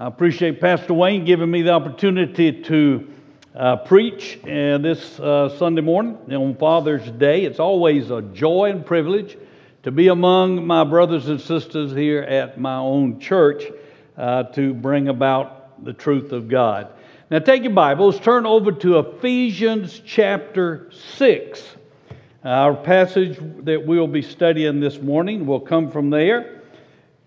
I 0.01 0.07
appreciate 0.07 0.61
Pastor 0.61 0.95
Wayne 0.95 1.25
giving 1.25 1.51
me 1.51 1.62
the 1.62 1.73
opportunity 1.73 2.52
to 2.52 3.09
uh, 3.52 3.79
preach 3.79 4.39
uh, 4.45 4.79
this 4.79 5.19
uh, 5.19 5.48
Sunday 5.59 5.80
morning 5.80 6.16
on 6.33 6.55
Father's 6.55 7.11
Day. 7.11 7.45
It's 7.45 7.59
always 7.59 8.12
a 8.12 8.23
joy 8.23 8.70
and 8.70 8.87
privilege 8.87 9.37
to 9.83 9.91
be 9.91 10.06
among 10.06 10.65
my 10.65 10.84
brothers 10.84 11.29
and 11.29 11.41
sisters 11.41 11.91
here 11.91 12.20
at 12.20 12.61
my 12.61 12.77
own 12.77 13.19
church 13.19 13.65
uh, 14.16 14.45
to 14.45 14.73
bring 14.73 15.09
about 15.09 15.84
the 15.84 15.95
truth 15.95 16.30
of 16.30 16.47
God. 16.47 16.92
Now, 17.28 17.41
take 17.41 17.65
your 17.65 17.73
Bibles, 17.73 18.20
turn 18.20 18.47
over 18.47 18.70
to 18.70 19.01
Ephesians 19.01 20.01
chapter 20.06 20.92
6. 21.17 21.77
Our 22.44 22.77
passage 22.77 23.37
that 23.65 23.84
we'll 23.84 24.06
be 24.06 24.22
studying 24.22 24.78
this 24.78 25.03
morning 25.03 25.44
will 25.44 25.59
come 25.59 25.91
from 25.91 26.11
there, 26.11 26.62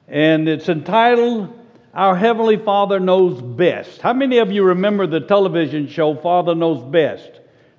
and 0.08 0.48
it's 0.48 0.70
entitled 0.70 1.58
our 1.94 2.16
Heavenly 2.16 2.58
Father 2.58 3.00
knows 3.00 3.42
best. 3.42 4.02
How 4.02 4.14
many 4.14 4.38
of 4.38 4.52
you 4.52 4.64
remember 4.64 5.08
the 5.08 5.20
television 5.20 5.88
show 5.88 6.16
Father 6.16 6.56
Knows 6.56 6.84
Best? 6.84 7.30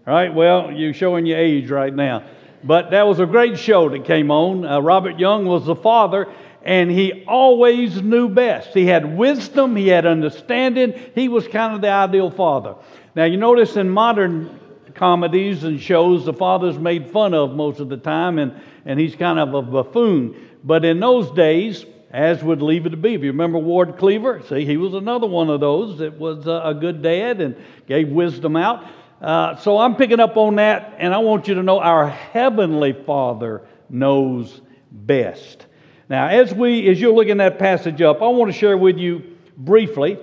Right, 0.07 0.35
well, 0.35 0.71
you're 0.71 0.93
showing 0.93 1.27
your 1.27 1.39
age 1.39 1.71
right 1.71 1.95
now. 1.95 2.29
But 2.65 2.91
that 2.91 3.07
was 3.07 3.21
a 3.21 3.27
great 3.27 3.59
show 3.59 3.89
that 3.89 4.05
came 4.05 4.31
on. 4.31 4.65
Uh, 4.65 4.81
Robert 4.81 5.19
Young 5.19 5.47
was 5.47 5.65
the 5.65 5.77
father, 5.77 6.33
and 6.63 6.91
he 6.91 7.25
always 7.27 8.03
knew 8.03 8.29
best. 8.29 8.75
He 8.75 8.85
had 8.85 9.17
wisdom, 9.17 9.77
he 9.77 9.89
had 9.89 10.05
understanding, 10.05 10.95
he 11.15 11.29
was 11.29 11.49
kind 11.49 11.75
of 11.75 11.81
the 11.81 11.89
ideal 11.89 12.31
father. 12.31 12.77
Now, 13.15 13.25
you 13.25 13.37
notice 13.37 13.77
in 13.77 13.89
modern 13.89 14.61
comedies 14.95 15.65
and 15.65 15.81
shows, 15.81 16.25
the 16.25 16.33
father's 16.33 16.79
made 16.79 17.11
fun 17.11 17.33
of 17.33 17.55
most 17.55 17.81
of 17.81 17.89
the 17.89 17.97
time, 17.97 18.39
and, 18.39 18.61
and 18.85 19.01
he's 19.01 19.17
kind 19.17 19.39
of 19.39 19.55
a 19.55 19.63
buffoon. 19.63 20.51
But 20.63 20.85
in 20.85 21.01
those 21.01 21.31
days, 21.31 21.87
as 22.13 22.45
would 22.45 22.61
Leave 22.61 22.85
It 22.85 22.91
to 22.91 22.97
Be. 22.97 23.15
If 23.15 23.23
you 23.23 23.33
remember 23.33 23.59
Ward 23.59 23.97
Cleaver, 23.97 24.43
see, 24.49 24.67
he 24.67 24.77
was 24.77 24.93
another 24.93 25.27
one 25.27 25.49
of 25.49 25.61
those 25.61 25.99
that 25.99 26.19
was 26.19 26.47
a 26.47 26.77
good 26.79 27.03
dad 27.03 27.41
and 27.41 27.57
gave 27.87 28.09
wisdom 28.09 28.55
out. 28.55 28.87
Uh, 29.21 29.57
so 29.57 29.79
I'm 29.79 29.97
picking 29.97 30.21
up 30.21 30.37
on 30.37 30.57
that, 30.57 30.97
and 30.99 31.15
I 31.15 31.19
want 31.19 31.49
you 31.49 31.55
to 31.55 31.63
know 31.63 31.81
our 31.81 32.09
Heavenly 32.09 32.93
Father 32.93 33.63
knows 33.89 34.61
best. 34.91 35.67
Now, 36.09 36.27
as 36.27 36.53
we, 36.53 36.89
as 36.91 37.01
you're 37.01 37.15
looking 37.15 37.39
that 37.39 37.59
passage 37.59 38.03
up, 38.03 38.21
I 38.21 38.27
want 38.27 38.53
to 38.53 38.59
share 38.59 38.77
with 38.77 38.99
you 38.99 39.23
briefly 39.57 40.19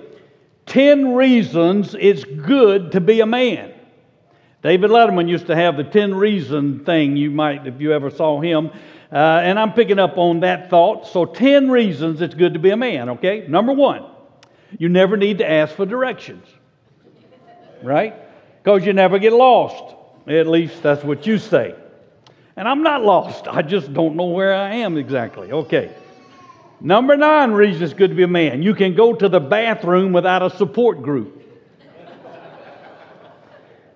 10 0.66 1.14
reasons 1.14 1.96
it's 1.98 2.22
good 2.22 2.92
to 2.92 3.00
be 3.00 3.20
a 3.20 3.26
man. 3.26 3.72
David 4.62 4.90
Letterman 4.90 5.28
used 5.28 5.46
to 5.46 5.56
have 5.56 5.76
the 5.76 5.84
10 5.84 6.14
reason 6.14 6.84
thing, 6.84 7.16
you 7.16 7.30
might, 7.30 7.66
if 7.66 7.80
you 7.80 7.92
ever 7.92 8.10
saw 8.10 8.40
him. 8.40 8.70
Uh, 9.12 9.16
and 9.42 9.58
I'm 9.58 9.72
picking 9.72 9.98
up 9.98 10.18
on 10.18 10.40
that 10.40 10.70
thought. 10.70 11.06
So, 11.06 11.24
10 11.24 11.70
reasons 11.70 12.20
it's 12.22 12.34
good 12.34 12.54
to 12.54 12.60
be 12.60 12.70
a 12.70 12.76
man, 12.76 13.08
okay? 13.10 13.44
Number 13.48 13.72
one, 13.72 14.04
you 14.78 14.88
never 14.88 15.16
need 15.16 15.38
to 15.38 15.50
ask 15.50 15.74
for 15.74 15.84
directions, 15.84 16.46
right? 17.82 18.14
Because 18.62 18.86
you 18.86 18.92
never 18.92 19.18
get 19.18 19.32
lost. 19.32 19.96
At 20.28 20.46
least 20.46 20.82
that's 20.82 21.02
what 21.02 21.26
you 21.26 21.38
say. 21.38 21.74
And 22.56 22.68
I'm 22.68 22.82
not 22.82 23.02
lost, 23.02 23.48
I 23.48 23.62
just 23.62 23.92
don't 23.92 24.16
know 24.16 24.26
where 24.26 24.54
I 24.54 24.76
am 24.76 24.96
exactly. 24.96 25.50
Okay. 25.50 25.90
Number 26.80 27.16
nine 27.16 27.52
reason 27.52 27.82
it's 27.82 27.94
good 27.94 28.10
to 28.10 28.14
be 28.14 28.22
a 28.22 28.28
man. 28.28 28.62
You 28.62 28.74
can 28.74 28.94
go 28.94 29.12
to 29.12 29.28
the 29.28 29.40
bathroom 29.40 30.12
without 30.12 30.42
a 30.42 30.50
support 30.56 31.02
group. 31.02 31.39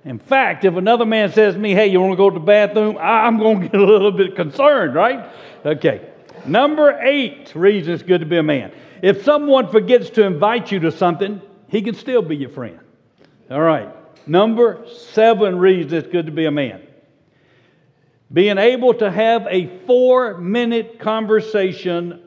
In 0.05 0.19
fact, 0.19 0.65
if 0.65 0.75
another 0.77 1.07
man 1.07 1.33
says 1.33 1.55
to 1.55 1.61
me, 1.61 1.73
hey, 1.73 1.87
you 1.87 2.01
want 2.01 2.13
to 2.13 2.17
go 2.17 2.29
to 2.29 2.39
the 2.39 2.45
bathroom? 2.45 2.99
I'm 3.01 3.39
going 3.39 3.61
to 3.63 3.69
get 3.69 3.81
a 3.81 3.85
little 3.85 4.13
bit 4.13 4.37
concerned, 4.37 4.95
right? 4.95 5.31
Okay. 5.65 6.11
Number 6.47 6.99
eight 7.01 7.55
reason 7.55 7.95
it's 7.95 8.03
good 8.03 8.21
to 8.21 8.27
be 8.27 8.37
a 8.37 8.43
man. 8.43 8.73
If 9.01 9.25
someone 9.25 9.71
forgets 9.71 10.11
to 10.11 10.25
invite 10.25 10.71
you 10.71 10.81
to 10.81 10.93
something, 10.93 11.41
he 11.69 11.81
can 11.81 11.95
still 11.95 12.21
be 12.21 12.37
your 12.37 12.51
friend. 12.51 12.81
All 13.51 13.61
right. 13.61 13.89
Number 14.27 14.87
seven 14.89 15.59
reason 15.59 15.95
it's 15.95 16.09
good 16.09 16.27
to 16.27 16.33
be 16.33 16.45
a 16.45 16.51
man. 16.51 16.87
Being 18.33 18.59
able 18.59 18.95
to 18.95 19.11
have 19.11 19.47
a 19.49 19.79
four 19.87 20.39
minute 20.39 20.99
conversation 20.99 22.23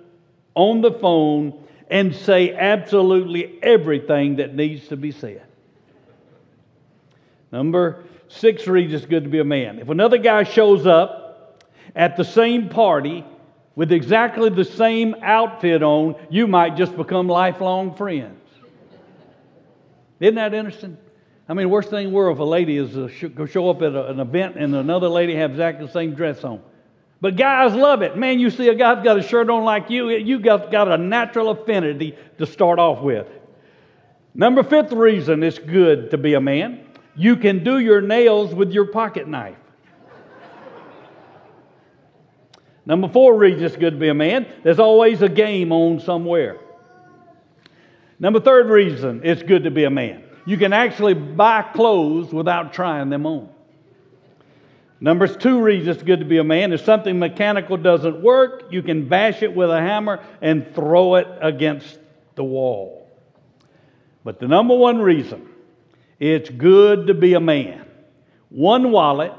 on 0.56 0.82
the 0.82 0.92
phone 0.92 1.64
and 1.90 2.16
say 2.16 2.54
absolutely 2.54 3.60
everything 3.62 4.38
that 4.38 4.56
needs 4.56 4.88
to 4.88 4.98
be 4.98 5.12
said. 5.12 5.47
Number 7.52 8.04
six 8.28 8.68
reads 8.68 8.94
it's 8.94 9.06
good 9.06 9.24
to 9.24 9.30
be 9.30 9.40
a 9.40 9.46
man. 9.46 9.80
If 9.80 9.90
another 9.90 10.18
guy 10.18 10.44
shows 10.44 10.86
up 10.86 11.64
at 11.96 12.18
the 12.18 12.24
same 12.24 12.70
party 12.70 13.26
with 13.76 13.92
exactly 13.92 14.50
the 14.50 14.66
same 14.66 15.16
outfit 15.22 15.84
on, 15.84 16.16
you 16.30 16.48
might 16.48 16.76
just 16.76 16.98
become 16.98 17.28
lifelong 17.28 17.96
friends. 17.96 18.42
Isn't 20.20 20.36
that 20.36 20.54
interesting? 20.54 20.98
I 21.48 21.54
mean, 21.54 21.70
worst 21.70 21.90
thing 21.90 22.08
in 22.08 22.10
the 22.12 22.16
world 22.16 22.38
if 22.38 22.42
a 22.42 22.44
lady 22.44 22.78
is 22.78 22.98
uh, 22.98 23.08
to 23.36 23.48
show 23.48 23.70
up 23.70 23.82
at 23.82 23.94
a, 23.94 24.08
an 24.08 24.20
event 24.20 24.58
and 24.58 24.76
another 24.76 25.08
lady 25.08 25.36
have 25.36 25.52
exactly 25.52 25.86
the 25.86 25.92
same 25.92 26.14
dress 26.16 26.44
on. 26.44 26.62
But 27.22 27.36
guys 27.36 27.74
love 27.74 28.02
it. 28.02 28.18
Man, 28.18 28.40
you 28.40 28.50
see 28.50 28.68
a 28.68 28.76
guy's 28.76 29.04
got 29.04 29.18
a 29.18 29.24
shirt 29.24 29.50
on 29.50 29.64
like 29.64 29.90
you, 29.90 30.10
you 30.10 30.40
got, 30.40 30.72
got 30.72 30.92
a 30.92 30.98
natural 30.98 31.50
affinity 31.50 32.18
to 32.38 32.46
start 32.46 32.80
off 32.80 33.02
with. 33.02 33.28
Number 34.36 34.62
fifth 34.62 34.92
reason 34.92 35.42
it's 35.42 35.58
good 35.58 36.12
to 36.12 36.18
be 36.18 36.34
a 36.34 36.42
man 36.42 36.87
you 37.18 37.36
can 37.36 37.64
do 37.64 37.80
your 37.80 38.00
nails 38.00 38.54
with 38.54 38.72
your 38.72 38.86
pocket 38.86 39.28
knife. 39.28 39.58
Number 42.86 43.10
four 43.10 43.36
reason 43.38 43.66
it's 43.66 43.76
good 43.76 43.94
to 43.94 44.00
be 44.00 44.08
a 44.08 44.14
man. 44.14 44.46
There's 44.64 44.80
always 44.80 45.22
a 45.22 45.28
game 45.28 45.74
on 45.74 46.00
somewhere. 46.00 46.58
Number 48.20 48.40
third 48.40 48.68
reason 48.68 49.22
it's 49.24 49.44
good 49.44 49.64
to 49.64 49.72
be 49.72 49.84
a 49.84 49.90
man. 49.90 50.24
You 50.46 50.58
can 50.58 50.72
actually 50.72 51.14
buy 51.14 51.64
clothes 51.64 52.32
without 52.32 52.72
trying 52.72 53.10
them 53.10 53.26
on. 53.26 53.50
Number 55.02 55.28
two 55.28 55.62
reason 55.62 55.90
it's 55.90 56.04
good 56.04 56.20
to 56.20 56.26
be 56.26 56.38
a 56.38 56.44
man. 56.44 56.72
If 56.72 56.86
something 56.86 57.20
mechanical 57.20 57.78
doesn't 57.78 58.22
work, 58.22 58.66
you 58.72 58.82
can 58.82 59.10
bash 59.10 59.44
it 59.44 59.54
with 59.54 59.70
a 59.70 59.82
hammer 59.82 60.24
and 60.42 60.74
throw 60.74 61.16
it 61.16 61.28
against 61.42 62.00
the 62.36 62.44
wall. 62.44 63.10
But 64.24 64.40
the 64.40 64.48
number 64.48 64.76
one 64.76 65.00
reason 65.00 65.47
it's 66.20 66.50
good 66.50 67.08
to 67.08 67.14
be 67.14 67.34
a 67.34 67.40
man. 67.40 67.86
One 68.50 68.92
wallet, 68.92 69.34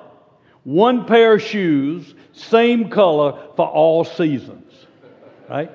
one 0.65 1.07
pair 1.07 1.35
of 1.35 1.43
shoes, 1.43 2.15
same 2.33 2.91
color 2.91 3.39
for 3.57 3.67
all 3.67 4.05
seasons. 4.05 4.73
Right? 5.49 5.71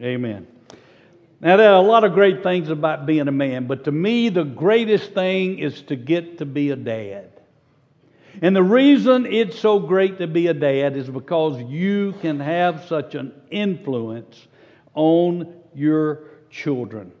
Amen. 0.00 0.46
Now, 1.40 1.56
there 1.56 1.70
are 1.70 1.82
a 1.82 1.86
lot 1.86 2.04
of 2.04 2.12
great 2.12 2.42
things 2.42 2.68
about 2.68 3.06
being 3.06 3.26
a 3.26 3.32
man, 3.32 3.66
but 3.66 3.84
to 3.84 3.92
me, 3.92 4.28
the 4.28 4.44
greatest 4.44 5.12
thing 5.12 5.58
is 5.58 5.82
to 5.82 5.96
get 5.96 6.38
to 6.38 6.44
be 6.44 6.70
a 6.70 6.76
dad. 6.76 7.30
And 8.42 8.54
the 8.54 8.62
reason 8.62 9.26
it's 9.26 9.58
so 9.58 9.78
great 9.78 10.18
to 10.18 10.26
be 10.26 10.46
a 10.46 10.54
dad 10.54 10.96
is 10.96 11.08
because 11.08 11.60
you 11.62 12.14
can 12.20 12.38
have 12.40 12.84
such 12.84 13.14
an 13.14 13.32
influence 13.50 14.46
on 14.94 15.52
your 15.74 16.24
children, 16.50 17.12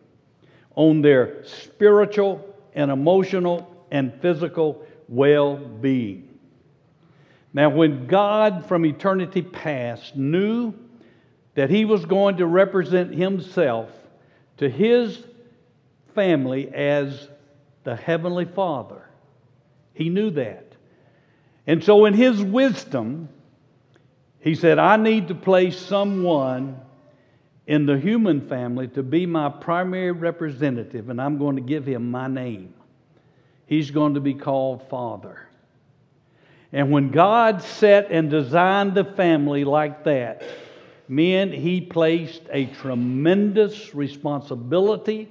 on 0.76 1.02
their 1.02 1.44
spiritual 1.44 2.49
and 2.74 2.90
emotional 2.90 3.84
and 3.90 4.12
physical 4.20 4.84
well 5.08 5.56
being. 5.56 6.28
Now, 7.52 7.70
when 7.70 8.06
God 8.06 8.66
from 8.66 8.86
eternity 8.86 9.42
past 9.42 10.16
knew 10.16 10.72
that 11.54 11.68
He 11.68 11.84
was 11.84 12.04
going 12.04 12.36
to 12.36 12.46
represent 12.46 13.14
Himself 13.14 13.90
to 14.58 14.68
His 14.68 15.24
family 16.14 16.72
as 16.72 17.28
the 17.82 17.96
Heavenly 17.96 18.44
Father, 18.44 19.08
He 19.94 20.08
knew 20.08 20.30
that. 20.30 20.66
And 21.66 21.82
so, 21.82 22.04
in 22.04 22.14
His 22.14 22.40
wisdom, 22.40 23.28
He 24.40 24.54
said, 24.54 24.78
I 24.78 24.96
need 24.96 25.28
to 25.28 25.34
place 25.34 25.78
someone 25.78 26.80
in 27.70 27.86
the 27.86 27.96
human 27.96 28.40
family 28.48 28.88
to 28.88 29.00
be 29.00 29.24
my 29.26 29.48
primary 29.48 30.10
representative, 30.10 31.08
and 31.08 31.22
I'm 31.22 31.38
going 31.38 31.54
to 31.54 31.62
give 31.62 31.86
him 31.86 32.10
my 32.10 32.26
name. 32.26 32.74
He's 33.66 33.92
going 33.92 34.14
to 34.14 34.20
be 34.20 34.34
called 34.34 34.88
Father. 34.88 35.46
And 36.72 36.90
when 36.90 37.12
God 37.12 37.62
set 37.62 38.10
and 38.10 38.28
designed 38.28 38.96
the 38.96 39.04
family 39.04 39.62
like 39.62 40.02
that, 40.02 40.42
men, 41.06 41.52
He 41.52 41.80
placed 41.80 42.42
a 42.50 42.66
tremendous 42.66 43.94
responsibility 43.94 45.28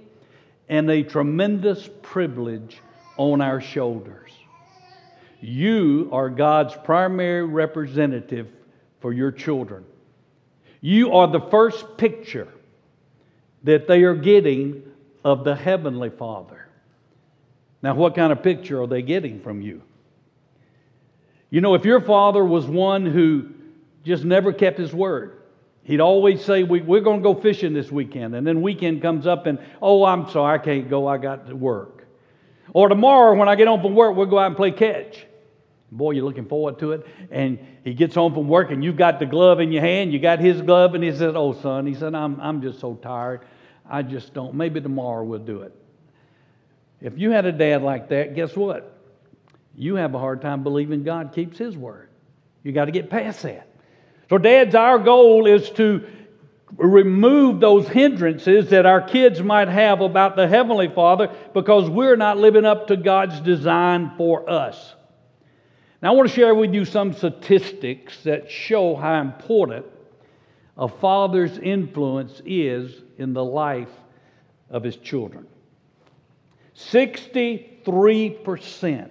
and 0.69 0.89
a 0.89 1.03
tremendous 1.03 1.89
privilege 2.01 2.77
on 3.17 3.41
our 3.41 3.59
shoulders. 3.59 4.31
You 5.41 6.07
are 6.13 6.29
God's 6.29 6.73
primary 6.85 7.43
representative 7.43 8.47
for 9.01 9.11
your 9.11 9.33
children. 9.33 9.83
You 10.81 11.13
are 11.13 11.27
the 11.27 11.41
first 11.41 11.97
picture 11.97 12.47
that 13.63 13.87
they 13.87 14.03
are 14.03 14.15
getting 14.15 14.83
of 15.23 15.43
the 15.43 15.55
Heavenly 15.55 16.09
Father. 16.09 16.67
Now, 17.81 17.95
what 17.95 18.15
kind 18.15 18.31
of 18.31 18.43
picture 18.43 18.81
are 18.81 18.87
they 18.87 19.01
getting 19.01 19.41
from 19.41 19.61
you? 19.61 19.81
You 21.49 21.61
know, 21.61 21.73
if 21.73 21.85
your 21.85 22.01
father 22.01 22.43
was 22.43 22.65
one 22.65 23.05
who 23.05 23.49
just 24.03 24.23
never 24.23 24.53
kept 24.53 24.77
his 24.77 24.93
word, 24.93 25.41
he'd 25.83 25.99
always 25.99 26.43
say, 26.43 26.63
we, 26.63 26.81
We're 26.81 27.01
going 27.01 27.19
to 27.19 27.23
go 27.23 27.39
fishing 27.39 27.73
this 27.73 27.91
weekend. 27.91 28.35
And 28.35 28.45
then 28.45 28.61
weekend 28.61 29.01
comes 29.01 29.25
up 29.25 29.45
and, 29.45 29.59
Oh, 29.81 30.05
I'm 30.05 30.29
sorry, 30.29 30.59
I 30.59 30.63
can't 30.63 30.89
go. 30.89 31.07
I 31.07 31.17
got 31.17 31.47
to 31.47 31.55
work. 31.55 32.05
Or 32.73 32.87
tomorrow, 32.87 33.35
when 33.35 33.49
I 33.49 33.55
get 33.55 33.67
home 33.67 33.81
from 33.81 33.95
work, 33.95 34.15
we'll 34.15 34.27
go 34.27 34.37
out 34.37 34.47
and 34.47 34.55
play 34.55 34.71
catch. 34.71 35.25
Boy, 35.91 36.11
you're 36.11 36.25
looking 36.25 36.45
forward 36.45 36.79
to 36.79 36.91
it. 36.91 37.05
And 37.31 37.59
he 37.83 37.93
gets 37.93 38.15
home 38.15 38.33
from 38.33 38.47
work, 38.47 38.71
and 38.71 38.83
you've 38.83 38.97
got 38.97 39.19
the 39.19 39.25
glove 39.25 39.59
in 39.59 39.71
your 39.71 39.81
hand. 39.81 40.13
You 40.13 40.19
got 40.19 40.39
his 40.39 40.61
glove, 40.61 40.93
and 40.93 41.03
he 41.03 41.11
says, 41.11 41.33
Oh, 41.35 41.53
son, 41.53 41.87
he 41.87 41.95
said, 41.95 42.13
I'm, 42.13 42.39
I'm 42.39 42.61
just 42.61 42.79
so 42.79 42.95
tired. 42.95 43.41
I 43.89 44.03
just 44.03 44.33
don't. 44.33 44.53
Maybe 44.53 44.79
tomorrow 44.81 45.23
we'll 45.23 45.39
do 45.39 45.61
it. 45.61 45.75
If 47.01 47.17
you 47.17 47.31
had 47.31 47.45
a 47.45 47.51
dad 47.51 47.81
like 47.81 48.09
that, 48.09 48.35
guess 48.35 48.55
what? 48.55 48.97
You 49.75 49.95
have 49.95 50.13
a 50.13 50.19
hard 50.19 50.41
time 50.41 50.63
believing 50.63 51.03
God 51.03 51.33
keeps 51.33 51.57
his 51.57 51.75
word. 51.75 52.09
You 52.63 52.71
got 52.71 52.85
to 52.85 52.91
get 52.91 53.09
past 53.09 53.41
that. 53.43 53.67
So, 54.29 54.37
dads, 54.37 54.75
our 54.75 54.99
goal 54.99 55.47
is 55.47 55.69
to 55.71 56.05
remove 56.77 57.59
those 57.59 57.87
hindrances 57.87 58.69
that 58.69 58.85
our 58.85 59.01
kids 59.01 59.41
might 59.41 59.69
have 59.69 60.01
about 60.01 60.35
the 60.35 60.47
Heavenly 60.47 60.89
Father 60.89 61.33
because 61.53 61.89
we're 61.89 62.15
not 62.15 62.37
living 62.37 62.65
up 62.65 62.87
to 62.87 62.97
God's 62.97 63.39
design 63.41 64.11
for 64.17 64.47
us. 64.47 64.95
Now, 66.01 66.13
I 66.13 66.15
want 66.15 66.29
to 66.29 66.35
share 66.35 66.55
with 66.55 66.73
you 66.73 66.85
some 66.85 67.11
statistics 67.13 68.23
that 68.23 68.49
show 68.49 68.95
how 68.95 69.19
important 69.19 69.85
a 70.77 70.87
father's 70.87 71.57
influence 71.57 72.41
is 72.45 73.01
in 73.17 73.33
the 73.33 73.43
life 73.43 73.91
of 74.69 74.83
his 74.83 74.95
children. 74.95 75.45
63% 76.75 79.09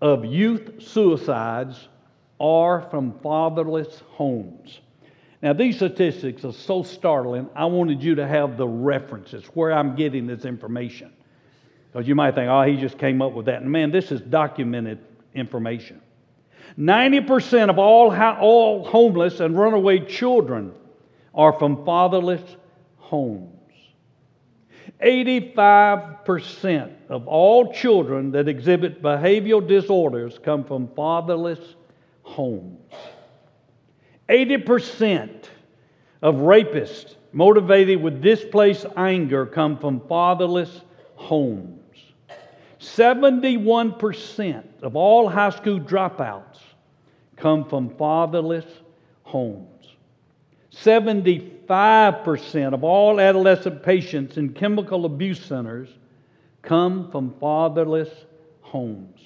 of 0.00 0.24
youth 0.24 0.82
suicides 0.82 1.88
are 2.40 2.88
from 2.90 3.18
fatherless 3.22 4.02
homes. 4.12 4.80
Now, 5.42 5.52
these 5.52 5.76
statistics 5.76 6.46
are 6.46 6.52
so 6.52 6.82
startling, 6.82 7.50
I 7.54 7.66
wanted 7.66 8.02
you 8.02 8.14
to 8.14 8.26
have 8.26 8.56
the 8.56 8.66
references 8.66 9.44
where 9.52 9.72
I'm 9.72 9.96
getting 9.96 10.26
this 10.26 10.46
information. 10.46 11.12
Because 11.92 12.08
you 12.08 12.14
might 12.14 12.34
think, 12.34 12.48
oh, 12.48 12.62
he 12.62 12.76
just 12.76 12.96
came 12.96 13.20
up 13.20 13.32
with 13.32 13.44
that. 13.46 13.60
And 13.60 13.70
man, 13.70 13.90
this 13.90 14.12
is 14.12 14.22
documented 14.22 14.98
information. 15.34 16.00
90% 16.78 17.70
of 17.70 17.78
all, 17.78 18.14
all 18.14 18.84
homeless 18.84 19.40
and 19.40 19.58
runaway 19.58 19.98
children 20.00 20.72
are 21.34 21.52
from 21.58 21.84
fatherless 21.84 22.56
homes. 22.96 23.56
85% 25.02 26.92
of 27.08 27.26
all 27.26 27.72
children 27.72 28.30
that 28.32 28.48
exhibit 28.48 29.02
behavioral 29.02 29.66
disorders 29.66 30.38
come 30.38 30.64
from 30.64 30.88
fatherless 30.94 31.76
homes. 32.22 32.92
80% 34.28 35.46
of 36.22 36.36
rapists 36.36 37.16
motivated 37.32 38.00
with 38.02 38.22
displaced 38.22 38.86
anger 38.96 39.46
come 39.46 39.78
from 39.78 40.00
fatherless 40.08 40.82
homes. 41.14 41.79
71% 42.80 44.64
of 44.82 44.96
all 44.96 45.28
high 45.28 45.50
school 45.50 45.78
dropouts 45.78 46.58
come 47.36 47.64
from 47.66 47.94
fatherless 47.96 48.64
homes. 49.22 49.66
75% 50.72 52.72
of 52.72 52.82
all 52.82 53.20
adolescent 53.20 53.82
patients 53.82 54.38
in 54.38 54.54
chemical 54.54 55.04
abuse 55.04 55.40
centers 55.40 55.90
come 56.62 57.10
from 57.10 57.34
fatherless 57.38 58.08
homes. 58.62 59.20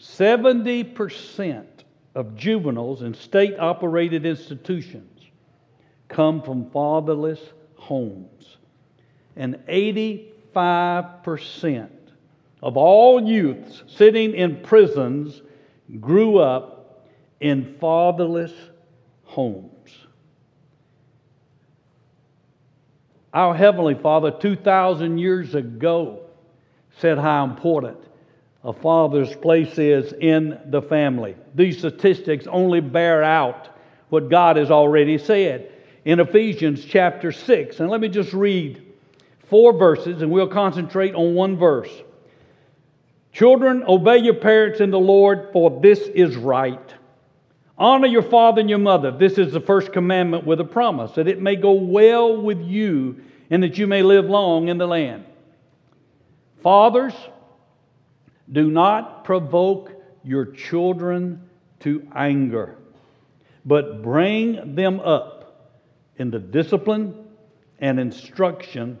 70% 0.00 1.66
of 2.14 2.36
juveniles 2.36 3.02
in 3.02 3.12
state 3.14 3.58
operated 3.58 4.24
institutions 4.24 5.20
come 6.08 6.42
from 6.42 6.70
fatherless 6.70 7.40
homes. 7.76 8.56
And 9.36 9.56
85% 9.66 11.90
of 12.62 12.76
all 12.76 13.22
youths 13.26 13.82
sitting 13.88 14.34
in 14.34 14.62
prisons 14.62 15.42
grew 16.00 16.38
up 16.38 17.08
in 17.40 17.76
fatherless 17.80 18.52
homes. 19.24 19.68
Our 23.34 23.54
Heavenly 23.54 23.94
Father, 23.94 24.30
2,000 24.30 25.18
years 25.18 25.54
ago, 25.54 26.20
said 26.98 27.18
how 27.18 27.44
important 27.44 27.98
a 28.62 28.72
father's 28.72 29.34
place 29.34 29.78
is 29.78 30.12
in 30.12 30.60
the 30.66 30.82
family. 30.82 31.34
These 31.54 31.78
statistics 31.78 32.46
only 32.46 32.80
bear 32.80 33.22
out 33.22 33.70
what 34.10 34.28
God 34.28 34.56
has 34.56 34.70
already 34.70 35.18
said 35.18 35.72
in 36.04 36.20
Ephesians 36.20 36.84
chapter 36.84 37.32
6. 37.32 37.80
And 37.80 37.90
let 37.90 38.00
me 38.00 38.08
just 38.08 38.32
read 38.32 38.82
four 39.48 39.76
verses, 39.76 40.22
and 40.22 40.30
we'll 40.30 40.46
concentrate 40.46 41.14
on 41.14 41.34
one 41.34 41.56
verse. 41.56 41.90
Children, 43.32 43.84
obey 43.88 44.18
your 44.18 44.34
parents 44.34 44.80
in 44.80 44.90
the 44.90 44.98
Lord, 44.98 45.48
for 45.52 45.80
this 45.80 46.00
is 46.00 46.36
right. 46.36 46.94
Honor 47.78 48.06
your 48.06 48.22
father 48.22 48.60
and 48.60 48.68
your 48.68 48.78
mother. 48.78 49.10
This 49.10 49.38
is 49.38 49.52
the 49.52 49.60
first 49.60 49.92
commandment 49.92 50.46
with 50.46 50.60
a 50.60 50.64
promise, 50.64 51.12
that 51.12 51.26
it 51.26 51.40
may 51.40 51.56
go 51.56 51.72
well 51.72 52.40
with 52.40 52.60
you 52.60 53.24
and 53.50 53.62
that 53.62 53.78
you 53.78 53.86
may 53.86 54.02
live 54.02 54.26
long 54.26 54.68
in 54.68 54.78
the 54.78 54.86
land. 54.86 55.24
Fathers, 56.62 57.14
do 58.50 58.70
not 58.70 59.24
provoke 59.24 59.92
your 60.22 60.46
children 60.46 61.48
to 61.80 62.06
anger, 62.14 62.76
but 63.64 64.02
bring 64.02 64.74
them 64.74 65.00
up 65.00 65.72
in 66.18 66.30
the 66.30 66.38
discipline 66.38 67.26
and 67.78 67.98
instruction 67.98 68.98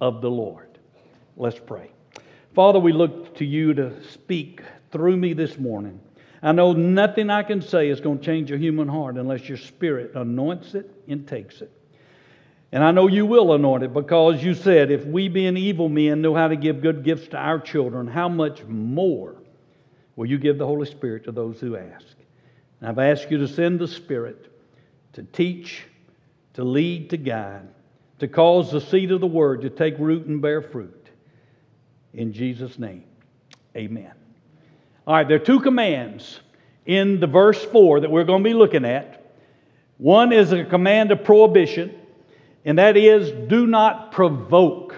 of 0.00 0.20
the 0.20 0.30
Lord. 0.30 0.68
Let's 1.36 1.58
pray. 1.58 1.90
Father, 2.60 2.78
we 2.78 2.92
look 2.92 3.36
to 3.36 3.44
you 3.46 3.72
to 3.72 4.04
speak 4.10 4.60
through 4.92 5.16
me 5.16 5.32
this 5.32 5.56
morning. 5.56 5.98
I 6.42 6.52
know 6.52 6.74
nothing 6.74 7.30
I 7.30 7.42
can 7.42 7.62
say 7.62 7.88
is 7.88 8.02
going 8.02 8.18
to 8.18 8.22
change 8.26 8.50
a 8.50 8.58
human 8.58 8.86
heart 8.86 9.16
unless 9.16 9.48
your 9.48 9.56
spirit 9.56 10.14
anoints 10.14 10.74
it 10.74 10.90
and 11.08 11.26
takes 11.26 11.62
it. 11.62 11.72
And 12.70 12.84
I 12.84 12.90
know 12.90 13.06
you 13.06 13.24
will 13.24 13.54
anoint 13.54 13.84
it 13.84 13.94
because 13.94 14.44
you 14.44 14.52
said, 14.52 14.90
if 14.90 15.06
we, 15.06 15.28
being 15.28 15.56
evil 15.56 15.88
men, 15.88 16.20
know 16.20 16.34
how 16.34 16.48
to 16.48 16.54
give 16.56 16.82
good 16.82 17.02
gifts 17.02 17.28
to 17.28 17.38
our 17.38 17.58
children, 17.58 18.06
how 18.06 18.28
much 18.28 18.62
more 18.64 19.36
will 20.14 20.26
you 20.26 20.36
give 20.36 20.58
the 20.58 20.66
Holy 20.66 20.84
Spirit 20.84 21.24
to 21.24 21.32
those 21.32 21.60
who 21.60 21.78
ask? 21.78 22.14
And 22.80 22.90
I've 22.90 22.98
asked 22.98 23.30
you 23.30 23.38
to 23.38 23.48
send 23.48 23.78
the 23.78 23.88
Spirit 23.88 24.52
to 25.14 25.22
teach, 25.22 25.84
to 26.52 26.64
lead, 26.64 27.08
to 27.08 27.16
guide, 27.16 27.68
to 28.18 28.28
cause 28.28 28.70
the 28.70 28.82
seed 28.82 29.12
of 29.12 29.22
the 29.22 29.26
word 29.26 29.62
to 29.62 29.70
take 29.70 29.98
root 29.98 30.26
and 30.26 30.42
bear 30.42 30.60
fruit. 30.60 30.99
In 32.14 32.32
Jesus' 32.32 32.78
name, 32.78 33.04
amen. 33.76 34.12
All 35.06 35.14
right, 35.14 35.26
there 35.26 35.36
are 35.36 35.44
two 35.44 35.60
commands 35.60 36.40
in 36.86 37.20
the 37.20 37.26
verse 37.26 37.62
4 37.64 38.00
that 38.00 38.10
we're 38.10 38.24
going 38.24 38.42
to 38.42 38.48
be 38.48 38.54
looking 38.54 38.84
at. 38.84 39.32
One 39.98 40.32
is 40.32 40.52
a 40.52 40.64
command 40.64 41.12
of 41.12 41.24
prohibition, 41.24 41.94
and 42.64 42.78
that 42.78 42.96
is 42.96 43.30
do 43.48 43.66
not 43.66 44.12
provoke. 44.12 44.96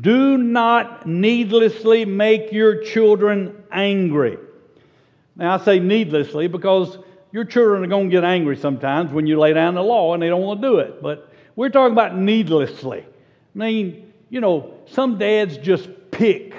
Do 0.00 0.38
not 0.38 1.06
needlessly 1.06 2.04
make 2.04 2.52
your 2.52 2.82
children 2.84 3.64
angry. 3.72 4.38
Now, 5.34 5.54
I 5.54 5.64
say 5.64 5.80
needlessly 5.80 6.46
because 6.46 6.98
your 7.32 7.44
children 7.44 7.82
are 7.82 7.88
going 7.88 8.10
to 8.10 8.14
get 8.14 8.22
angry 8.22 8.56
sometimes 8.56 9.12
when 9.12 9.26
you 9.26 9.40
lay 9.40 9.54
down 9.54 9.74
the 9.74 9.82
law 9.82 10.14
and 10.14 10.22
they 10.22 10.28
don't 10.28 10.42
want 10.42 10.60
to 10.60 10.68
do 10.68 10.78
it. 10.78 11.02
But 11.02 11.32
we're 11.56 11.70
talking 11.70 11.92
about 11.92 12.16
needlessly. 12.16 13.00
I 13.00 13.58
mean, 13.58 14.12
you 14.28 14.40
know, 14.40 14.74
some 14.86 15.18
dads 15.18 15.56
just 15.56 15.88
pick 16.12 16.54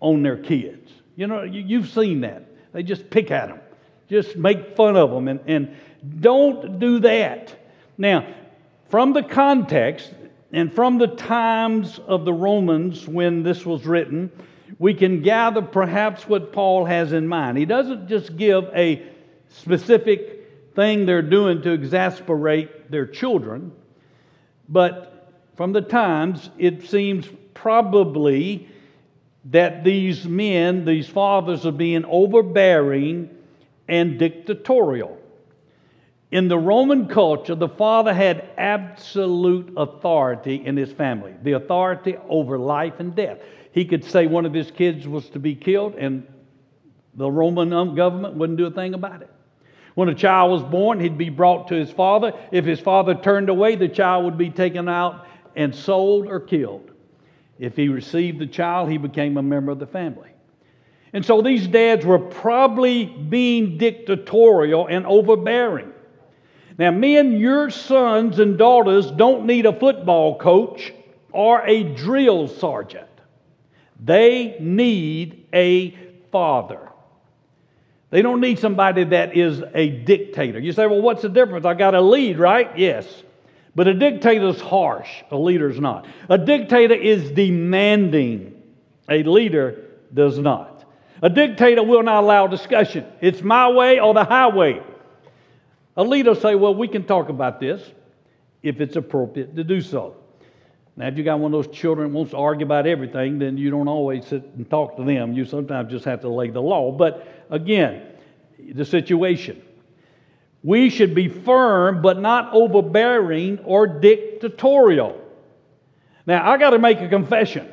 on 0.00 0.24
their 0.24 0.36
kids. 0.36 0.90
You 1.14 1.28
know, 1.28 1.44
you've 1.44 1.88
seen 1.88 2.22
that. 2.22 2.48
They 2.72 2.82
just 2.82 3.08
pick 3.08 3.30
at 3.30 3.48
them, 3.48 3.60
just 4.08 4.36
make 4.36 4.74
fun 4.74 4.96
of 4.96 5.10
them, 5.10 5.28
and, 5.28 5.40
and 5.46 5.76
don't 6.20 6.80
do 6.80 6.98
that. 7.00 7.54
Now, 7.96 8.26
from 8.88 9.12
the 9.12 9.22
context 9.22 10.12
and 10.52 10.72
from 10.72 10.98
the 10.98 11.06
times 11.06 12.00
of 12.06 12.24
the 12.24 12.32
Romans 12.32 13.06
when 13.06 13.44
this 13.44 13.64
was 13.64 13.86
written, 13.86 14.32
we 14.80 14.92
can 14.92 15.22
gather 15.22 15.62
perhaps 15.62 16.28
what 16.28 16.52
Paul 16.52 16.84
has 16.84 17.12
in 17.12 17.28
mind. 17.28 17.56
He 17.56 17.64
doesn't 17.64 18.08
just 18.08 18.36
give 18.36 18.64
a 18.74 19.06
specific 19.48 20.72
thing 20.74 21.06
they're 21.06 21.22
doing 21.22 21.62
to 21.62 21.70
exasperate 21.70 22.90
their 22.90 23.06
children, 23.06 23.70
but 24.68 25.32
from 25.56 25.72
the 25.72 25.80
times, 25.80 26.50
it 26.58 26.88
seems 26.88 27.28
probably 27.54 28.68
that 29.46 29.84
these 29.84 30.26
men, 30.26 30.84
these 30.84 31.08
fathers, 31.08 31.66
are 31.66 31.72
being 31.72 32.04
overbearing 32.06 33.30
and 33.88 34.18
dictatorial. 34.18 35.18
In 36.30 36.48
the 36.48 36.58
Roman 36.58 37.06
culture, 37.06 37.54
the 37.54 37.68
father 37.68 38.12
had 38.12 38.48
absolute 38.56 39.72
authority 39.76 40.64
in 40.64 40.76
his 40.76 40.92
family, 40.92 41.34
the 41.42 41.52
authority 41.52 42.16
over 42.28 42.58
life 42.58 42.94
and 42.98 43.14
death. 43.14 43.38
He 43.72 43.84
could 43.84 44.04
say 44.04 44.26
one 44.26 44.46
of 44.46 44.52
his 44.52 44.70
kids 44.70 45.06
was 45.06 45.28
to 45.30 45.38
be 45.38 45.54
killed, 45.54 45.94
and 45.94 46.26
the 47.14 47.30
Roman 47.30 47.72
um, 47.72 47.94
government 47.94 48.34
wouldn't 48.34 48.58
do 48.58 48.66
a 48.66 48.70
thing 48.70 48.94
about 48.94 49.22
it. 49.22 49.30
When 49.94 50.08
a 50.08 50.14
child 50.14 50.50
was 50.50 50.62
born, 50.62 50.98
he'd 50.98 51.18
be 51.18 51.28
brought 51.28 51.68
to 51.68 51.74
his 51.74 51.90
father. 51.90 52.32
If 52.50 52.64
his 52.64 52.80
father 52.80 53.14
turned 53.14 53.48
away, 53.48 53.76
the 53.76 53.88
child 53.88 54.24
would 54.24 54.38
be 54.38 54.50
taken 54.50 54.88
out 54.88 55.26
and 55.54 55.74
sold 55.74 56.26
or 56.26 56.40
killed. 56.40 56.90
If 57.58 57.76
he 57.76 57.88
received 57.88 58.38
the 58.38 58.46
child, 58.46 58.90
he 58.90 58.98
became 58.98 59.36
a 59.36 59.42
member 59.42 59.72
of 59.72 59.78
the 59.78 59.86
family. 59.86 60.30
And 61.12 61.24
so 61.24 61.42
these 61.42 61.68
dads 61.68 62.04
were 62.04 62.18
probably 62.18 63.04
being 63.04 63.78
dictatorial 63.78 64.88
and 64.88 65.06
overbearing. 65.06 65.92
Now, 66.76 66.90
men, 66.90 67.38
your 67.38 67.70
sons 67.70 68.40
and 68.40 68.58
daughters 68.58 69.10
don't 69.12 69.46
need 69.46 69.64
a 69.64 69.72
football 69.72 70.36
coach 70.38 70.92
or 71.30 71.62
a 71.64 71.84
drill 71.84 72.48
sergeant. 72.48 73.08
They 74.02 74.56
need 74.58 75.46
a 75.54 75.96
father. 76.32 76.90
They 78.10 78.22
don't 78.22 78.40
need 78.40 78.58
somebody 78.58 79.04
that 79.04 79.36
is 79.36 79.62
a 79.72 79.88
dictator. 79.88 80.58
You 80.58 80.72
say, 80.72 80.86
well, 80.86 81.00
what's 81.00 81.22
the 81.22 81.28
difference? 81.28 81.64
I 81.64 81.74
got 81.74 81.94
a 81.94 82.00
lead, 82.00 82.38
right? 82.38 82.76
Yes. 82.76 83.22
But 83.74 83.88
a 83.88 83.94
dictator 83.94 84.48
is 84.48 84.60
harsh, 84.60 85.08
a 85.30 85.36
leader 85.36 85.68
is 85.68 85.80
not. 85.80 86.06
A 86.28 86.38
dictator 86.38 86.94
is 86.94 87.30
demanding, 87.32 88.62
a 89.08 89.22
leader 89.22 89.84
does 90.12 90.38
not. 90.38 90.84
A 91.22 91.30
dictator 91.30 91.82
will 91.82 92.02
not 92.02 92.22
allow 92.22 92.46
discussion. 92.46 93.06
It's 93.20 93.42
my 93.42 93.70
way 93.70 93.98
or 93.98 94.14
the 94.14 94.24
highway. 94.24 94.82
A 95.96 96.04
leader 96.04 96.30
will 96.30 96.40
say, 96.40 96.54
Well, 96.54 96.74
we 96.74 96.86
can 96.86 97.04
talk 97.04 97.28
about 97.28 97.60
this 97.60 97.82
if 98.62 98.80
it's 98.80 98.96
appropriate 98.96 99.56
to 99.56 99.64
do 99.64 99.80
so. 99.80 100.16
Now, 100.96 101.08
if 101.08 101.18
you 101.18 101.24
got 101.24 101.40
one 101.40 101.52
of 101.52 101.64
those 101.64 101.74
children 101.74 102.10
that 102.12 102.16
wants 102.16 102.30
to 102.30 102.36
argue 102.36 102.64
about 102.64 102.86
everything, 102.86 103.38
then 103.38 103.56
you 103.56 103.70
don't 103.70 103.88
always 103.88 104.26
sit 104.26 104.44
and 104.56 104.68
talk 104.70 104.96
to 104.96 105.04
them. 105.04 105.32
You 105.32 105.44
sometimes 105.44 105.90
just 105.90 106.04
have 106.04 106.20
to 106.20 106.28
lay 106.28 106.50
the 106.50 106.62
law. 106.62 106.92
But 106.92 107.26
again, 107.50 108.02
the 108.72 108.84
situation. 108.84 109.60
We 110.64 110.88
should 110.88 111.14
be 111.14 111.28
firm, 111.28 112.00
but 112.00 112.18
not 112.18 112.54
overbearing 112.54 113.58
or 113.64 113.86
dictatorial. 113.86 115.20
Now, 116.26 116.50
I 116.50 116.56
got 116.56 116.70
to 116.70 116.78
make 116.78 117.00
a 117.00 117.08
confession. 117.08 117.70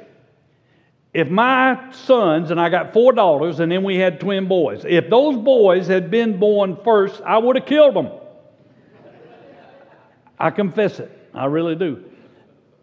If 1.13 1.29
my 1.29 1.91
sons, 1.91 2.51
and 2.51 2.59
I 2.59 2.67
got 2.69 2.91
four 2.91 3.13
daughters, 3.13 3.61
and 3.61 3.71
then 3.71 3.83
we 3.83 3.95
had 3.95 4.19
twin 4.19 4.49
boys, 4.49 4.83
if 4.85 5.09
those 5.09 5.37
boys 5.37 5.87
had 5.87 6.11
been 6.11 6.37
born 6.37 6.77
first, 6.83 7.21
I 7.25 7.37
would 7.37 7.55
have 7.55 7.65
killed 7.65 7.95
them. 7.95 8.09
I 10.37 10.49
confess 10.49 10.99
it. 10.99 11.29
I 11.33 11.45
really 11.45 11.75
do. 11.75 12.03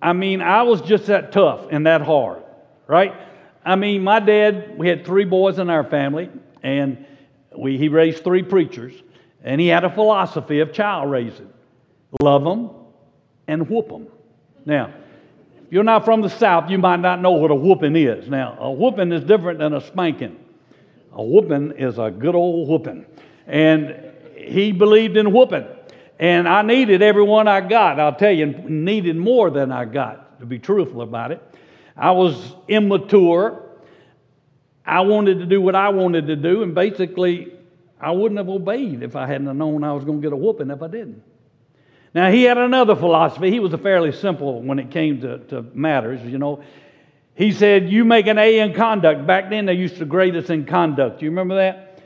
I 0.01 0.15
mean, 0.15 0.41
I 0.41 0.63
was 0.63 0.81
just 0.81 1.07
that 1.07 1.33
tough 1.33 1.67
and 1.71 1.87
that 1.87 2.01
hard, 2.01 2.43
right? 2.87 3.15
I 3.63 3.77
mean, 3.77 4.05
my 4.05 4.21
dad, 4.21 4.79
we 4.79 4.89
had 4.89 5.05
three 5.05 5.25
boys 5.25 5.59
in 5.59 5.69
our 5.69 5.85
family, 5.85 6.31
and 6.63 7.05
we, 7.55 7.77
he 7.77 7.89
raised 7.89 8.25
three 8.25 8.43
preachers. 8.43 8.95
And 9.43 9.61
he 9.61 9.69
had 9.69 9.85
a 9.85 9.91
philosophy 9.91 10.61
of 10.61 10.73
child 10.73 11.11
raising 11.11 11.53
love 12.23 12.45
them 12.45 12.71
and 13.47 13.69
whoop 13.69 13.89
them. 13.89 14.07
Now, 14.65 14.93
if 15.67 15.73
you're 15.73 15.85
not 15.85 16.05
from 16.05 16.23
the 16.23 16.31
South, 16.31 16.71
you 16.71 16.79
might 16.79 17.01
not 17.01 17.21
know 17.21 17.33
what 17.33 17.51
a 17.51 17.55
whooping 17.55 17.97
is. 17.97 18.29
Now, 18.29 18.57
a 18.59 18.71
whooping 18.71 19.13
is 19.13 19.25
different 19.25 19.59
than 19.59 19.75
a 19.75 19.81
spanking. 19.81 20.37
A 21.13 21.23
whooping 21.23 21.73
is 21.73 21.99
a 21.99 22.11
good 22.11 22.35
old 22.35 22.69
whooping. 22.69 23.05
And 23.47 24.13
he 24.37 24.73
believed 24.73 25.17
in 25.17 25.33
whooping. 25.33 25.67
And 26.19 26.49
I 26.49 26.63
needed 26.63 27.03
every 27.03 27.23
one 27.23 27.47
I 27.49 27.61
got. 27.61 28.01
I'll 28.01 28.15
tell 28.15 28.33
you, 28.33 28.47
needed 28.47 29.17
more 29.17 29.51
than 29.51 29.71
I 29.71 29.85
got, 29.85 30.41
to 30.41 30.47
be 30.47 30.59
truthful 30.59 31.03
about 31.03 31.33
it. 31.33 31.43
I 31.97 32.11
was 32.13 32.55
immature. 32.67 33.63
I 34.85 35.01
wanted 35.01 35.39
to 35.41 35.47
do 35.47 35.61
what 35.61 35.75
I 35.75 35.91
wanted 35.91 36.27
to 36.29 36.37
do, 36.37 36.63
and 36.63 36.75
basically, 36.75 37.53
I 38.01 38.11
wouldn't 38.13 38.39
have 38.39 38.49
obeyed 38.49 39.03
if 39.03 39.17
I 39.17 39.27
hadn't 39.27 39.57
known 39.57 39.85
I 39.85 39.93
was 39.93 40.05
going 40.05 40.21
to 40.21 40.27
get 40.27 40.33
a 40.33 40.37
whooping 40.37 40.71
if 40.71 40.83
I 40.83 40.89
didn't. 40.89 41.23
Now, 42.15 42.31
he 42.31 42.45
had 42.45 42.59
another 42.59 42.97
philosophy. 42.97 43.51
He 43.51 43.61
was 43.61 43.73
a 43.73 43.79
fairly 43.79 44.13
simple 44.13 44.63
when 44.63 44.79
it 44.79 44.91
came 44.91 45.21
to, 45.21 45.39
to 45.39 45.63
matters, 45.75 46.21
you 46.25 46.39
know. 46.39 46.63
He 47.35 47.53
said, 47.53 47.91
You 47.91 48.05
make 48.05 48.27
an 48.27 48.39
A 48.39 48.61
in 48.61 48.75
conduct. 48.75 49.27
Back 49.27 49.51
then, 49.51 49.67
they 49.67 49.75
used 49.75 49.99
to 49.99 50.05
grade 50.05 50.35
us 50.35 50.51
in 50.51 50.65
conduct. 50.65 51.23
You 51.23 51.31
remember 51.31 51.57
that? 51.57 52.03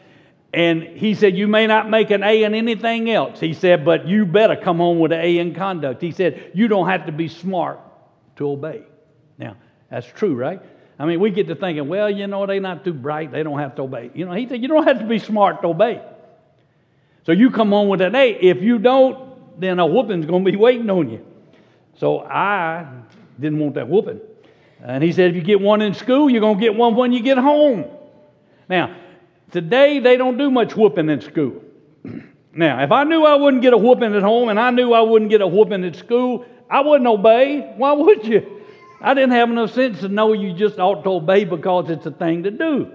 And 0.53 0.83
he 0.83 1.15
said, 1.15 1.37
You 1.37 1.49
may 1.49 1.67
not 1.67 1.89
make 1.89 2.11
an 2.11 2.23
A 2.23 2.43
in 2.43 2.55
anything 2.55 3.11
else. 3.11 3.41
He 3.41 3.55
said, 3.55 3.85
But 3.85 4.07
you 4.07 4.27
better 4.27 4.57
come 4.57 4.79
home 4.79 4.99
with 4.99 5.13
an 5.13 5.21
A 5.21 5.39
in 5.39 5.55
conduct. 5.55 6.03
He 6.03 6.11
said, 6.11 6.51
You 6.53 6.69
don't 6.69 6.89
have 6.89 7.07
to 7.07 7.13
be 7.13 7.29
smart 7.29 7.81
to 8.37 8.51
obey. 8.51 8.83
Now, 9.39 9.57
that's 9.91 10.07
true, 10.07 10.35
right? 10.35 10.61
I 10.99 11.07
mean, 11.07 11.21
we 11.21 11.31
get 11.31 11.49
to 11.49 11.55
thinking, 11.55 11.89
well, 11.89 12.11
you 12.11 12.27
know, 12.27 12.47
they're 12.47 12.61
not 12.61 12.85
too 12.85 12.93
bright. 12.93 13.33
They 13.33 13.43
don't 13.43 13.59
have 13.59 13.75
to 13.77 13.83
obey. 13.83 14.11
You 14.15 14.27
know, 14.27 14.33
he 14.33 14.47
said, 14.49 14.63
you 14.63 14.69
don't 14.69 14.85
have 14.85 14.99
to 14.99 15.07
be 15.07 15.19
smart 15.19 15.63
to 15.63 15.69
obey. 15.69 16.03
So 17.25 17.33
you 17.33 17.51
come 17.51 17.73
on 17.73 17.89
with 17.89 18.01
an 18.01 18.15
A. 18.15 18.31
If 18.31 18.63
you 18.63 18.79
don't, 18.79 19.61
then 19.61 19.79
a 19.79 19.87
whooping's 19.87 20.27
going 20.27 20.45
to 20.45 20.51
be 20.51 20.57
waiting 20.57 20.91
on 20.91 21.09
you. 21.11 21.25
So 21.99 22.21
I 22.21 22.87
didn't 23.39 23.59
want 23.59 23.75
that 23.75 23.89
whooping. 23.89 24.21
And 24.83 25.03
he 25.03 25.13
said, 25.13 25.31
if 25.31 25.37
you 25.37 25.43
get 25.43 25.61
one 25.61 25.81
in 25.81 25.95
school, 25.95 26.29
you're 26.29 26.41
going 26.41 26.59
to 26.59 26.61
get 26.61 26.75
one 26.75 26.97
when 26.97 27.13
you 27.13 27.23
get 27.23 27.39
home. 27.39 27.85
Now, 28.69 28.97
today 29.51 30.01
they 30.01 30.17
don't 30.17 30.37
do 30.37 30.51
much 30.51 30.77
whooping 30.77 31.09
in 31.09 31.21
school. 31.21 31.63
now, 32.53 32.83
if 32.83 32.91
I 32.91 33.05
knew 33.05 33.25
I 33.25 33.37
wouldn't 33.37 33.63
get 33.63 33.73
a 33.73 33.79
whooping 33.79 34.15
at 34.15 34.23
home 34.23 34.49
and 34.49 34.59
I 34.59 34.71
knew 34.71 34.93
I 34.93 35.03
wouldn't 35.03 35.31
get 35.31 35.41
a 35.41 35.47
whooping 35.47 35.85
at 35.85 35.97
school, 35.97 36.45
I 36.69 36.81
wouldn't 36.81 37.07
obey. 37.07 37.75
Why 37.77 37.93
would 37.93 38.27
you? 38.27 38.62
I 39.03 39.15
didn't 39.15 39.33
have 39.33 39.51
enough 39.51 39.73
sense 39.73 40.01
to 40.01 40.09
know 40.09 40.33
you 40.33 40.53
just 40.55 40.79
ought 40.79 41.03
to 41.03 41.11
obey 41.11 41.45
because 41.45 41.91
it's 41.91 42.07
a 42.07 42.13
thing 42.13 42.45
to 42.45 42.53
do. 42.53 42.93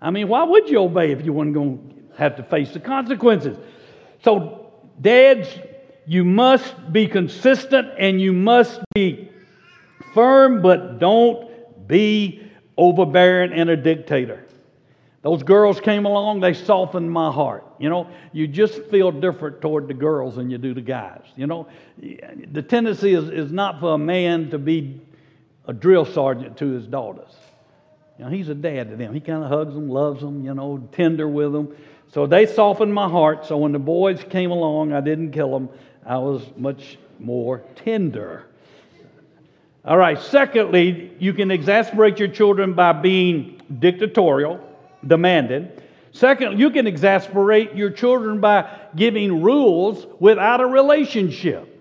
I 0.00 0.10
mean, 0.10 0.26
why 0.26 0.42
would 0.42 0.68
you 0.68 0.80
obey 0.80 1.12
if 1.12 1.24
you 1.24 1.32
weren't 1.32 1.54
going 1.54 1.78
to 2.10 2.18
have 2.18 2.36
to 2.36 2.42
face 2.42 2.72
the 2.72 2.80
consequences? 2.80 3.56
So, 4.24 4.72
dads, 5.00 5.48
you 6.04 6.24
must 6.24 6.92
be 6.92 7.06
consistent 7.06 7.88
and 7.96 8.20
you 8.20 8.32
must 8.32 8.80
be 8.92 9.30
firm, 10.14 10.62
but 10.62 10.98
don't 10.98 11.86
be 11.86 12.50
overbearing 12.76 13.52
and 13.52 13.70
a 13.70 13.76
dictator. 13.76 14.45
Those 15.26 15.42
girls 15.42 15.80
came 15.80 16.06
along, 16.06 16.38
they 16.38 16.54
softened 16.54 17.10
my 17.10 17.32
heart. 17.32 17.64
You 17.80 17.88
know, 17.88 18.06
you 18.32 18.46
just 18.46 18.80
feel 18.84 19.10
different 19.10 19.60
toward 19.60 19.88
the 19.88 19.94
girls 19.94 20.36
than 20.36 20.50
you 20.50 20.56
do 20.56 20.72
the 20.72 20.80
guys. 20.80 21.24
You 21.34 21.48
know, 21.48 21.66
the 21.98 22.62
tendency 22.62 23.12
is, 23.12 23.28
is 23.30 23.50
not 23.50 23.80
for 23.80 23.94
a 23.94 23.98
man 23.98 24.50
to 24.50 24.58
be 24.58 25.00
a 25.66 25.72
drill 25.72 26.04
sergeant 26.04 26.56
to 26.58 26.66
his 26.66 26.86
daughters. 26.86 27.34
You 28.20 28.26
know, 28.26 28.30
he's 28.30 28.48
a 28.50 28.54
dad 28.54 28.90
to 28.90 28.94
them. 28.94 29.12
He 29.14 29.18
kind 29.18 29.42
of 29.42 29.50
hugs 29.50 29.74
them, 29.74 29.88
loves 29.88 30.20
them, 30.20 30.44
you 30.44 30.54
know, 30.54 30.88
tender 30.92 31.26
with 31.26 31.52
them. 31.52 31.76
So 32.12 32.28
they 32.28 32.46
softened 32.46 32.94
my 32.94 33.08
heart. 33.08 33.46
So 33.46 33.56
when 33.56 33.72
the 33.72 33.80
boys 33.80 34.22
came 34.30 34.52
along, 34.52 34.92
I 34.92 35.00
didn't 35.00 35.32
kill 35.32 35.50
them. 35.50 35.70
I 36.06 36.18
was 36.18 36.44
much 36.56 36.98
more 37.18 37.64
tender. 37.74 38.46
All 39.84 39.96
right, 39.96 40.20
secondly, 40.20 41.16
you 41.18 41.32
can 41.32 41.50
exasperate 41.50 42.20
your 42.20 42.28
children 42.28 42.74
by 42.74 42.92
being 42.92 43.60
dictatorial 43.80 44.60
demanded. 45.04 45.82
Second, 46.12 46.58
you 46.58 46.70
can 46.70 46.86
exasperate 46.86 47.74
your 47.74 47.90
children 47.90 48.40
by 48.40 48.70
giving 48.94 49.42
rules 49.42 50.06
without 50.18 50.60
a 50.60 50.66
relationship. 50.66 51.72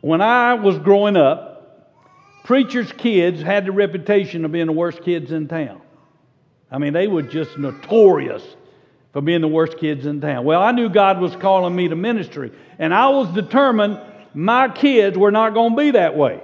When 0.00 0.20
I 0.20 0.54
was 0.54 0.78
growing 0.78 1.16
up, 1.16 1.94
preachers' 2.44 2.92
kids 2.92 3.42
had 3.42 3.66
the 3.66 3.72
reputation 3.72 4.44
of 4.44 4.52
being 4.52 4.66
the 4.66 4.72
worst 4.72 5.02
kids 5.02 5.32
in 5.32 5.48
town. 5.48 5.80
I 6.70 6.78
mean, 6.78 6.92
they 6.92 7.08
were 7.08 7.22
just 7.22 7.58
notorious 7.58 8.42
for 9.12 9.20
being 9.20 9.40
the 9.40 9.48
worst 9.48 9.78
kids 9.78 10.06
in 10.06 10.20
town. 10.20 10.44
Well, 10.44 10.62
I 10.62 10.72
knew 10.72 10.88
God 10.88 11.20
was 11.20 11.34
calling 11.36 11.74
me 11.74 11.88
to 11.88 11.96
ministry, 11.96 12.52
and 12.78 12.94
I 12.94 13.08
was 13.08 13.34
determined 13.34 13.98
my 14.34 14.68
kids 14.68 15.18
were 15.18 15.32
not 15.32 15.54
going 15.54 15.72
to 15.72 15.76
be 15.76 15.90
that 15.92 16.16
way. 16.16 16.40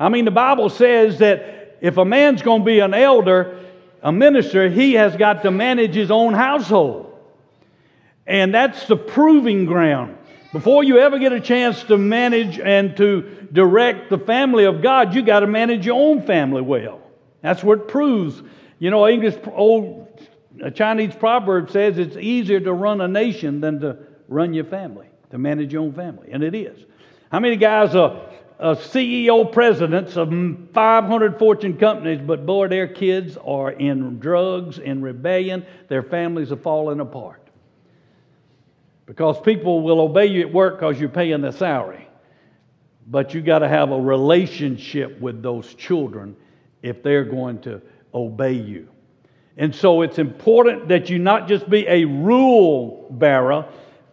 I 0.00 0.08
mean, 0.08 0.24
the 0.24 0.30
Bible 0.30 0.70
says 0.70 1.18
that 1.18 1.63
if 1.84 1.98
a 1.98 2.04
man's 2.06 2.40
going 2.40 2.62
to 2.62 2.64
be 2.64 2.78
an 2.78 2.94
elder, 2.94 3.60
a 4.02 4.10
minister, 4.10 4.70
he 4.70 4.94
has 4.94 5.14
got 5.16 5.42
to 5.42 5.50
manage 5.50 5.94
his 5.94 6.10
own 6.10 6.32
household. 6.32 7.14
And 8.26 8.54
that's 8.54 8.86
the 8.86 8.96
proving 8.96 9.66
ground. 9.66 10.16
Before 10.50 10.82
you 10.82 11.00
ever 11.00 11.18
get 11.18 11.34
a 11.34 11.40
chance 11.40 11.82
to 11.84 11.98
manage 11.98 12.58
and 12.58 12.96
to 12.96 13.48
direct 13.52 14.08
the 14.08 14.16
family 14.16 14.64
of 14.64 14.80
God, 14.80 15.14
you 15.14 15.20
got 15.20 15.40
to 15.40 15.46
manage 15.46 15.84
your 15.84 16.00
own 16.00 16.22
family 16.22 16.62
well. 16.62 17.02
That's 17.42 17.62
what 17.62 17.86
proves. 17.86 18.42
You 18.78 18.88
know, 18.88 19.06
English 19.06 19.34
old 19.52 20.26
uh, 20.64 20.70
Chinese 20.70 21.14
proverb 21.14 21.70
says 21.70 21.98
it's 21.98 22.16
easier 22.16 22.60
to 22.60 22.72
run 22.72 23.02
a 23.02 23.08
nation 23.08 23.60
than 23.60 23.80
to 23.80 23.98
run 24.28 24.54
your 24.54 24.64
family, 24.64 25.08
to 25.32 25.36
manage 25.36 25.74
your 25.74 25.82
own 25.82 25.92
family, 25.92 26.30
and 26.32 26.42
it 26.42 26.54
is. 26.54 26.78
How 27.30 27.40
many 27.40 27.56
guys 27.56 27.94
are, 27.94 28.30
CEO 28.60 29.50
presidents 29.52 30.16
of 30.16 30.32
500 30.72 31.38
Fortune 31.38 31.76
companies, 31.76 32.20
but 32.24 32.46
boy, 32.46 32.68
their 32.68 32.86
kids 32.86 33.36
are 33.44 33.70
in 33.70 34.18
drugs 34.20 34.78
in 34.78 35.02
rebellion. 35.02 35.66
Their 35.88 36.02
families 36.02 36.52
are 36.52 36.56
falling 36.56 37.00
apart. 37.00 37.40
Because 39.06 39.40
people 39.40 39.82
will 39.82 40.00
obey 40.00 40.26
you 40.26 40.40
at 40.40 40.52
work 40.52 40.78
because 40.78 40.98
you're 40.98 41.08
paying 41.08 41.42
the 41.42 41.52
salary. 41.52 42.08
But 43.06 43.34
you 43.34 43.42
got 43.42 43.58
to 43.58 43.68
have 43.68 43.90
a 43.90 44.00
relationship 44.00 45.20
with 45.20 45.42
those 45.42 45.74
children 45.74 46.36
if 46.82 47.02
they're 47.02 47.24
going 47.24 47.60
to 47.62 47.82
obey 48.14 48.52
you. 48.52 48.88
And 49.56 49.74
so 49.74 50.02
it's 50.02 50.18
important 50.18 50.88
that 50.88 51.10
you 51.10 51.18
not 51.18 51.48
just 51.48 51.68
be 51.68 51.86
a 51.86 52.04
rule 52.04 53.08
bearer, 53.10 53.66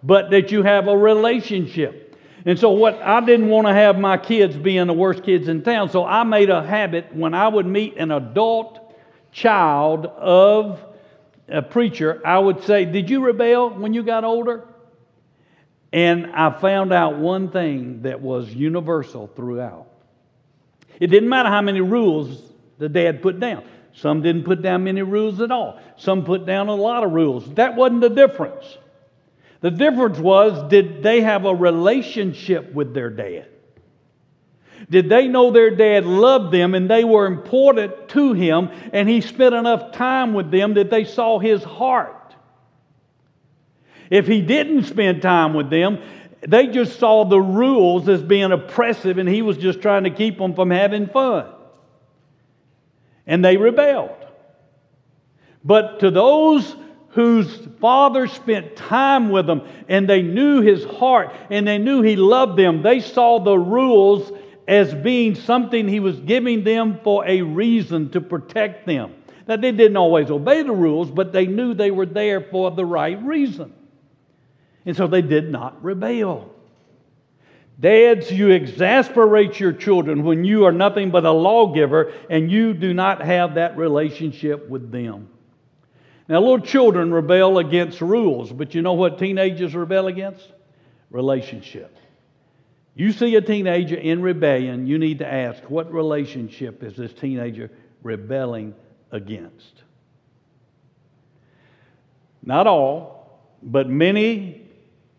but 0.03 0.31
that 0.31 0.51
you 0.51 0.63
have 0.63 0.87
a 0.87 0.97
relationship. 0.97 2.00
And 2.45 2.57
so, 2.57 2.71
what 2.71 3.01
I 3.01 3.23
didn't 3.23 3.49
want 3.49 3.67
to 3.67 3.73
have 3.73 3.99
my 3.99 4.17
kids 4.17 4.57
being 4.57 4.87
the 4.87 4.93
worst 4.93 5.23
kids 5.23 5.47
in 5.47 5.61
town, 5.61 5.89
so 5.89 6.05
I 6.05 6.23
made 6.23 6.49
a 6.49 6.63
habit 6.63 7.15
when 7.15 7.33
I 7.33 7.47
would 7.47 7.65
meet 7.67 7.97
an 7.97 8.11
adult 8.11 8.95
child 9.31 10.05
of 10.05 10.83
a 11.47 11.61
preacher, 11.61 12.21
I 12.25 12.39
would 12.39 12.63
say, 12.63 12.85
Did 12.85 13.09
you 13.09 13.23
rebel 13.23 13.69
when 13.69 13.93
you 13.93 14.03
got 14.03 14.23
older? 14.23 14.67
And 15.93 16.27
I 16.27 16.57
found 16.59 16.93
out 16.93 17.17
one 17.17 17.51
thing 17.51 18.03
that 18.03 18.21
was 18.21 18.49
universal 18.53 19.27
throughout. 19.35 19.87
It 20.99 21.07
didn't 21.07 21.29
matter 21.29 21.49
how 21.49 21.61
many 21.61 21.81
rules 21.81 22.41
the 22.77 22.87
dad 22.87 23.21
put 23.21 23.39
down. 23.39 23.65
Some 23.93 24.21
didn't 24.21 24.43
put 24.43 24.61
down 24.61 24.85
many 24.85 25.01
rules 25.01 25.41
at 25.41 25.51
all. 25.51 25.81
Some 25.97 26.23
put 26.23 26.45
down 26.45 26.69
a 26.69 26.75
lot 26.75 27.03
of 27.03 27.11
rules. 27.11 27.53
That 27.55 27.75
wasn't 27.75 28.01
the 28.01 28.09
difference. 28.09 28.77
The 29.61 29.71
difference 29.71 30.17
was 30.17 30.69
did 30.69 31.03
they 31.03 31.21
have 31.21 31.45
a 31.45 31.55
relationship 31.55 32.73
with 32.73 32.93
their 32.93 33.09
dad? 33.09 33.47
Did 34.89 35.07
they 35.07 35.27
know 35.27 35.51
their 35.51 35.75
dad 35.75 36.05
loved 36.05 36.51
them 36.51 36.73
and 36.73 36.89
they 36.89 37.03
were 37.03 37.27
important 37.27 38.09
to 38.09 38.33
him 38.33 38.69
and 38.91 39.07
he 39.07 39.21
spent 39.21 39.53
enough 39.53 39.93
time 39.93 40.33
with 40.33 40.49
them 40.51 40.73
that 40.73 40.89
they 40.89 41.05
saw 41.05 41.39
his 41.39 41.63
heart? 41.63 42.35
If 44.09 44.27
he 44.27 44.41
didn't 44.41 44.85
spend 44.85 45.21
time 45.21 45.53
with 45.53 45.69
them, 45.69 45.99
they 46.41 46.67
just 46.67 46.99
saw 46.99 47.23
the 47.23 47.39
rules 47.39 48.09
as 48.09 48.21
being 48.21 48.51
oppressive 48.51 49.19
and 49.19 49.29
he 49.29 49.43
was 49.43 49.57
just 49.57 49.81
trying 49.81 50.03
to 50.05 50.09
keep 50.09 50.39
them 50.39 50.55
from 50.55 50.71
having 50.71 51.07
fun. 51.07 51.45
And 53.27 53.45
they 53.45 53.57
rebelled. 53.57 54.17
But 55.63 55.99
to 55.99 56.09
those 56.09 56.75
whose 57.11 57.67
father 57.79 58.27
spent 58.27 58.75
time 58.75 59.29
with 59.29 59.45
them 59.45 59.61
and 59.87 60.09
they 60.09 60.21
knew 60.21 60.61
his 60.61 60.83
heart 60.85 61.33
and 61.49 61.67
they 61.67 61.77
knew 61.77 62.01
he 62.01 62.15
loved 62.15 62.57
them, 62.57 62.81
they 62.81 62.99
saw 62.99 63.39
the 63.39 63.57
rules 63.57 64.31
as 64.67 64.93
being 64.93 65.35
something 65.35 65.87
he 65.87 65.99
was 65.99 66.19
giving 66.21 66.63
them 66.63 66.99
for 67.03 67.25
a 67.25 67.41
reason 67.41 68.09
to 68.11 68.21
protect 68.21 68.85
them. 68.85 69.13
Now, 69.47 69.57
they 69.57 69.71
didn't 69.71 69.97
always 69.97 70.29
obey 70.31 70.63
the 70.63 70.71
rules, 70.71 71.11
but 71.11 71.33
they 71.33 71.45
knew 71.45 71.73
they 71.73 71.91
were 71.91 72.05
there 72.05 72.41
for 72.41 72.71
the 72.71 72.85
right 72.85 73.21
reason. 73.21 73.73
And 74.85 74.95
so 74.95 75.07
they 75.07 75.21
did 75.21 75.51
not 75.51 75.83
rebel. 75.83 76.53
Dads, 77.79 78.31
you 78.31 78.49
exasperate 78.49 79.59
your 79.59 79.73
children 79.73 80.23
when 80.23 80.45
you 80.45 80.65
are 80.65 80.71
nothing 80.71 81.09
but 81.09 81.25
a 81.25 81.31
lawgiver 81.31 82.13
and 82.29 82.51
you 82.51 82.73
do 82.73 82.93
not 82.93 83.21
have 83.21 83.55
that 83.55 83.75
relationship 83.75 84.69
with 84.69 84.91
them. 84.91 85.27
Now, 86.31 86.39
little 86.39 86.61
children 86.61 87.13
rebel 87.13 87.57
against 87.57 87.99
rules, 87.99 88.53
but 88.53 88.73
you 88.73 88.81
know 88.81 88.93
what 88.93 89.19
teenagers 89.19 89.75
rebel 89.75 90.07
against? 90.07 90.47
Relationship. 91.09 91.93
You 92.95 93.11
see 93.11 93.35
a 93.35 93.41
teenager 93.41 93.97
in 93.97 94.21
rebellion, 94.21 94.87
you 94.87 94.97
need 94.97 95.19
to 95.19 95.27
ask, 95.27 95.61
what 95.69 95.91
relationship 95.91 96.83
is 96.83 96.95
this 96.95 97.11
teenager 97.11 97.69
rebelling 98.01 98.73
against? 99.11 99.83
Not 102.41 102.65
all, 102.65 103.37
but 103.61 103.89
many 103.89 104.61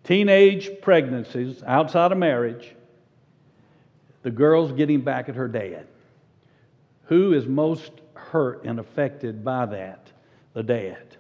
teenage 0.05 0.71
pregnancies 0.81 1.63
outside 1.67 2.13
of 2.13 2.17
marriage, 2.17 2.75
the 4.23 4.31
girl's 4.31 4.73
getting 4.73 5.03
back 5.03 5.29
at 5.29 5.35
her 5.35 5.49
dad. 5.49 5.87
Who 7.09 7.35
is 7.35 7.47
most 7.47 7.93
hurt 8.15 8.65
and 8.65 8.81
affected 8.81 9.45
by 9.45 9.67
that? 9.67 10.09
The 10.55 10.63
dad. 10.63 11.17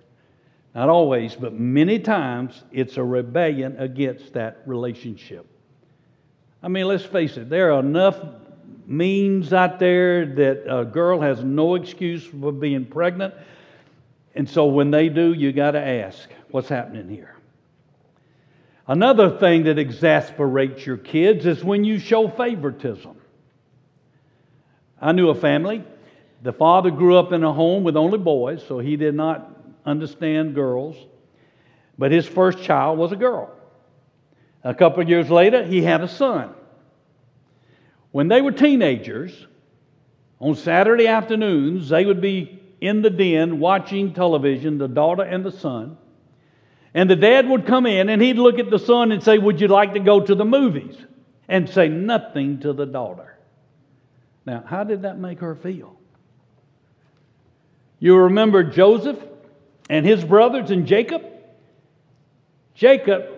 Not 0.75 0.88
always, 0.88 1.35
but 1.35 1.53
many 1.53 1.99
times 1.99 2.64
it's 2.73 2.97
a 2.97 3.05
rebellion 3.05 3.77
against 3.79 4.33
that 4.35 4.62
relationship. 4.66 5.47
I 6.62 6.68
mean, 6.68 6.87
let's 6.87 7.05
face 7.05 7.37
it, 7.37 7.51
there 7.51 7.73
are 7.73 7.81
enough 7.81 8.18
means 8.87 9.53
out 9.53 9.79
there 9.79 10.25
that 10.27 10.64
a 10.66 10.85
girl 10.85 11.21
has 11.21 11.42
no 11.42 11.75
excuse 11.75 12.25
for 12.25 12.53
being 12.53 12.87
pregnant. 12.87 13.35
And 14.35 14.49
so 14.49 14.66
when 14.66 14.90
they 14.90 15.09
do, 15.09 15.33
you 15.33 15.53
got 15.53 15.73
to 15.73 15.81
ask, 15.81 16.29
what's 16.51 16.68
happening 16.68 17.09
here? 17.09 17.37
Another 18.87 19.38
thing 19.38 19.64
that 19.64 19.79
exasperates 19.79 20.85
your 20.85 20.97
kids 20.97 21.47
is 21.47 21.62
when 21.62 21.85
you 21.85 21.99
show 21.99 22.29
favoritism. 22.29 23.16
I 25.01 25.12
knew 25.12 25.29
a 25.29 25.35
family. 25.35 25.85
The 26.43 26.53
father 26.53 26.91
grew 26.91 27.17
up 27.17 27.33
in 27.33 27.45
a 27.45 27.53
home 27.53 27.85
with 27.85 27.97
only 27.97 28.19
boys, 28.19 28.65
so 28.67 28.81
he 28.81 28.97
did 28.97 29.15
not 29.15 29.49
understand 29.87 30.55
girls. 30.55 30.97
But 31.97 32.11
his 32.11 32.27
first 32.27 32.63
child 32.63 32.99
was 32.99 33.13
a 33.13 33.17
girl. 33.17 33.51
A 34.65 34.75
couple 34.75 35.03
of 35.03 35.09
years 35.09 35.31
later, 35.31 35.65
he 35.65 35.83
had 35.83 36.03
a 36.03 36.09
son. 36.09 36.55
When 38.11 38.29
they 38.29 38.43
were 38.43 38.53
teenagers, 38.53 39.47
on 40.41 40.57
Saturday 40.57 41.07
afternoons, 41.07 41.89
they 41.89 42.05
would 42.05 42.21
be 42.21 42.61
in 42.81 43.03
the 43.03 43.11
den 43.11 43.61
watching 43.61 44.13
television, 44.13 44.79
the 44.79 44.89
daughter 44.89 45.23
and 45.23 45.45
the 45.45 45.53
son. 45.53 45.97
And 46.95 47.09
the 47.09 47.17
dad 47.17 47.49
would 47.49 47.67
come 47.67 47.87
in 47.87 48.09
and 48.09 48.21
he'd 48.21 48.37
look 48.37 48.59
at 48.59 48.69
the 48.69 48.79
son 48.79 49.13
and 49.13 49.23
say, 49.23 49.39
Would 49.39 49.61
you 49.61 49.69
like 49.69 49.95
to 49.95 50.01
go 50.01 50.21
to 50.21 50.35
the 50.35 50.45
movies? 50.45 50.97
And 51.49 51.69
say 51.69 51.89
nothing 51.89 52.61
to 52.61 52.73
the 52.73 52.87
daughter. 52.87 53.39
Now, 54.45 54.65
how 54.67 54.85
did 54.85 55.03
that 55.03 55.19
make 55.19 55.39
her 55.41 55.55
feel? 55.55 55.97
You 58.03 58.17
remember 58.17 58.65
Joseph 58.65 59.17
and 59.88 60.05
his 60.05 60.25
brothers 60.25 60.73
and 60.73 60.88
Jacob? 60.88 61.23
Jacob 62.75 63.29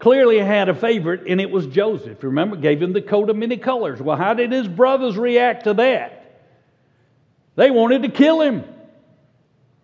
clearly 0.00 0.40
had 0.40 0.68
a 0.68 0.74
favorite, 0.74 1.28
and 1.28 1.40
it 1.40 1.48
was 1.48 1.68
Joseph. 1.68 2.20
You 2.20 2.30
remember, 2.30 2.56
gave 2.56 2.82
him 2.82 2.92
the 2.92 3.00
coat 3.00 3.30
of 3.30 3.36
many 3.36 3.58
colors. 3.58 4.02
Well, 4.02 4.16
how 4.16 4.34
did 4.34 4.50
his 4.50 4.66
brothers 4.66 5.16
react 5.16 5.64
to 5.64 5.74
that? 5.74 6.42
They 7.54 7.70
wanted 7.70 8.02
to 8.02 8.08
kill 8.08 8.40
him 8.40 8.64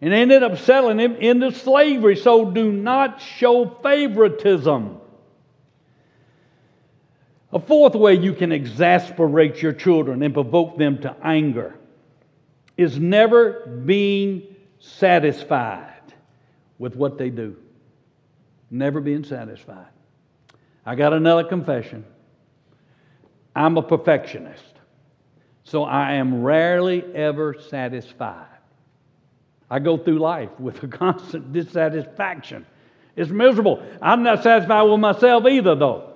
and 0.00 0.12
ended 0.12 0.42
up 0.42 0.58
selling 0.58 0.98
him 0.98 1.14
into 1.14 1.52
slavery. 1.52 2.16
So 2.16 2.50
do 2.50 2.72
not 2.72 3.22
show 3.22 3.78
favoritism. 3.84 4.96
A 7.52 7.60
fourth 7.60 7.94
way 7.94 8.14
you 8.14 8.32
can 8.32 8.50
exasperate 8.50 9.62
your 9.62 9.74
children 9.74 10.24
and 10.24 10.34
provoke 10.34 10.76
them 10.76 11.02
to 11.02 11.14
anger 11.22 11.78
is 12.76 12.98
never 12.98 13.66
being 13.84 14.54
satisfied 14.78 16.12
with 16.78 16.96
what 16.96 17.18
they 17.18 17.30
do. 17.30 17.56
Never 18.70 19.00
being 19.00 19.24
satisfied. 19.24 19.86
I 20.84 20.94
got 20.94 21.12
another 21.12 21.44
confession. 21.44 22.04
I'm 23.54 23.76
a 23.76 23.82
perfectionist. 23.82 24.74
So 25.62 25.84
I 25.84 26.14
am 26.14 26.42
rarely 26.42 27.02
ever 27.14 27.54
satisfied. 27.58 28.46
I 29.70 29.78
go 29.78 29.96
through 29.96 30.18
life 30.18 30.50
with 30.58 30.82
a 30.82 30.88
constant 31.02 31.52
dissatisfaction. 31.52 32.66
It's 33.16 33.30
miserable. 33.30 33.82
I'm 34.02 34.22
not 34.22 34.42
satisfied 34.42 34.82
with 34.82 35.00
myself 35.00 35.46
either, 35.46 35.74
though. 35.74 36.14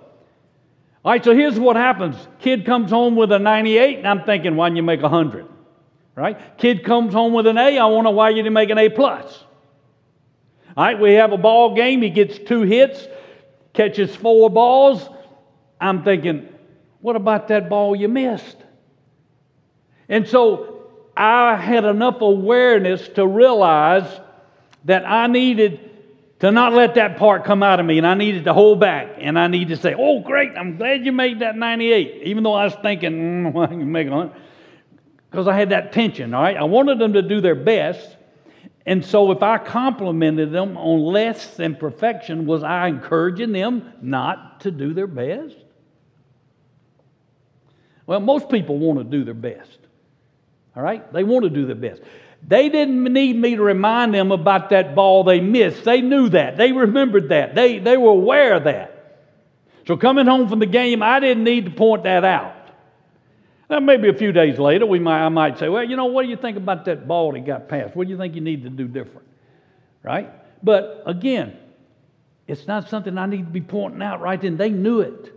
All 1.05 1.13
right, 1.13 1.25
so 1.25 1.35
here's 1.35 1.59
what 1.59 1.77
happens. 1.77 2.17
Kid 2.41 2.67
comes 2.67 2.91
home 2.91 3.15
with 3.15 3.31
a 3.31 3.39
98, 3.39 3.99
and 3.99 4.07
I'm 4.07 4.25
thinking, 4.25 4.57
why 4.57 4.69
didn't 4.69 4.79
you 4.79 4.83
make 4.83 5.01
a 5.01 5.09
100? 5.09 5.47
Right? 6.19 6.59
Kid 6.59 6.83
comes 6.83 7.15
home 7.15 7.33
with 7.33 7.47
an 7.47 7.59
A, 7.59 7.79
I 7.79 7.87
wonder 7.87 8.11
why 8.11 8.31
you 8.31 8.37
didn't 8.37 8.53
make 8.53 8.71
an 8.71 8.79
A 8.79 8.89
plus. 8.89 9.45
All 10.77 10.85
right, 10.85 10.99
we 10.99 11.15
have 11.15 11.31
a 11.31 11.37
ball 11.37 11.77
game. 11.77 12.03
He 12.03 12.11
gets 12.11 12.39
two 12.41 12.63
hits, 12.63 13.07
catches 13.73 14.17
four 14.17 14.51
balls. 14.51 15.09
I'm 15.81 16.03
thinking, 16.03 16.49
what 17.01 17.15
about 17.15 17.49
that 17.49 17.69
ball 17.69 17.95
you 17.95 18.09
missed? 18.09 18.57
And 20.09 20.27
so 20.27 20.91
I 21.17 21.55
had 21.55 21.85
enough 21.85 22.21
awareness 22.21 23.07
to 23.11 23.25
realize 23.25 24.21
that 24.87 25.07
I 25.07 25.29
needed 25.29 25.89
to 26.41 26.51
not 26.51 26.73
let 26.73 26.97
that 26.97 27.17
part 27.17 27.45
come 27.45 27.63
out 27.63 27.79
of 27.79 27.87
me, 27.87 27.99
and 27.99 28.07
I 28.07 28.15
needed 28.15 28.45
to 28.45 28.53
hold 28.53 28.81
back, 28.81 29.19
and 29.19 29.39
I 29.39 29.47
needed 29.47 29.69
to 29.69 29.77
say, 29.77 29.95
"Oh, 29.97 30.21
great! 30.21 30.53
I'm 30.57 30.77
glad 30.77 31.05
you 31.05 31.13
made 31.13 31.41
that 31.41 31.57
98," 31.57 32.23
even 32.25 32.43
though 32.43 32.55
I 32.55 32.65
was 32.65 32.75
thinking, 32.83 33.13
mm, 33.13 33.53
"Well, 33.53 33.69
I 33.71 33.75
make 33.75 34.09
one," 34.09 34.33
because 35.31 35.47
I 35.47 35.57
had 35.57 35.71
that 35.71 35.93
tension. 35.93 36.35
All 36.35 36.43
right, 36.43 36.57
I 36.57 36.65
wanted 36.65 36.99
them 36.99 37.13
to 37.15 37.23
do 37.23 37.41
their 37.41 37.55
best, 37.55 38.17
and 38.87 39.05
so 39.05 39.31
if 39.33 39.43
I 39.43 39.59
complimented 39.59 40.53
them 40.53 40.77
on 40.77 41.01
less 41.01 41.57
than 41.57 41.77
perfection, 41.77 42.47
was 42.47 42.63
I 42.63 42.89
encouraging 42.89 43.53
them 43.53 43.93
not 44.01 44.63
to 44.63 44.71
do 44.71 44.95
their 44.95 45.07
best? 45.07 45.57
Well, 48.07 48.21
most 48.21 48.49
people 48.49 48.79
want 48.79 48.99
to 48.99 49.05
do 49.05 49.25
their 49.25 49.35
best. 49.35 49.79
All 50.75 50.83
right, 50.83 51.13
they 51.13 51.25
want 51.25 51.45
to 51.45 51.51
do 51.51 51.67
their 51.67 51.77
best. 51.77 52.01
They 52.47 52.69
didn't 52.69 53.05
need 53.05 53.37
me 53.37 53.57
to 53.57 53.63
remind 53.63 54.15
them 54.15 54.33
about 54.33 54.71
that 54.71 54.95
ball 54.95 55.25
they 55.25 55.41
missed. 55.41 55.85
They 55.85 56.01
knew 56.01 56.29
that. 56.31 56.57
They 56.57 56.73
remembered 56.73 57.31
that. 57.31 57.55
They, 57.55 57.79
they 57.79 57.97
were 57.97 58.13
aware 58.13 58.55
of 58.55 58.65
that. 58.65 58.95
So 59.87 59.97
coming 59.97 60.27
home 60.27 60.49
from 60.49 60.61
the 60.61 60.67
game, 60.67 61.03
I 61.03 61.21
didn't 61.21 61.45
need 61.45 61.65
to 61.65 61.71
point 61.71 62.05
that 62.05 62.25
out. 62.25 62.55
Now, 63.71 63.81
maybe 63.81 64.09
a 64.09 64.15
few 64.15 64.33
days 64.33 64.59
later, 64.59 64.87
we 64.87 64.99
might, 64.99 65.25
I 65.25 65.29
might 65.29 65.59
say, 65.59 65.69
well, 65.69 65.85
you 65.85 65.97
know, 65.97 66.07
what 66.07 66.23
do 66.23 66.29
you 66.29 66.37
think 66.37 66.57
about 66.57 66.87
that 66.87 67.07
ball 67.07 67.33
that 67.33 67.45
got 67.45 67.69
passed? 67.69 67.95
What 67.95 68.07
do 68.07 68.13
you 68.13 68.19
think 68.19 68.35
you 68.35 68.41
need 68.41 68.63
to 68.63 68.71
do 68.71 68.89
different? 68.89 69.27
Right? 70.03 70.31
But 70.63 71.03
again, 71.05 71.57
it's 72.47 72.67
not 72.67 72.89
something 72.89 73.19
I 73.19 73.27
need 73.27 73.45
to 73.45 73.53
be 73.53 73.61
pointing 73.61 74.01
out 74.03 74.23
right 74.23 74.41
then. 74.41 74.57
They 74.57 74.71
knew 74.71 75.01
it. 75.01 75.35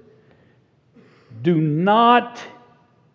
Do 1.42 1.60
not 1.60 2.42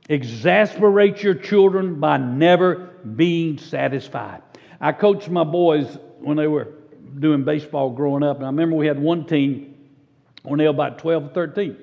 exasperate 0.09 1.23
your 1.23 1.35
children 1.35 1.99
by 1.99 2.19
never 2.19 2.91
being 3.17 3.59
satisfied. 3.59 4.43
I 4.81 4.93
coached 4.93 5.31
my 5.31 5.45
boys 5.45 5.99
when 6.21 6.37
they 6.37 6.47
were 6.47 6.69
doing 7.19 7.45
baseball 7.45 7.91
growing 7.91 8.23
up, 8.23 8.37
and 8.37 8.45
I 8.45 8.49
remember 8.49 8.77
we 8.77 8.87
had 8.87 9.01
one 9.01 9.25
team 9.25 9.75
when 10.43 10.59
they 10.59 10.65
were 10.65 10.71
about 10.71 10.99
12 10.99 11.25
or 11.25 11.29
13. 11.29 11.77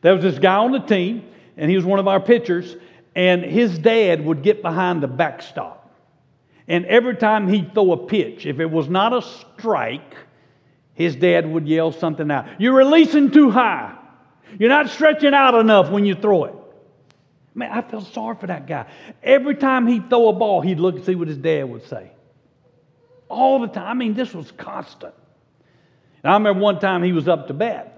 There 0.00 0.14
was 0.14 0.22
this 0.22 0.38
guy 0.38 0.56
on 0.56 0.72
the 0.72 0.80
team, 0.80 1.24
and 1.56 1.70
he 1.70 1.76
was 1.76 1.84
one 1.84 1.98
of 1.98 2.08
our 2.08 2.20
pitchers, 2.20 2.76
and 3.14 3.42
his 3.42 3.78
dad 3.78 4.24
would 4.24 4.42
get 4.42 4.62
behind 4.62 5.02
the 5.02 5.08
backstop. 5.08 5.78
And 6.68 6.86
every 6.86 7.16
time 7.16 7.48
he'd 7.48 7.74
throw 7.74 7.92
a 7.92 8.06
pitch, 8.06 8.46
if 8.46 8.60
it 8.60 8.70
was 8.70 8.88
not 8.88 9.12
a 9.12 9.22
strike, 9.22 10.16
his 10.94 11.16
dad 11.16 11.50
would 11.50 11.66
yell 11.66 11.92
something 11.92 12.30
out. 12.30 12.46
You're 12.60 12.74
releasing 12.74 13.30
too 13.30 13.50
high. 13.50 13.96
You're 14.58 14.68
not 14.68 14.90
stretching 14.90 15.34
out 15.34 15.54
enough 15.54 15.90
when 15.90 16.04
you 16.04 16.14
throw 16.14 16.44
it. 16.44 16.54
Man, 17.54 17.70
I 17.70 17.82
felt 17.82 18.06
sorry 18.12 18.36
for 18.36 18.46
that 18.46 18.66
guy. 18.66 18.86
Every 19.22 19.54
time 19.54 19.86
he'd 19.86 20.08
throw 20.08 20.28
a 20.28 20.32
ball, 20.32 20.60
he'd 20.60 20.80
look 20.80 20.96
and 20.96 21.04
see 21.04 21.14
what 21.14 21.28
his 21.28 21.36
dad 21.36 21.64
would 21.64 21.86
say. 21.86 22.10
All 23.28 23.60
the 23.60 23.66
time. 23.66 23.86
I 23.86 23.94
mean, 23.94 24.14
this 24.14 24.32
was 24.32 24.50
constant. 24.52 25.14
And 26.22 26.30
I 26.30 26.34
remember 26.34 26.60
one 26.60 26.78
time 26.78 27.02
he 27.02 27.12
was 27.12 27.28
up 27.28 27.48
to 27.48 27.54
bat, 27.54 27.91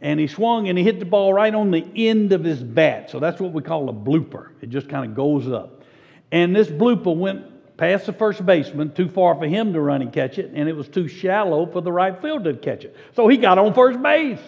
and 0.00 0.20
he 0.20 0.26
swung 0.26 0.68
and 0.68 0.76
he 0.76 0.84
hit 0.84 0.98
the 0.98 1.06
ball 1.06 1.32
right 1.32 1.54
on 1.54 1.70
the 1.70 1.86
end 1.94 2.32
of 2.32 2.44
his 2.44 2.62
bat. 2.62 3.10
So 3.10 3.18
that's 3.18 3.40
what 3.40 3.52
we 3.52 3.62
call 3.62 3.88
a 3.88 3.92
blooper. 3.92 4.50
It 4.60 4.70
just 4.70 4.88
kind 4.88 5.10
of 5.10 5.16
goes 5.16 5.50
up. 5.50 5.82
And 6.30 6.54
this 6.54 6.68
blooper 6.68 7.16
went 7.16 7.76
past 7.76 8.06
the 8.06 8.12
first 8.12 8.44
baseman, 8.44 8.92
too 8.92 9.08
far 9.08 9.34
for 9.36 9.46
him 9.46 9.72
to 9.72 9.80
run 9.80 10.02
and 10.02 10.12
catch 10.12 10.38
it, 10.38 10.50
and 10.54 10.68
it 10.68 10.74
was 10.74 10.88
too 10.88 11.08
shallow 11.08 11.66
for 11.66 11.80
the 11.80 11.92
right 11.92 12.20
fielder 12.20 12.52
to 12.52 12.58
catch 12.58 12.84
it. 12.84 12.96
So 13.14 13.28
he 13.28 13.36
got 13.36 13.58
on 13.58 13.74
first 13.74 14.02
base. 14.02 14.40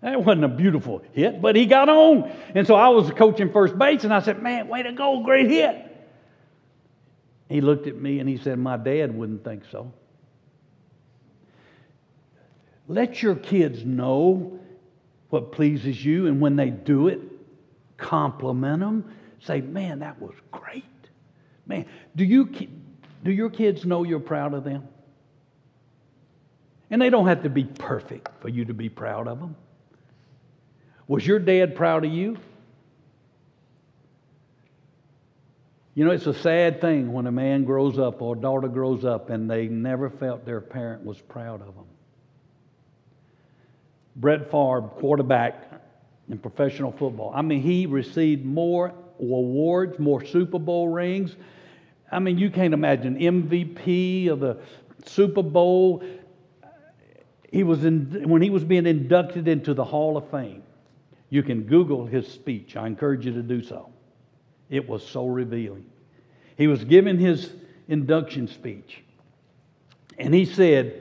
That 0.00 0.24
wasn't 0.24 0.44
a 0.44 0.48
beautiful 0.48 1.02
hit, 1.12 1.40
but 1.40 1.54
he 1.54 1.66
got 1.66 1.88
on. 1.88 2.32
And 2.54 2.66
so 2.66 2.74
I 2.74 2.88
was 2.88 3.10
coaching 3.12 3.52
first 3.52 3.78
base, 3.78 4.04
and 4.04 4.12
I 4.12 4.20
said, 4.20 4.42
Man, 4.42 4.68
way 4.68 4.82
to 4.82 4.92
go, 4.92 5.22
great 5.22 5.48
hit. 5.48 5.88
He 7.48 7.60
looked 7.60 7.86
at 7.86 7.96
me 7.96 8.18
and 8.18 8.28
he 8.28 8.38
said, 8.38 8.58
My 8.58 8.76
dad 8.76 9.14
wouldn't 9.14 9.44
think 9.44 9.64
so. 9.70 9.92
Let 12.92 13.22
your 13.22 13.36
kids 13.36 13.86
know 13.86 14.60
what 15.30 15.50
pleases 15.50 16.04
you, 16.04 16.26
and 16.26 16.42
when 16.42 16.56
they 16.56 16.68
do 16.68 17.08
it, 17.08 17.20
compliment 17.96 18.80
them. 18.80 19.14
Say, 19.40 19.62
Man, 19.62 20.00
that 20.00 20.20
was 20.20 20.34
great. 20.50 20.84
Man, 21.64 21.86
do, 22.14 22.22
you, 22.22 22.50
do 23.24 23.32
your 23.32 23.48
kids 23.48 23.86
know 23.86 24.02
you're 24.04 24.20
proud 24.20 24.52
of 24.52 24.64
them? 24.64 24.86
And 26.90 27.00
they 27.00 27.08
don't 27.08 27.26
have 27.28 27.44
to 27.44 27.48
be 27.48 27.64
perfect 27.64 28.28
for 28.42 28.50
you 28.50 28.66
to 28.66 28.74
be 28.74 28.90
proud 28.90 29.26
of 29.26 29.40
them. 29.40 29.56
Was 31.08 31.26
your 31.26 31.38
dad 31.38 31.74
proud 31.74 32.04
of 32.04 32.12
you? 32.12 32.36
You 35.94 36.04
know, 36.04 36.10
it's 36.10 36.26
a 36.26 36.34
sad 36.34 36.82
thing 36.82 37.10
when 37.10 37.26
a 37.26 37.32
man 37.32 37.64
grows 37.64 37.98
up 37.98 38.20
or 38.20 38.36
a 38.36 38.38
daughter 38.38 38.68
grows 38.68 39.06
up 39.06 39.30
and 39.30 39.50
they 39.50 39.66
never 39.68 40.10
felt 40.10 40.44
their 40.44 40.60
parent 40.60 41.06
was 41.06 41.18
proud 41.18 41.62
of 41.62 41.74
them. 41.74 41.86
Brett 44.16 44.50
Favre, 44.50 44.88
quarterback 44.96 45.70
in 46.28 46.38
professional 46.38 46.92
football. 46.92 47.32
I 47.34 47.42
mean, 47.42 47.62
he 47.62 47.86
received 47.86 48.44
more 48.44 48.92
awards, 49.18 49.98
more 49.98 50.24
Super 50.24 50.58
Bowl 50.58 50.88
rings. 50.88 51.36
I 52.10 52.18
mean, 52.18 52.38
you 52.38 52.50
can't 52.50 52.74
imagine 52.74 53.16
MVP 53.16 54.28
of 54.28 54.40
the 54.40 54.58
Super 55.06 55.42
Bowl. 55.42 56.02
He 57.50 57.64
was 57.64 57.84
in, 57.84 58.28
when 58.28 58.42
he 58.42 58.50
was 58.50 58.64
being 58.64 58.86
inducted 58.86 59.48
into 59.48 59.74
the 59.74 59.84
Hall 59.84 60.16
of 60.16 60.30
Fame. 60.30 60.62
You 61.30 61.42
can 61.42 61.62
Google 61.62 62.04
his 62.04 62.28
speech. 62.28 62.76
I 62.76 62.86
encourage 62.86 63.24
you 63.24 63.32
to 63.32 63.42
do 63.42 63.62
so. 63.62 63.90
It 64.68 64.86
was 64.86 65.06
so 65.06 65.26
revealing. 65.26 65.86
He 66.56 66.66
was 66.66 66.84
giving 66.84 67.18
his 67.18 67.52
induction 67.88 68.48
speech, 68.48 69.02
and 70.18 70.34
he 70.34 70.44
said, 70.44 71.00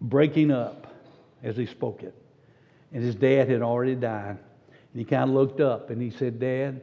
breaking 0.00 0.50
up 0.50 0.87
as 1.42 1.56
he 1.56 1.66
spoke 1.66 2.02
it. 2.02 2.14
And 2.92 3.02
his 3.02 3.14
dad 3.14 3.48
had 3.48 3.62
already 3.62 3.94
died. 3.94 4.38
And 4.70 4.98
he 5.00 5.04
kind 5.04 5.24
of 5.24 5.30
looked 5.30 5.60
up 5.60 5.90
and 5.90 6.00
he 6.00 6.10
said, 6.10 6.40
Dad, 6.40 6.80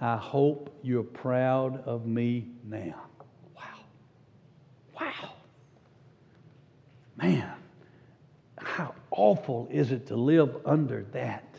I 0.00 0.16
hope 0.16 0.78
you're 0.82 1.02
proud 1.02 1.84
of 1.86 2.06
me 2.06 2.48
now. 2.64 3.02
Wow. 3.54 3.62
Wow. 5.00 5.30
Man, 7.16 7.52
how 8.56 8.94
awful 9.10 9.68
is 9.70 9.92
it 9.92 10.06
to 10.08 10.16
live 10.16 10.56
under 10.64 11.04
that? 11.12 11.50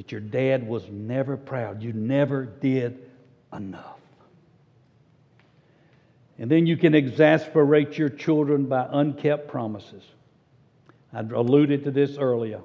that 0.00 0.12
your 0.12 0.20
dad 0.20 0.66
was 0.66 0.88
never 0.88 1.36
proud. 1.36 1.82
You 1.82 1.92
never 1.92 2.44
did 2.46 2.98
enough. 3.52 3.98
And 6.38 6.50
then 6.50 6.66
you 6.66 6.78
can 6.78 6.94
exasperate 6.94 7.98
your 7.98 8.08
children 8.08 8.64
by 8.64 8.88
unkept 8.90 9.48
promises. 9.48 10.02
I 11.12 11.20
alluded 11.20 11.84
to 11.84 11.90
this 11.90 12.16
earlier. 12.16 12.60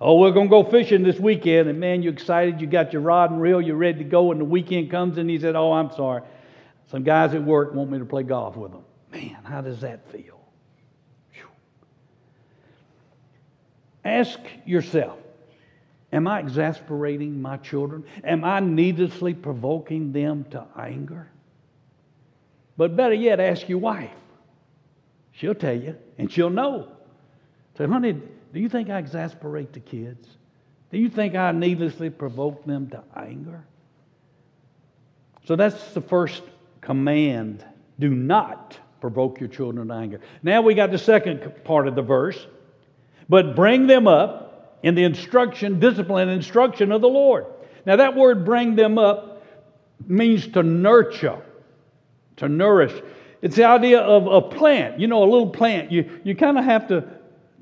Oh, 0.00 0.18
we're 0.18 0.32
going 0.32 0.48
to 0.48 0.50
go 0.50 0.64
fishing 0.64 1.02
this 1.02 1.18
weekend, 1.18 1.68
and 1.68 1.78
man, 1.78 2.02
you're 2.02 2.12
excited. 2.12 2.60
You 2.60 2.66
got 2.66 2.92
your 2.92 3.02
rod 3.02 3.30
and 3.30 3.40
reel, 3.40 3.60
you're 3.60 3.76
ready 3.76 3.98
to 3.98 4.04
go, 4.04 4.32
and 4.32 4.40
the 4.40 4.44
weekend 4.44 4.90
comes, 4.90 5.18
and 5.18 5.30
he 5.30 5.38
said, 5.38 5.56
Oh, 5.56 5.72
I'm 5.72 5.92
sorry. 5.92 6.22
Some 6.90 7.04
guys 7.04 7.34
at 7.34 7.42
work 7.42 7.74
want 7.74 7.90
me 7.90 7.98
to 7.98 8.04
play 8.04 8.22
golf 8.22 8.56
with 8.56 8.72
them. 8.72 8.84
Man, 9.12 9.38
how 9.44 9.60
does 9.60 9.80
that 9.80 10.10
feel? 10.10 10.40
Whew. 11.32 11.46
Ask 14.04 14.40
yourself 14.66 15.18
Am 16.14 16.28
I 16.28 16.38
exasperating 16.38 17.42
my 17.42 17.56
children? 17.56 18.04
Am 18.22 18.44
I 18.44 18.60
needlessly 18.60 19.34
provoking 19.34 20.12
them 20.12 20.44
to 20.52 20.64
anger? 20.78 21.28
But 22.76 22.94
better 22.94 23.14
yet, 23.14 23.40
ask 23.40 23.68
your 23.68 23.78
wife. 23.78 24.12
She'll 25.32 25.56
tell 25.56 25.76
you, 25.76 25.96
and 26.16 26.30
she'll 26.30 26.50
know. 26.50 26.93
Say, 27.76 27.86
honey, 27.86 28.12
do 28.12 28.60
you 28.60 28.68
think 28.68 28.90
I 28.90 28.98
exasperate 28.98 29.72
the 29.72 29.80
kids? 29.80 30.28
Do 30.90 30.98
you 30.98 31.08
think 31.08 31.34
I 31.34 31.50
needlessly 31.52 32.10
provoke 32.10 32.64
them 32.64 32.88
to 32.90 33.02
anger? 33.16 33.64
So 35.44 35.56
that's 35.56 35.92
the 35.92 36.00
first 36.00 36.42
command. 36.80 37.64
Do 37.98 38.10
not 38.10 38.78
provoke 39.00 39.40
your 39.40 39.48
children 39.48 39.88
to 39.88 39.94
anger. 39.94 40.20
Now 40.42 40.62
we 40.62 40.74
got 40.74 40.90
the 40.90 40.98
second 40.98 41.64
part 41.64 41.88
of 41.88 41.94
the 41.94 42.02
verse. 42.02 42.46
But 43.28 43.56
bring 43.56 43.86
them 43.86 44.06
up 44.06 44.78
in 44.82 44.94
the 44.94 45.04
instruction, 45.04 45.80
discipline, 45.80 46.28
instruction 46.28 46.92
of 46.92 47.00
the 47.00 47.08
Lord. 47.08 47.46
Now, 47.86 47.96
that 47.96 48.14
word 48.16 48.44
bring 48.44 48.76
them 48.76 48.98
up 48.98 49.42
means 50.06 50.46
to 50.48 50.62
nurture, 50.62 51.42
to 52.36 52.48
nourish. 52.48 52.92
It's 53.42 53.56
the 53.56 53.64
idea 53.64 54.00
of 54.00 54.26
a 54.26 54.40
plant. 54.40 55.00
You 55.00 55.06
know, 55.06 55.22
a 55.22 55.24
little 55.24 55.50
plant, 55.50 55.90
you, 55.90 56.20
you 56.24 56.34
kind 56.34 56.58
of 56.58 56.64
have 56.64 56.88
to 56.88 57.04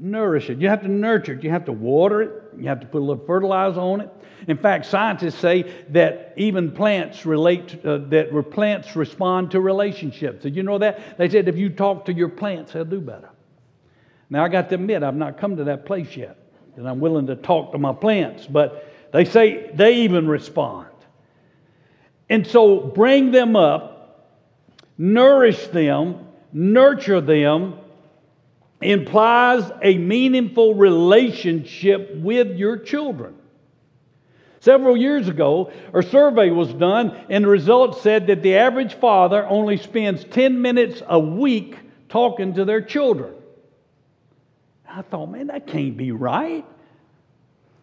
nourish 0.02 0.50
it. 0.50 0.58
You 0.58 0.68
have 0.68 0.82
to 0.82 0.88
nurture 0.88 1.34
it. 1.34 1.44
You 1.44 1.50
have 1.50 1.64
to 1.66 1.72
water 1.72 2.22
it. 2.22 2.42
You 2.58 2.68
have 2.68 2.80
to 2.80 2.86
put 2.86 2.98
a 2.98 3.04
little 3.04 3.24
fertilizer 3.24 3.80
on 3.80 4.00
it. 4.00 4.10
In 4.48 4.58
fact, 4.58 4.86
scientists 4.86 5.38
say 5.38 5.62
that 5.90 6.34
even 6.36 6.72
plants 6.72 7.24
relate, 7.24 7.78
uh, 7.84 7.98
that 8.08 8.50
plants 8.50 8.96
respond 8.96 9.52
to 9.52 9.60
relationships. 9.60 10.42
Did 10.42 10.56
you 10.56 10.64
know 10.64 10.78
that? 10.78 11.16
They 11.16 11.28
said 11.28 11.46
if 11.48 11.56
you 11.56 11.70
talk 11.70 12.06
to 12.06 12.12
your 12.12 12.28
plants, 12.28 12.72
they'll 12.72 12.84
do 12.84 13.00
better. 13.00 13.30
Now, 14.28 14.44
I 14.44 14.48
got 14.48 14.68
to 14.70 14.74
admit, 14.74 15.02
I've 15.02 15.14
not 15.14 15.38
come 15.38 15.56
to 15.58 15.64
that 15.64 15.86
place 15.86 16.16
yet 16.16 16.36
and 16.76 16.88
I'm 16.88 17.00
willing 17.00 17.26
to 17.26 17.36
talk 17.36 17.72
to 17.72 17.78
my 17.78 17.92
plants, 17.92 18.46
but 18.46 18.90
they 19.12 19.24
say 19.24 19.70
they 19.74 20.02
even 20.02 20.26
respond. 20.26 20.88
And 22.28 22.46
so 22.46 22.80
bring 22.80 23.30
them 23.30 23.56
up, 23.56 24.32
nourish 24.96 25.66
them, 25.68 26.26
nurture 26.52 27.20
them, 27.20 27.78
implies 28.84 29.70
a 29.82 29.96
meaningful 29.98 30.74
relationship 30.74 32.14
with 32.16 32.56
your 32.56 32.78
children. 32.78 33.36
Several 34.60 34.96
years 34.96 35.28
ago, 35.28 35.72
a 35.92 36.02
survey 36.02 36.50
was 36.50 36.72
done, 36.72 37.16
and 37.28 37.44
the 37.44 37.48
results 37.48 38.00
said 38.00 38.28
that 38.28 38.42
the 38.42 38.56
average 38.56 38.94
father 38.94 39.44
only 39.44 39.76
spends 39.76 40.22
10 40.24 40.62
minutes 40.62 41.02
a 41.08 41.18
week 41.18 41.76
talking 42.08 42.54
to 42.54 42.64
their 42.64 42.80
children. 42.80 43.34
I 44.88 45.02
thought, 45.02 45.26
man, 45.26 45.48
that 45.48 45.66
can't 45.66 45.96
be 45.96 46.12
right. 46.12 46.64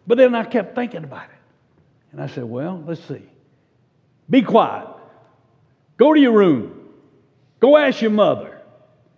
But 0.06 0.18
then 0.18 0.34
I 0.34 0.44
kept 0.44 0.74
thinking 0.74 1.04
about 1.04 1.24
it. 1.24 1.36
And 2.12 2.22
I 2.22 2.28
said, 2.28 2.44
well, 2.44 2.82
let's 2.86 3.04
see. 3.04 3.28
Be 4.30 4.42
quiet. 4.42 4.88
Go 5.96 6.14
to 6.14 6.20
your 6.20 6.32
room. 6.32 6.88
Go 7.58 7.76
ask 7.76 8.00
your 8.00 8.10
mother. 8.10 8.60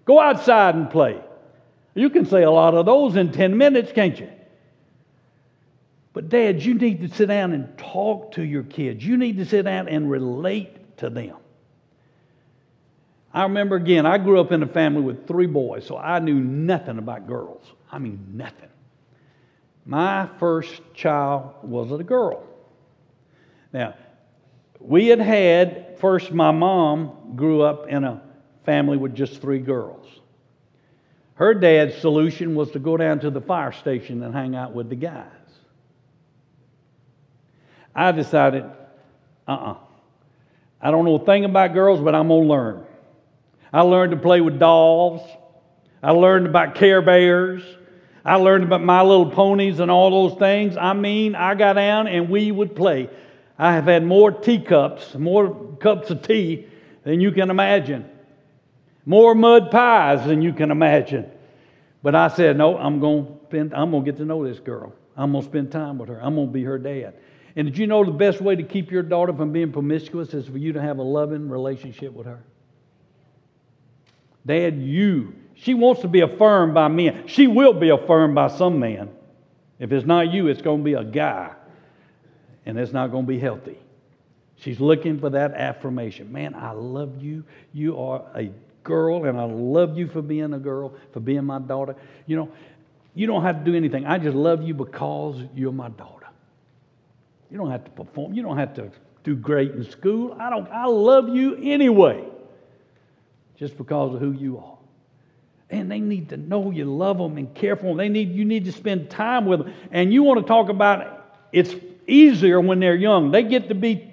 Go 0.05 0.19
outside 0.19 0.75
and 0.75 0.91
play. 0.91 1.21
You 1.95 2.11
can 2.11 2.27
say 2.27 2.43
a 2.43 2.51
lot 2.51 2.75
of 2.75 2.87
those 2.87 3.17
in 3.17 3.33
10 3.33 3.57
minutes, 3.57 3.93
can't 3.93 4.19
you? 4.19 4.31
But, 6.13 6.29
dads, 6.29 6.65
you 6.65 6.75
need 6.75 7.01
to 7.01 7.09
sit 7.15 7.27
down 7.27 7.53
and 7.53 7.77
talk 7.79 8.33
to 8.33 8.43
your 8.43 8.65
kids. 8.65 9.05
You 9.05 9.17
need 9.17 9.39
to 9.39 9.47
sit 9.47 9.63
down 9.63 9.89
and 9.89 10.11
relate 10.11 10.99
to 10.99 11.11
them. 11.11 11.37
I 13.35 13.45
remember 13.45 13.77
again, 13.77 14.05
I 14.05 14.19
grew 14.19 14.41
up 14.41 14.53
in 14.53 14.63
a 14.63 14.67
family 14.67 15.01
with 15.01 15.27
three 15.27 15.47
boys, 15.47 15.87
so 15.87 15.97
I 15.97 16.19
knew 16.19 16.35
nothing 16.35 16.99
about 16.99 17.27
girls. 17.27 17.65
I 17.91 17.99
mean, 17.99 18.33
nothing. 18.35 18.69
My 19.87 20.29
first 20.39 20.83
child 20.95 21.55
was 21.63 21.91
a 21.93 22.05
girl. 22.05 22.45
Now, 23.73 23.95
we 24.79 25.09
had 25.09 25.21
had, 25.21 25.99
first, 25.99 26.31
my 26.31 26.51
mom 26.51 27.35
grew 27.37 27.63
up 27.63 27.89
in 27.89 28.05
a 28.05 28.23
family 28.65 28.99
with 28.99 29.15
just 29.15 29.41
three 29.41 29.61
girls. 29.61 30.07
Her 31.35 31.55
dad's 31.55 31.97
solution 31.97 32.55
was 32.55 32.71
to 32.73 32.79
go 32.79 32.97
down 32.97 33.21
to 33.21 33.31
the 33.31 33.41
fire 33.41 33.73
station 33.73 34.23
and 34.23 34.35
hang 34.35 34.55
out 34.55 34.75
with 34.75 34.89
the 34.89 34.97
guys. 34.97 35.27
I 37.95 38.13
decided, 38.13 38.65
uh 38.65 39.51
uh-uh. 39.51 39.73
uh 39.73 39.77
I 40.81 40.91
don't 40.91 41.05
know 41.05 41.15
a 41.15 41.25
thing 41.25 41.45
about 41.45 41.75
girls, 41.75 42.01
but 42.01 42.15
I'm 42.15 42.29
going 42.29 42.43
to 42.43 42.49
learn. 42.49 42.85
I 43.73 43.83
learned 43.83 44.11
to 44.11 44.17
play 44.17 44.41
with 44.41 44.59
dolls. 44.59 45.23
I 46.03 46.11
learned 46.11 46.47
about 46.47 46.75
Care 46.75 47.01
Bears. 47.01 47.63
I 48.25 48.37
learned 48.37 48.65
about 48.65 48.83
My 48.83 49.03
Little 49.03 49.31
Ponies 49.31 49.79
and 49.81 49.91
all 49.91 50.29
those 50.29 50.39
things. 50.39 50.77
I 50.77 50.93
mean, 50.93 51.35
I 51.35 51.55
got 51.55 51.75
down 51.75 52.09
and 52.09 52.29
we 52.29 52.51
would 52.51 52.75
play. 52.75 53.09
I 53.59 53.75
have 53.75 53.85
had 53.85 54.05
more 54.05 54.33
teacups, 54.33 55.15
more 55.15 55.77
cups 55.81 56.11
of 56.11 56.23
tea 56.23 56.67
than 57.05 57.21
you 57.21 57.31
can 57.31 57.51
imagine, 57.51 58.09
more 59.05 59.35
mud 59.35 59.71
pies 59.71 60.27
than 60.27 60.43
you 60.43 60.53
can 60.53 60.71
imagine. 60.71 61.31
But 62.03 62.15
I 62.15 62.29
said, 62.29 62.57
no, 62.57 62.77
I'm 62.77 63.01
going 63.01 63.27
to 63.27 63.33
spend, 63.47 63.75
I'm 63.75 63.91
going 63.91 64.05
to 64.05 64.11
get 64.11 64.19
to 64.19 64.25
know 64.25 64.47
this 64.47 64.59
girl. 64.59 64.93
I'm 65.17 65.33
going 65.33 65.45
to 65.45 65.49
spend 65.49 65.71
time 65.71 65.99
with 65.99 66.09
her. 66.09 66.21
I'm 66.23 66.35
going 66.35 66.49
to 66.49 66.53
be 66.53 66.65
her 66.65 66.79
dad. 66.79 67.15
And 67.55 67.67
did 67.67 67.77
you 67.77 67.87
know 67.87 68.05
the 68.05 68.13
best 68.13 68.41
way 68.41 68.57
to 68.57 68.63
keep 68.63 68.91
your 68.91 69.03
daughter 69.03 69.33
from 69.33 69.53
being 69.53 69.73
promiscuous 69.73 70.33
is 70.33 70.47
for 70.47 70.59
you 70.59 70.73
to 70.73 70.81
have 70.81 70.99
a 70.99 71.03
loving 71.03 71.49
relationship 71.49 72.13
with 72.13 72.27
her? 72.27 72.43
Dad, 74.47 74.81
you. 74.81 75.35
She 75.55 75.75
wants 75.75 76.01
to 76.01 76.09
be 76.09 76.21
affirmed 76.21 76.75
by 76.75 76.89
men. 76.89 77.25
She 77.27 77.47
will 77.47 77.75
be 77.75 77.91
affirmed 77.91 78.35
by 78.35 78.49
some 78.49 78.81
man. 78.81 79.11
If 79.79 79.93
it's 79.93 80.07
not 80.07 80.33
you, 80.33 80.49
it's 80.49 80.63
going 80.63 80.79
to 80.79 80.85
be 80.85 80.95
a 80.95 81.05
guy. 81.05 81.53
And 82.65 82.79
it's 82.79 82.93
not 82.93 83.11
going 83.11 83.25
to 83.25 83.29
be 83.29 83.39
healthy. 83.39 83.79
She's 84.57 84.81
looking 84.81 85.19
for 85.19 85.31
that 85.31 85.55
affirmation. 85.55 86.33
Man, 86.33 86.55
I 86.55 86.71
love 86.71 87.23
you. 87.23 87.45
You 87.73 87.99
are 87.99 88.25
a 88.35 88.51
girl, 88.85 89.25
and 89.25 89.39
I 89.39 89.45
love 89.45 89.97
you 89.97 90.09
for 90.09 90.23
being 90.23 90.53
a 90.53 90.59
girl, 90.59 90.95
for 91.13 91.21
being 91.21 91.45
my 91.45 91.59
daughter. 91.59 91.97
You 92.27 92.37
know, 92.37 92.53
you 93.15 93.27
don't 93.27 93.43
have 93.43 93.65
to 93.65 93.71
do 93.71 93.77
anything. 93.77 94.07
I 94.07 94.19
just 94.19 94.37
love 94.37 94.63
you 94.63 94.75
because 94.75 95.43
you're 95.55 95.73
my 95.73 95.89
daughter. 95.91 96.27
You 97.51 97.59
don't 97.59 97.71
have 97.71 97.85
to 97.85 97.91
perform. 97.91 98.33
You 98.33 98.43
don't 98.43 98.57
have 98.57 98.75
to 98.75 98.91
do 99.25 99.37
great 99.37 99.73
in 99.73 99.89
school. 99.91 100.37
I 100.41 100.51
don't. 100.51 100.69
I 100.71 100.87
love 100.87 101.29
you 101.29 101.57
anyway, 101.57 102.25
just 103.57 103.77
because 103.77 104.15
of 104.15 104.21
who 104.21 104.33
you 104.33 104.59
are. 104.59 104.79
And 105.71 105.91
they 105.91 106.01
need 106.01 106.31
to 106.31 106.37
know 106.37 106.71
you 106.71 106.85
love 106.85 107.19
them 107.19 107.39
and 107.39 107.55
care 107.55 107.77
for 107.77 107.87
them. 107.87 107.97
They 107.97 108.09
need 108.09 108.33
you 108.33 108.45
need 108.45 108.65
to 108.65 108.73
spend 108.73 109.11
time 109.11 109.47
with 109.47 109.61
them. 109.61 109.75
And 109.91 110.13
you 110.13 110.23
want 110.23 110.41
to 110.41 110.47
talk 110.47 110.69
about 110.69 111.27
it's 111.53 111.75
easier 112.07 112.61
when 112.61 112.81
they're 112.81 112.95
young. 112.95 113.31
They 113.31 113.43
get 113.43 113.69
to 113.69 113.75
be 113.75 114.11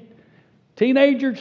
teenagers. 0.76 1.40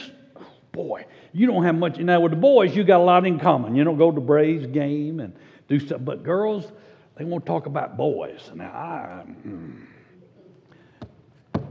Boy, 0.71 1.05
you 1.39 1.47
don't 1.47 1.63
have 1.63 1.75
much. 1.75 1.97
Now 1.97 2.19
with 2.19 2.31
the 2.33 2.37
boys, 2.37 2.75
you 2.75 2.83
got 2.83 2.99
a 2.99 3.03
lot 3.03 3.25
in 3.25 3.39
common. 3.39 3.73
You 3.73 3.85
don't 3.85 3.97
go 3.97 4.11
to 4.11 4.19
Braves 4.19 4.67
game 4.67 5.21
and 5.21 5.33
do 5.69 5.79
stuff. 5.79 6.01
But 6.03 6.21
girls, 6.21 6.69
they 7.15 7.23
won't 7.23 7.45
talk 7.45 7.65
about 7.65 7.95
boys. 7.95 8.51
Now 8.53 8.65
I. 8.65 9.23
Mm, 9.47 9.85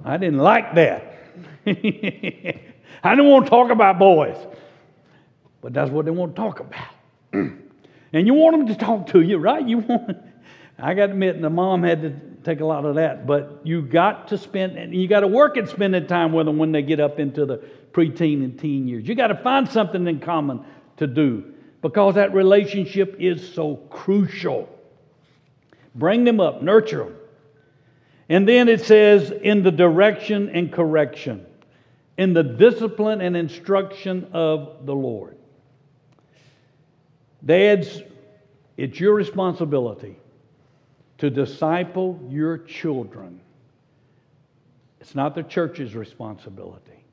I 0.07 0.17
didn't 0.17 0.39
like 0.39 0.75
that. 0.77 1.19
I 1.67 3.11
didn't 3.11 3.27
want 3.27 3.45
to 3.45 3.51
talk 3.51 3.71
about 3.71 3.99
boys. 3.99 4.39
But 5.61 5.75
that's 5.75 5.91
what 5.91 6.07
they 6.07 6.13
want 6.13 6.35
to 6.35 6.41
talk 6.41 6.61
about. 6.61 6.89
and 7.33 8.27
you 8.27 8.33
want 8.33 8.57
them 8.57 8.67
to 8.69 8.75
talk 8.75 9.09
to 9.09 9.21
you, 9.21 9.37
right? 9.37 9.69
You 9.69 9.79
want 9.79 10.17
I 10.79 10.95
got 10.95 11.07
to 11.07 11.13
admit, 11.13 11.43
the 11.43 11.51
mom 11.51 11.83
had 11.83 12.01
to 12.01 12.11
take 12.49 12.61
a 12.61 12.65
lot 12.65 12.87
of 12.87 12.95
that, 12.95 13.27
but 13.27 13.61
you 13.63 13.83
got 13.83 14.29
to 14.29 14.39
spend, 14.39 14.79
and 14.79 14.95
you 14.95 15.07
got 15.07 15.21
to 15.21 15.27
work 15.27 15.59
at 15.59 15.69
spending 15.69 16.07
time 16.07 16.33
with 16.33 16.47
them 16.47 16.57
when 16.57 16.73
they 16.73 16.81
get 16.81 16.99
up 16.99 17.21
into 17.21 17.45
the 17.45 17.59
preteen 17.93 18.43
and 18.43 18.59
teen 18.59 18.89
years. 18.89 19.07
You 19.07 19.15
got 19.15 19.27
to 19.27 19.37
find 19.37 19.69
something 19.69 20.07
in 20.07 20.21
common 20.21 20.65
to 20.97 21.07
do 21.07 21.53
because 21.83 22.15
that 22.15 22.33
relationship 22.33 23.17
is 23.19 23.53
so 23.53 23.77
crucial. 23.91 24.67
Bring 25.95 26.25
them 26.25 26.41
up, 26.41 26.63
nurture 26.63 27.05
them. 27.05 27.17
And 28.31 28.49
then 28.49 28.69
it 28.69 28.83
says, 28.83 29.31
in 29.31 29.63
the 29.63 29.71
direction 29.71 30.49
and 30.51 30.73
correction, 30.73 31.45
in 32.17 32.33
the 32.33 32.43
discipline 32.43 33.21
and 33.21 33.37
instruction 33.37 34.29
of 34.33 34.87
the 34.87 34.95
Lord. 34.95 35.37
Dads, 37.45 38.03
it's 38.77 38.99
your 38.99 39.15
responsibility 39.15 40.17
to 41.19 41.31
disciple 41.31 42.19
your 42.29 42.59
children. 42.59 43.41
It's 45.01 45.15
not 45.15 45.35
the 45.35 45.43
church's 45.43 45.95
responsibility. 45.95 47.05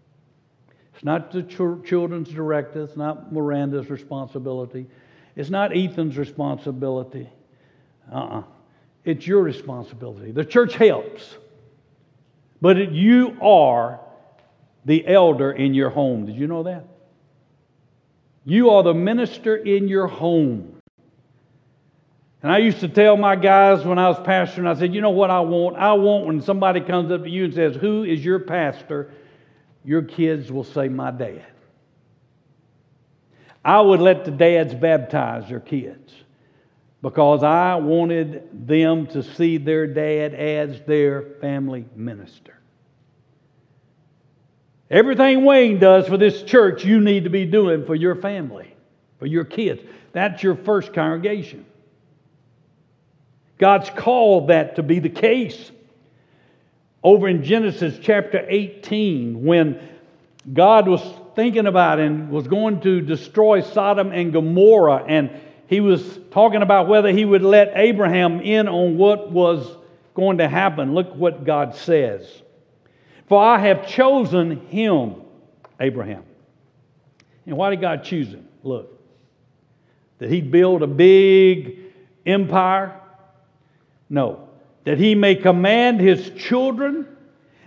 It's 0.93 1.03
not 1.03 1.31
the 1.31 1.43
ch- 1.43 1.87
children's 1.87 2.29
director. 2.29 2.83
It's 2.83 2.95
not 2.95 3.31
Miranda's 3.31 3.89
responsibility. 3.89 4.87
It's 5.35 5.49
not 5.49 5.75
Ethan's 5.75 6.17
responsibility. 6.17 7.29
Uh 8.11 8.15
uh-uh. 8.15 8.39
uh 8.39 8.43
it's 9.03 9.27
your 9.27 9.43
responsibility. 9.43 10.31
The 10.31 10.45
church 10.45 10.75
helps, 10.75 11.35
but 12.59 12.77
it, 12.77 12.91
you 12.91 13.37
are 13.39 13.99
the 14.83 15.07
elder 15.07 15.51
in 15.51 15.75
your 15.75 15.91
home. 15.91 16.25
Did 16.25 16.35
you 16.35 16.47
know 16.47 16.63
that? 16.63 16.85
You 18.45 18.71
are 18.71 18.81
the 18.81 18.95
minister 18.95 19.55
in 19.55 19.87
your 19.87 20.07
home. 20.07 20.74
And 22.45 22.53
I 22.53 22.59
used 22.59 22.81
to 22.81 22.87
tell 22.87 23.17
my 23.17 23.35
guys 23.35 23.83
when 23.87 23.97
I 23.97 24.07
was 24.07 24.19
pastoring, 24.19 24.67
I 24.67 24.77
said, 24.77 24.93
you 24.93 25.01
know 25.01 25.09
what 25.09 25.31
I 25.31 25.39
want? 25.39 25.77
I 25.77 25.93
want 25.93 26.27
when 26.27 26.43
somebody 26.43 26.79
comes 26.79 27.11
up 27.11 27.23
to 27.23 27.29
you 27.29 27.45
and 27.45 27.53
says, 27.55 27.75
Who 27.75 28.03
is 28.03 28.23
your 28.23 28.37
pastor? 28.37 29.09
Your 29.83 30.03
kids 30.03 30.51
will 30.51 30.63
say, 30.63 30.87
My 30.87 31.09
dad. 31.09 31.43
I 33.63 33.81
would 33.81 33.99
let 33.99 34.25
the 34.25 34.29
dads 34.29 34.75
baptize 34.75 35.49
their 35.49 35.59
kids 35.59 36.13
because 37.01 37.41
I 37.41 37.77
wanted 37.77 38.67
them 38.67 39.07
to 39.07 39.23
see 39.23 39.57
their 39.57 39.87
dad 39.87 40.35
as 40.35 40.81
their 40.81 41.23
family 41.41 41.85
minister. 41.95 42.59
Everything 44.91 45.45
Wayne 45.45 45.79
does 45.79 46.07
for 46.07 46.17
this 46.17 46.43
church, 46.43 46.85
you 46.85 47.01
need 47.01 47.23
to 47.23 47.31
be 47.31 47.45
doing 47.45 47.87
for 47.87 47.95
your 47.95 48.13
family, 48.13 48.71
for 49.17 49.25
your 49.25 49.45
kids. 49.45 49.81
That's 50.11 50.43
your 50.43 50.55
first 50.55 50.93
congregation. 50.93 51.65
God's 53.57 53.89
called 53.89 54.49
that 54.49 54.75
to 54.75 54.83
be 54.83 54.99
the 54.99 55.09
case. 55.09 55.71
Over 57.03 57.27
in 57.27 57.43
Genesis 57.43 57.97
chapter 58.01 58.43
18, 58.47 59.45
when 59.45 59.79
God 60.51 60.87
was 60.87 61.01
thinking 61.35 61.67
about 61.67 61.99
and 61.99 62.29
was 62.29 62.47
going 62.47 62.81
to 62.81 63.01
destroy 63.01 63.61
Sodom 63.61 64.11
and 64.11 64.33
Gomorrah, 64.33 65.05
and 65.07 65.29
he 65.67 65.79
was 65.79 66.19
talking 66.31 66.61
about 66.61 66.87
whether 66.87 67.11
he 67.11 67.25
would 67.25 67.41
let 67.41 67.71
Abraham 67.75 68.41
in 68.41 68.67
on 68.67 68.97
what 68.97 69.31
was 69.31 69.67
going 70.13 70.37
to 70.39 70.47
happen. 70.47 70.93
Look 70.93 71.13
what 71.15 71.43
God 71.43 71.75
says. 71.75 72.41
For 73.27 73.41
I 73.41 73.59
have 73.59 73.87
chosen 73.87 74.67
him, 74.67 75.15
Abraham. 75.79 76.23
And 77.45 77.57
why 77.57 77.69
did 77.69 77.81
God 77.81 78.03
choose 78.03 78.29
him? 78.29 78.47
Look, 78.63 78.99
that 80.19 80.29
he'd 80.29 80.51
build 80.51 80.83
a 80.83 80.87
big 80.87 81.77
empire? 82.25 82.99
No. 84.09 84.49
That 84.83 84.97
he 84.97 85.15
may 85.15 85.35
command 85.35 85.99
his 85.99 86.29
children 86.31 87.07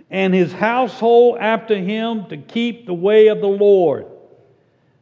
and 0.09 0.33
his 0.33 0.51
household 0.51 1.37
after 1.39 1.75
him 1.75 2.25
to 2.29 2.37
keep 2.37 2.85
the 2.85 2.93
way 2.93 3.27
of 3.27 3.41
the 3.41 3.47
Lord 3.47 4.07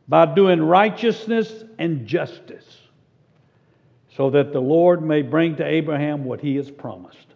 by 0.07 0.25
doing 0.25 0.61
righteousness 0.61 1.63
and 1.77 2.07
justice 2.07 2.77
so 4.15 4.31
that 4.31 4.51
the 4.51 4.59
Lord 4.59 5.03
may 5.03 5.21
bring 5.21 5.57
to 5.57 5.65
Abraham 5.65 6.25
what 6.25 6.41
he 6.41 6.55
has 6.55 6.71
promised. 6.71 7.27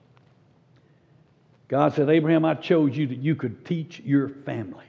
God 1.68 1.94
said, 1.94 2.10
Abraham, 2.10 2.44
I 2.44 2.56
chose 2.56 2.98
you 2.98 3.08
that 3.08 3.20
you 3.20 3.36
could 3.36 3.66
teach 3.66 4.02
your 4.04 4.28
family 4.28 4.86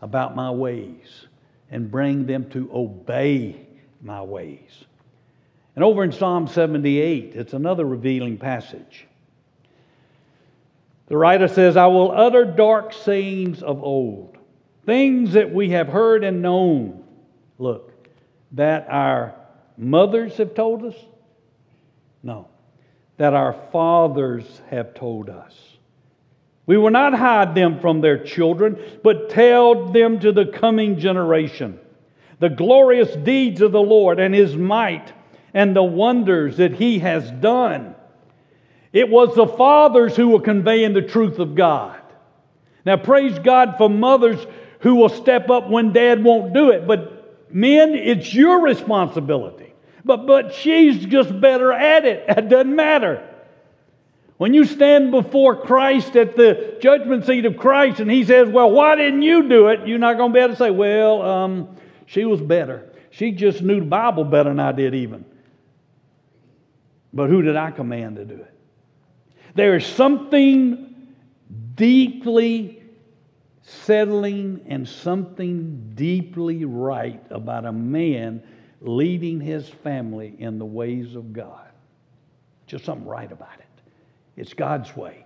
about 0.00 0.36
my 0.36 0.50
ways 0.50 1.26
and 1.70 1.90
bring 1.90 2.26
them 2.26 2.48
to 2.50 2.70
obey 2.72 3.66
my 4.00 4.22
ways. 4.22 4.84
And 5.74 5.84
over 5.84 6.04
in 6.04 6.12
Psalm 6.12 6.46
78, 6.46 7.34
it's 7.34 7.54
another 7.54 7.84
revealing 7.84 8.36
passage. 8.36 9.06
The 11.06 11.16
writer 11.16 11.48
says, 11.48 11.76
I 11.76 11.86
will 11.86 12.12
utter 12.12 12.44
dark 12.44 12.92
sayings 12.92 13.62
of 13.62 13.82
old, 13.82 14.36
things 14.86 15.32
that 15.32 15.52
we 15.52 15.70
have 15.70 15.88
heard 15.88 16.24
and 16.24 16.42
known. 16.42 17.04
Look, 17.58 17.92
that 18.52 18.86
our 18.88 19.34
mothers 19.76 20.36
have 20.36 20.54
told 20.54 20.84
us? 20.84 20.94
No, 22.22 22.48
that 23.16 23.34
our 23.34 23.54
fathers 23.72 24.44
have 24.70 24.94
told 24.94 25.28
us. 25.28 25.54
We 26.66 26.76
will 26.76 26.90
not 26.90 27.14
hide 27.14 27.54
them 27.54 27.80
from 27.80 28.00
their 28.00 28.22
children, 28.22 28.78
but 29.02 29.30
tell 29.30 29.86
them 29.86 30.20
to 30.20 30.32
the 30.32 30.46
coming 30.46 30.98
generation 30.98 31.78
the 32.38 32.50
glorious 32.50 33.14
deeds 33.14 33.60
of 33.60 33.70
the 33.70 33.80
Lord 33.80 34.18
and 34.18 34.34
his 34.34 34.56
might 34.56 35.12
and 35.54 35.76
the 35.76 35.82
wonders 35.82 36.56
that 36.56 36.74
he 36.74 36.98
has 37.00 37.30
done. 37.30 37.94
It 38.92 39.08
was 39.08 39.34
the 39.34 39.46
fathers 39.46 40.16
who 40.16 40.28
were 40.28 40.40
conveying 40.40 40.92
the 40.92 41.02
truth 41.02 41.38
of 41.38 41.54
God. 41.54 41.98
Now, 42.84 42.96
praise 42.96 43.38
God 43.38 43.76
for 43.78 43.88
mothers 43.88 44.44
who 44.80 44.96
will 44.96 45.08
step 45.08 45.48
up 45.50 45.68
when 45.70 45.92
dad 45.92 46.22
won't 46.22 46.52
do 46.52 46.70
it. 46.70 46.86
But 46.86 47.52
men, 47.54 47.94
it's 47.94 48.34
your 48.34 48.60
responsibility. 48.60 49.72
But, 50.04 50.26
but 50.26 50.54
she's 50.54 51.04
just 51.06 51.40
better 51.40 51.72
at 51.72 52.04
it. 52.04 52.24
It 52.36 52.48
doesn't 52.48 52.74
matter. 52.74 53.28
When 54.36 54.54
you 54.54 54.64
stand 54.64 55.12
before 55.12 55.54
Christ 55.54 56.16
at 56.16 56.34
the 56.34 56.76
judgment 56.80 57.26
seat 57.26 57.46
of 57.46 57.56
Christ 57.56 58.00
and 58.00 58.10
he 58.10 58.24
says, 58.24 58.48
Well, 58.48 58.72
why 58.72 58.96
didn't 58.96 59.22
you 59.22 59.48
do 59.48 59.68
it? 59.68 59.86
You're 59.86 60.00
not 60.00 60.16
going 60.16 60.32
to 60.32 60.34
be 60.34 60.40
able 60.40 60.54
to 60.54 60.58
say, 60.58 60.70
Well, 60.70 61.22
um, 61.22 61.76
she 62.06 62.24
was 62.24 62.40
better. 62.40 62.90
She 63.10 63.30
just 63.30 63.62
knew 63.62 63.78
the 63.78 63.86
Bible 63.86 64.24
better 64.24 64.50
than 64.50 64.58
I 64.58 64.72
did, 64.72 64.96
even. 64.96 65.24
But 67.12 67.28
who 67.28 67.42
did 67.42 67.56
I 67.56 67.70
command 67.70 68.16
to 68.16 68.24
do 68.24 68.34
it? 68.34 68.54
There 69.54 69.76
is 69.76 69.86
something 69.86 71.12
deeply 71.74 72.82
settling 73.62 74.64
and 74.66 74.88
something 74.88 75.92
deeply 75.94 76.64
right 76.64 77.22
about 77.30 77.64
a 77.64 77.72
man 77.72 78.42
leading 78.80 79.40
his 79.40 79.68
family 79.68 80.34
in 80.38 80.58
the 80.58 80.64
ways 80.64 81.14
of 81.14 81.32
God. 81.32 81.68
Just 82.66 82.84
something 82.84 83.06
right 83.06 83.30
about 83.30 83.58
it. 83.58 83.66
It's 84.36 84.54
God's 84.54 84.96
way. 84.96 85.24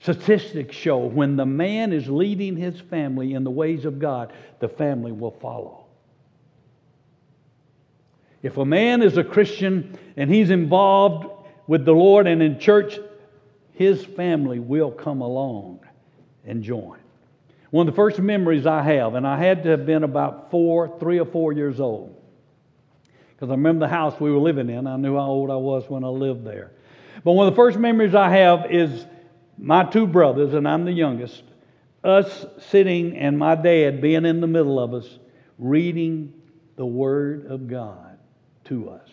Statistics 0.00 0.76
show 0.76 0.98
when 0.98 1.36
the 1.36 1.46
man 1.46 1.92
is 1.92 2.08
leading 2.08 2.56
his 2.56 2.80
family 2.80 3.34
in 3.34 3.44
the 3.44 3.50
ways 3.50 3.84
of 3.84 3.98
God, 3.98 4.32
the 4.58 4.68
family 4.68 5.12
will 5.12 5.30
follow. 5.30 5.81
If 8.42 8.56
a 8.56 8.64
man 8.64 9.02
is 9.02 9.16
a 9.16 9.24
Christian 9.24 9.96
and 10.16 10.32
he's 10.32 10.50
involved 10.50 11.28
with 11.66 11.84
the 11.84 11.92
Lord 11.92 12.26
and 12.26 12.42
in 12.42 12.58
church, 12.58 12.98
his 13.72 14.04
family 14.04 14.58
will 14.58 14.90
come 14.90 15.20
along 15.20 15.80
and 16.44 16.62
join. 16.62 16.98
One 17.70 17.88
of 17.88 17.94
the 17.94 17.96
first 17.96 18.18
memories 18.18 18.66
I 18.66 18.82
have, 18.82 19.14
and 19.14 19.26
I 19.26 19.38
had 19.38 19.62
to 19.62 19.70
have 19.70 19.86
been 19.86 20.02
about 20.02 20.50
four, 20.50 20.98
three 20.98 21.18
or 21.18 21.24
four 21.24 21.52
years 21.52 21.80
old, 21.80 22.20
because 23.30 23.48
I 23.48 23.54
remember 23.54 23.86
the 23.86 23.92
house 23.92 24.20
we 24.20 24.30
were 24.30 24.38
living 24.38 24.68
in. 24.68 24.86
I 24.86 24.96
knew 24.96 25.16
how 25.16 25.26
old 25.26 25.50
I 25.50 25.56
was 25.56 25.88
when 25.88 26.04
I 26.04 26.08
lived 26.08 26.44
there. 26.44 26.72
But 27.24 27.32
one 27.32 27.46
of 27.46 27.54
the 27.54 27.56
first 27.56 27.78
memories 27.78 28.14
I 28.14 28.28
have 28.28 28.70
is 28.70 29.06
my 29.56 29.84
two 29.84 30.06
brothers, 30.06 30.52
and 30.52 30.68
I'm 30.68 30.84
the 30.84 30.92
youngest, 30.92 31.44
us 32.04 32.44
sitting 32.58 33.16
and 33.16 33.38
my 33.38 33.54
dad 33.54 34.02
being 34.02 34.26
in 34.26 34.40
the 34.40 34.46
middle 34.46 34.78
of 34.78 34.92
us, 34.92 35.18
reading 35.58 36.34
the 36.76 36.84
Word 36.84 37.46
of 37.46 37.68
God 37.68 38.11
to 38.72 38.90
us. 38.90 39.08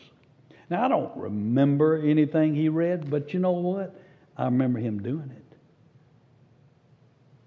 Now, 0.70 0.86
I 0.86 0.88
don't 0.88 1.16
remember 1.18 1.98
anything 1.98 2.56
he 2.56 2.70
read, 2.70 3.10
but 3.10 3.34
you 3.34 3.40
know 3.40 3.52
what? 3.52 4.00
I 4.38 4.46
remember 4.46 4.80
him 4.80 5.02
doing 5.02 5.32
it. 5.36 5.58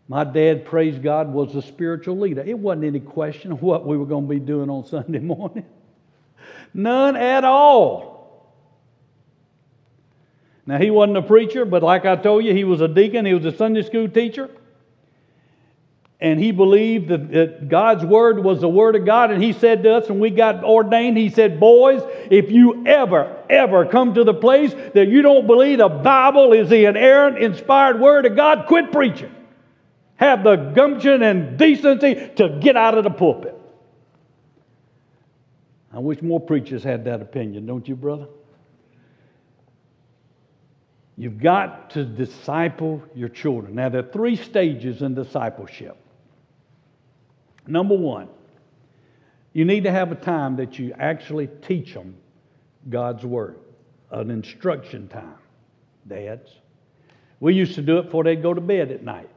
My 0.08 0.24
dad, 0.24 0.66
praise 0.66 0.98
God, 0.98 1.32
was 1.32 1.54
a 1.54 1.62
spiritual 1.62 2.18
leader. 2.18 2.42
It 2.42 2.58
wasn't 2.58 2.84
any 2.84 3.00
question 3.00 3.52
of 3.52 3.62
what 3.62 3.86
we 3.86 3.96
were 3.96 4.04
going 4.04 4.24
to 4.24 4.28
be 4.28 4.40
doing 4.40 4.68
on 4.68 4.84
Sunday 4.84 5.20
morning. 5.20 5.64
None 6.74 7.16
at 7.16 7.44
all. 7.44 8.12
Now, 10.66 10.78
he 10.78 10.90
wasn't 10.90 11.16
a 11.16 11.22
preacher, 11.22 11.64
but 11.64 11.82
like 11.82 12.04
I 12.04 12.16
told 12.16 12.44
you, 12.44 12.52
he 12.52 12.64
was 12.64 12.80
a 12.80 12.88
deacon, 12.88 13.24
he 13.24 13.34
was 13.34 13.44
a 13.46 13.56
Sunday 13.56 13.82
school 13.82 14.08
teacher. 14.08 14.50
And 16.22 16.38
he 16.38 16.52
believed 16.52 17.08
that, 17.08 17.32
that 17.32 17.68
God's 17.68 18.04
word 18.04 18.44
was 18.44 18.60
the 18.60 18.68
word 18.68 18.94
of 18.94 19.04
God. 19.04 19.32
And 19.32 19.42
he 19.42 19.52
said 19.52 19.82
to 19.82 19.94
us, 19.94 20.08
when 20.08 20.20
we 20.20 20.30
got 20.30 20.62
ordained, 20.62 21.16
he 21.16 21.30
said, 21.30 21.58
Boys, 21.58 22.00
if 22.30 22.48
you 22.52 22.86
ever, 22.86 23.44
ever 23.50 23.86
come 23.86 24.14
to 24.14 24.22
the 24.22 24.32
place 24.32 24.72
that 24.94 25.08
you 25.08 25.22
don't 25.22 25.48
believe 25.48 25.78
the 25.78 25.88
Bible 25.88 26.52
is 26.52 26.70
the 26.70 26.84
inerrant, 26.84 27.38
inspired 27.38 27.98
word 27.98 28.24
of 28.24 28.36
God, 28.36 28.68
quit 28.68 28.92
preaching. 28.92 29.34
Have 30.14 30.44
the 30.44 30.54
gumption 30.54 31.24
and 31.24 31.58
decency 31.58 32.30
to 32.36 32.60
get 32.60 32.76
out 32.76 32.96
of 32.96 33.02
the 33.02 33.10
pulpit. 33.10 33.58
I 35.92 35.98
wish 35.98 36.22
more 36.22 36.38
preachers 36.38 36.84
had 36.84 37.04
that 37.06 37.20
opinion, 37.20 37.66
don't 37.66 37.88
you, 37.88 37.96
brother? 37.96 38.28
You've 41.16 41.40
got 41.40 41.90
to 41.90 42.04
disciple 42.04 43.02
your 43.12 43.28
children. 43.28 43.74
Now, 43.74 43.88
there 43.88 44.04
are 44.04 44.12
three 44.12 44.36
stages 44.36 45.02
in 45.02 45.16
discipleship. 45.16 45.96
Number 47.66 47.94
one, 47.96 48.28
you 49.52 49.64
need 49.64 49.84
to 49.84 49.90
have 49.90 50.12
a 50.12 50.16
time 50.16 50.56
that 50.56 50.78
you 50.78 50.94
actually 50.98 51.48
teach 51.62 51.94
them 51.94 52.16
God's 52.88 53.24
Word, 53.24 53.58
an 54.10 54.30
instruction 54.30 55.08
time. 55.08 55.36
Dads. 56.08 56.50
We 57.38 57.54
used 57.54 57.74
to 57.76 57.82
do 57.82 57.98
it 57.98 58.04
before 58.04 58.24
they'd 58.24 58.42
go 58.42 58.54
to 58.54 58.60
bed 58.60 58.90
at 58.90 59.04
night. 59.04 59.30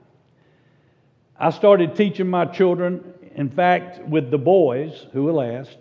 I 1.38 1.52
started 1.52 1.96
teaching 1.96 2.28
my 2.28 2.46
children, 2.46 3.14
in 3.36 3.50
fact, 3.50 4.00
with 4.08 4.32
the 4.32 4.38
boys 4.38 5.06
who 5.12 5.24
were 5.24 5.34
last, 5.34 5.78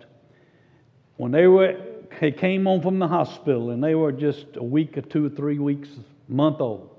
when 1.17 1.31
they 1.31 1.47
were 1.47 1.75
they 2.19 2.31
came 2.31 2.65
home 2.65 2.81
from 2.81 2.99
the 2.99 3.07
hospital 3.07 3.71
and 3.71 3.83
they 3.83 3.95
were 3.95 4.11
just 4.11 4.45
a 4.55 4.63
week 4.63 4.97
or 4.97 5.01
two 5.01 5.25
or 5.25 5.29
three 5.29 5.59
weeks, 5.59 5.89
month 6.27 6.61
old. 6.61 6.89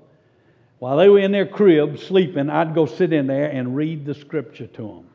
While 0.79 0.97
they 0.97 1.09
were 1.09 1.19
in 1.19 1.31
their 1.31 1.47
crib 1.47 1.97
sleeping, 1.97 2.49
I'd 2.49 2.75
go 2.75 2.85
sit 2.85 3.13
in 3.13 3.27
there 3.27 3.49
and 3.49 3.75
read 3.75 4.05
the 4.05 4.13
scripture 4.13 4.67
to 4.67 4.81
them. 4.81 5.05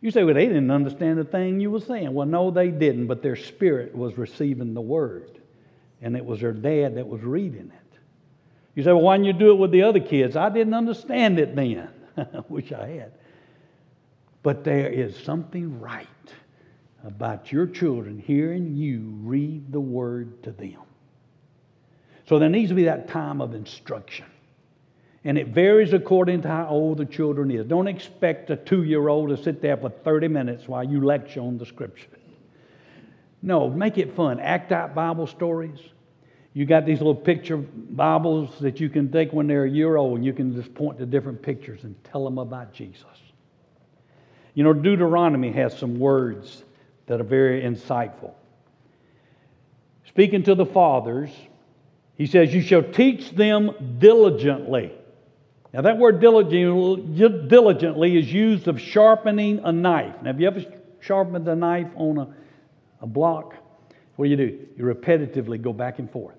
You 0.00 0.10
say, 0.10 0.22
well, 0.22 0.34
they 0.34 0.46
didn't 0.46 0.70
understand 0.70 1.18
the 1.18 1.24
thing 1.24 1.60
you 1.60 1.70
were 1.70 1.80
saying. 1.80 2.14
Well, 2.14 2.26
no, 2.26 2.50
they 2.50 2.70
didn't, 2.70 3.08
but 3.08 3.22
their 3.22 3.36
spirit 3.36 3.94
was 3.94 4.16
receiving 4.16 4.74
the 4.74 4.80
word, 4.80 5.40
and 6.00 6.16
it 6.16 6.24
was 6.24 6.40
their 6.40 6.52
dad 6.52 6.96
that 6.96 7.06
was 7.06 7.22
reading 7.22 7.72
it. 7.74 7.98
You 8.76 8.84
say, 8.84 8.92
well, 8.92 9.02
why 9.02 9.16
didn't 9.16 9.26
you 9.26 9.32
do 9.32 9.50
it 9.50 9.56
with 9.56 9.72
the 9.72 9.82
other 9.82 9.98
kids? 9.98 10.36
I 10.36 10.50
didn't 10.50 10.74
understand 10.74 11.40
it 11.40 11.56
then. 11.56 11.88
I 12.16 12.26
wish 12.48 12.70
I 12.70 12.86
had. 12.86 13.12
But 14.44 14.62
there 14.62 14.88
is 14.88 15.16
something 15.16 15.80
right 15.80 16.06
about 17.04 17.50
your 17.50 17.66
children 17.66 18.18
hearing 18.18 18.76
you 18.76 19.00
read 19.22 19.72
the 19.72 19.80
word 19.80 20.42
to 20.44 20.52
them. 20.52 20.78
So 22.28 22.38
there 22.38 22.48
needs 22.48 22.68
to 22.68 22.74
be 22.74 22.84
that 22.84 23.08
time 23.08 23.40
of 23.40 23.54
instruction. 23.54 24.26
And 25.28 25.36
it 25.36 25.48
varies 25.48 25.92
according 25.92 26.40
to 26.42 26.48
how 26.48 26.68
old 26.68 26.96
the 26.96 27.04
children 27.04 27.50
is. 27.50 27.66
Don't 27.66 27.86
expect 27.86 28.48
a 28.48 28.56
two 28.56 28.84
year 28.84 29.08
old 29.08 29.28
to 29.28 29.36
sit 29.36 29.60
there 29.60 29.76
for 29.76 29.90
30 29.90 30.26
minutes 30.28 30.66
while 30.66 30.82
you 30.82 31.04
lecture 31.04 31.40
on 31.42 31.58
the 31.58 31.66
scripture. 31.66 32.08
No, 33.42 33.68
make 33.68 33.98
it 33.98 34.16
fun. 34.16 34.40
Act 34.40 34.72
out 34.72 34.94
Bible 34.94 35.26
stories. 35.26 35.80
You 36.54 36.64
got 36.64 36.86
these 36.86 36.96
little 36.96 37.14
picture 37.14 37.58
Bibles 37.58 38.58
that 38.60 38.80
you 38.80 38.88
can 38.88 39.12
take 39.12 39.34
when 39.34 39.46
they're 39.46 39.64
a 39.64 39.70
year 39.70 39.96
old, 39.96 40.16
and 40.16 40.24
you 40.24 40.32
can 40.32 40.56
just 40.56 40.74
point 40.74 40.96
to 40.96 41.04
different 41.04 41.42
pictures 41.42 41.84
and 41.84 41.94
tell 42.04 42.24
them 42.24 42.38
about 42.38 42.72
Jesus. 42.72 43.04
You 44.54 44.64
know, 44.64 44.72
Deuteronomy 44.72 45.52
has 45.52 45.76
some 45.76 45.98
words 45.98 46.64
that 47.04 47.20
are 47.20 47.24
very 47.24 47.60
insightful. 47.60 48.32
Speaking 50.06 50.42
to 50.44 50.54
the 50.54 50.64
fathers, 50.64 51.28
he 52.16 52.24
says, 52.24 52.54
You 52.54 52.62
shall 52.62 52.82
teach 52.82 53.32
them 53.32 53.98
diligently. 53.98 54.94
Now, 55.72 55.82
that 55.82 55.98
word 55.98 56.20
diligently 56.20 58.18
is 58.18 58.32
used 58.32 58.68
of 58.68 58.80
sharpening 58.80 59.60
a 59.64 59.72
knife. 59.72 60.14
Now, 60.22 60.32
have 60.32 60.40
you 60.40 60.46
ever 60.46 60.64
sharpened 61.00 61.46
a 61.46 61.54
knife 61.54 61.90
on 61.94 62.18
a, 62.18 62.34
a 63.02 63.06
block? 63.06 63.54
What 64.16 64.24
do 64.24 64.30
you 64.30 64.36
do? 64.36 64.66
You 64.76 64.84
repetitively 64.84 65.60
go 65.60 65.72
back 65.72 65.98
and 65.98 66.10
forth. 66.10 66.36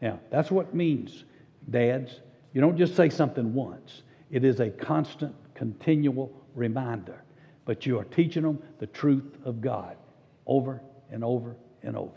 Now, 0.00 0.20
that's 0.30 0.50
what 0.50 0.66
it 0.66 0.74
means, 0.74 1.24
dads. 1.70 2.20
You 2.52 2.60
don't 2.60 2.78
just 2.78 2.94
say 2.94 3.10
something 3.10 3.52
once, 3.52 4.02
it 4.30 4.44
is 4.44 4.60
a 4.60 4.70
constant, 4.70 5.34
continual 5.54 6.32
reminder 6.54 7.22
but 7.64 7.86
you 7.86 7.98
are 7.98 8.04
teaching 8.04 8.42
them 8.42 8.62
the 8.78 8.86
truth 8.86 9.36
of 9.44 9.60
God 9.60 9.96
over 10.46 10.80
and 11.10 11.22
over 11.22 11.56
and 11.82 11.96
over. 11.96 12.10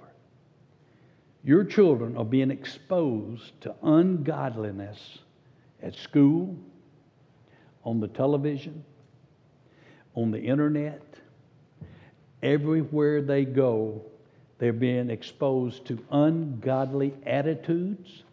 Your 1.43 1.64
children 1.64 2.18
are 2.18 2.26
being 2.26 2.50
exposed 2.50 3.62
to 3.62 3.76
ungodliness 3.84 5.20
at 5.86 5.94
school, 5.96 6.58
on 7.84 8.00
the 8.00 8.08
television, 8.08 8.84
on 10.16 10.32
the 10.32 10.42
internet. 10.42 11.02
Everywhere 12.42 13.22
they 13.22 13.46
go, 13.46 14.02
they're 14.58 14.74
being 14.74 15.12
exposed 15.12 15.86
to 15.86 16.04
ungodly 16.10 17.14
attitudes, 17.26 18.24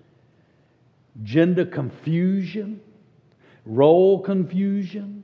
gender 1.23 1.67
confusion, 1.67 2.81
role 3.67 4.19
confusion, 4.19 5.23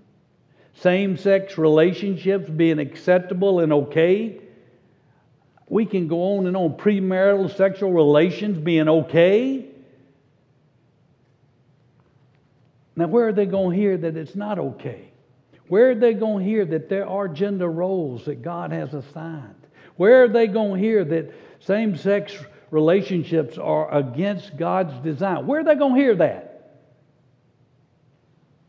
same 0.75 1.17
sex 1.17 1.57
relationships 1.57 2.49
being 2.51 2.79
acceptable 2.79 3.61
and 3.61 3.73
okay. 3.73 4.39
We 5.67 5.87
can 5.87 6.09
go 6.09 6.37
on 6.37 6.47
and 6.47 6.57
on. 6.57 6.77
Premarital 6.77 7.55
sexual 7.57 7.93
relations 7.93 8.59
being 8.59 8.89
okay. 8.89 9.69
Now, 12.99 13.07
where 13.07 13.29
are 13.29 13.33
they 13.33 13.47
going 13.47 13.77
to 13.77 13.81
hear 13.81 13.97
that 13.97 14.17
it's 14.17 14.35
not 14.35 14.59
okay? 14.59 15.13
Where 15.69 15.91
are 15.91 15.95
they 15.95 16.15
going 16.15 16.45
to 16.45 16.51
hear 16.51 16.65
that 16.65 16.89
there 16.89 17.07
are 17.07 17.29
gender 17.29 17.69
roles 17.69 18.25
that 18.25 18.43
God 18.43 18.73
has 18.73 18.93
assigned? 18.93 19.55
Where 19.95 20.25
are 20.25 20.29
they 20.29 20.49
going 20.49 20.83
to 20.83 20.89
hear 20.89 21.05
that 21.05 21.33
same 21.61 21.97
sex 21.97 22.37
relationships 22.73 23.57
are 23.57 23.95
against 23.95 24.57
God's 24.57 24.99
design? 25.05 25.47
Where 25.47 25.61
are 25.61 25.65
they 25.65 25.77
going 25.77 25.95
to 25.95 26.01
hear 26.01 26.17
that? 26.17 26.81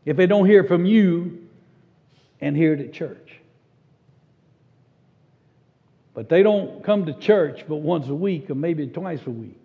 If 0.04 0.16
they 0.16 0.26
don't 0.26 0.46
hear 0.46 0.62
from 0.62 0.86
you 0.86 1.48
and 2.40 2.56
hear 2.56 2.74
it 2.74 2.80
at 2.80 2.92
church. 2.92 3.32
But 6.14 6.28
they 6.28 6.44
don't 6.44 6.84
come 6.84 7.06
to 7.06 7.14
church 7.14 7.64
but 7.68 7.76
once 7.76 8.06
a 8.06 8.14
week 8.14 8.48
or 8.48 8.54
maybe 8.54 8.86
twice 8.86 9.26
a 9.26 9.30
week. 9.30 9.59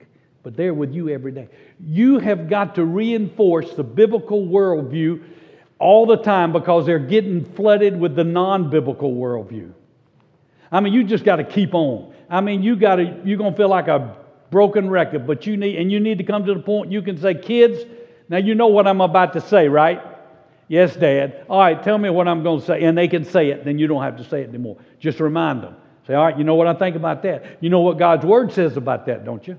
But 0.45 0.55
they're 0.55 0.75
with 0.75 0.93
you 0.93 1.09
every 1.09 1.31
day. 1.31 1.49
You 1.83 2.19
have 2.19 2.47
got 2.47 2.75
to 2.75 2.85
reinforce 2.85 3.73
the 3.73 3.83
biblical 3.83 4.45
worldview 4.45 5.23
all 5.79 6.05
the 6.05 6.17
time 6.17 6.53
because 6.53 6.85
they're 6.85 6.99
getting 6.99 7.43
flooded 7.43 7.99
with 7.99 8.15
the 8.15 8.23
non 8.23 8.69
biblical 8.69 9.11
worldview. 9.11 9.73
I 10.71 10.81
mean, 10.81 10.93
you 10.93 11.03
just 11.03 11.23
got 11.23 11.37
to 11.37 11.43
keep 11.43 11.73
on. 11.73 12.13
I 12.29 12.41
mean, 12.41 12.61
you 12.61 12.75
got 12.75 12.97
to, 12.97 13.21
you're 13.25 13.39
going 13.39 13.53
to 13.53 13.57
feel 13.57 13.69
like 13.69 13.87
a 13.87 14.17
broken 14.51 14.87
record, 14.87 15.25
but 15.25 15.47
you 15.47 15.57
need, 15.57 15.77
and 15.77 15.91
you 15.91 15.99
need 15.99 16.19
to 16.19 16.23
come 16.23 16.45
to 16.45 16.53
the 16.53 16.59
point 16.59 16.91
you 16.91 17.01
can 17.01 17.17
say, 17.17 17.33
kids, 17.33 17.83
now 18.29 18.37
you 18.37 18.53
know 18.53 18.67
what 18.67 18.85
I'm 18.85 19.01
about 19.01 19.33
to 19.33 19.41
say, 19.41 19.67
right? 19.67 19.99
Yes, 20.67 20.95
Dad. 20.95 21.43
All 21.49 21.57
right, 21.59 21.81
tell 21.81 21.97
me 21.97 22.11
what 22.11 22.27
I'm 22.27 22.43
going 22.43 22.59
to 22.59 22.65
say. 22.67 22.83
And 22.83 22.95
they 22.95 23.07
can 23.07 23.25
say 23.25 23.49
it, 23.49 23.65
then 23.65 23.79
you 23.79 23.87
don't 23.87 24.03
have 24.03 24.17
to 24.17 24.23
say 24.23 24.41
it 24.41 24.49
anymore. 24.49 24.77
Just 24.99 25.19
remind 25.19 25.63
them. 25.63 25.75
Say, 26.05 26.13
all 26.13 26.23
right, 26.23 26.37
you 26.37 26.43
know 26.43 26.53
what 26.53 26.67
I 26.67 26.75
think 26.75 26.95
about 26.95 27.23
that? 27.23 27.57
You 27.61 27.71
know 27.71 27.79
what 27.79 27.97
God's 27.97 28.23
Word 28.23 28.53
says 28.53 28.77
about 28.77 29.07
that, 29.07 29.25
don't 29.25 29.47
you? 29.47 29.57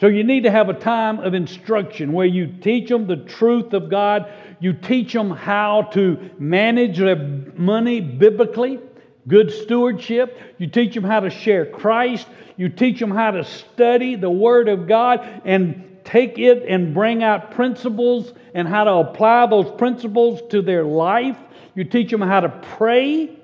So 0.00 0.06
you 0.06 0.22
need 0.22 0.44
to 0.44 0.50
have 0.50 0.68
a 0.68 0.74
time 0.74 1.18
of 1.18 1.34
instruction 1.34 2.12
where 2.12 2.26
you 2.26 2.46
teach 2.46 2.88
them 2.88 3.08
the 3.08 3.16
truth 3.16 3.72
of 3.72 3.90
God. 3.90 4.30
You 4.60 4.72
teach 4.72 5.12
them 5.12 5.30
how 5.30 5.82
to 5.92 6.30
manage 6.38 6.98
their 6.98 7.16
money 7.16 8.00
biblically, 8.00 8.78
good 9.26 9.52
stewardship. 9.52 10.38
You 10.58 10.68
teach 10.68 10.94
them 10.94 11.02
how 11.02 11.20
to 11.20 11.30
share 11.30 11.66
Christ. 11.66 12.28
You 12.56 12.68
teach 12.68 13.00
them 13.00 13.10
how 13.10 13.32
to 13.32 13.44
study 13.44 14.14
the 14.14 14.30
Word 14.30 14.68
of 14.68 14.86
God 14.86 15.42
and 15.44 15.98
take 16.04 16.38
it 16.38 16.64
and 16.68 16.94
bring 16.94 17.24
out 17.24 17.50
principles 17.50 18.32
and 18.54 18.68
how 18.68 18.84
to 18.84 18.92
apply 18.92 19.46
those 19.46 19.70
principles 19.78 20.40
to 20.50 20.62
their 20.62 20.84
life. 20.84 21.36
You 21.74 21.82
teach 21.82 22.10
them 22.10 22.20
how 22.20 22.40
to 22.40 22.48
pray. 22.76 23.36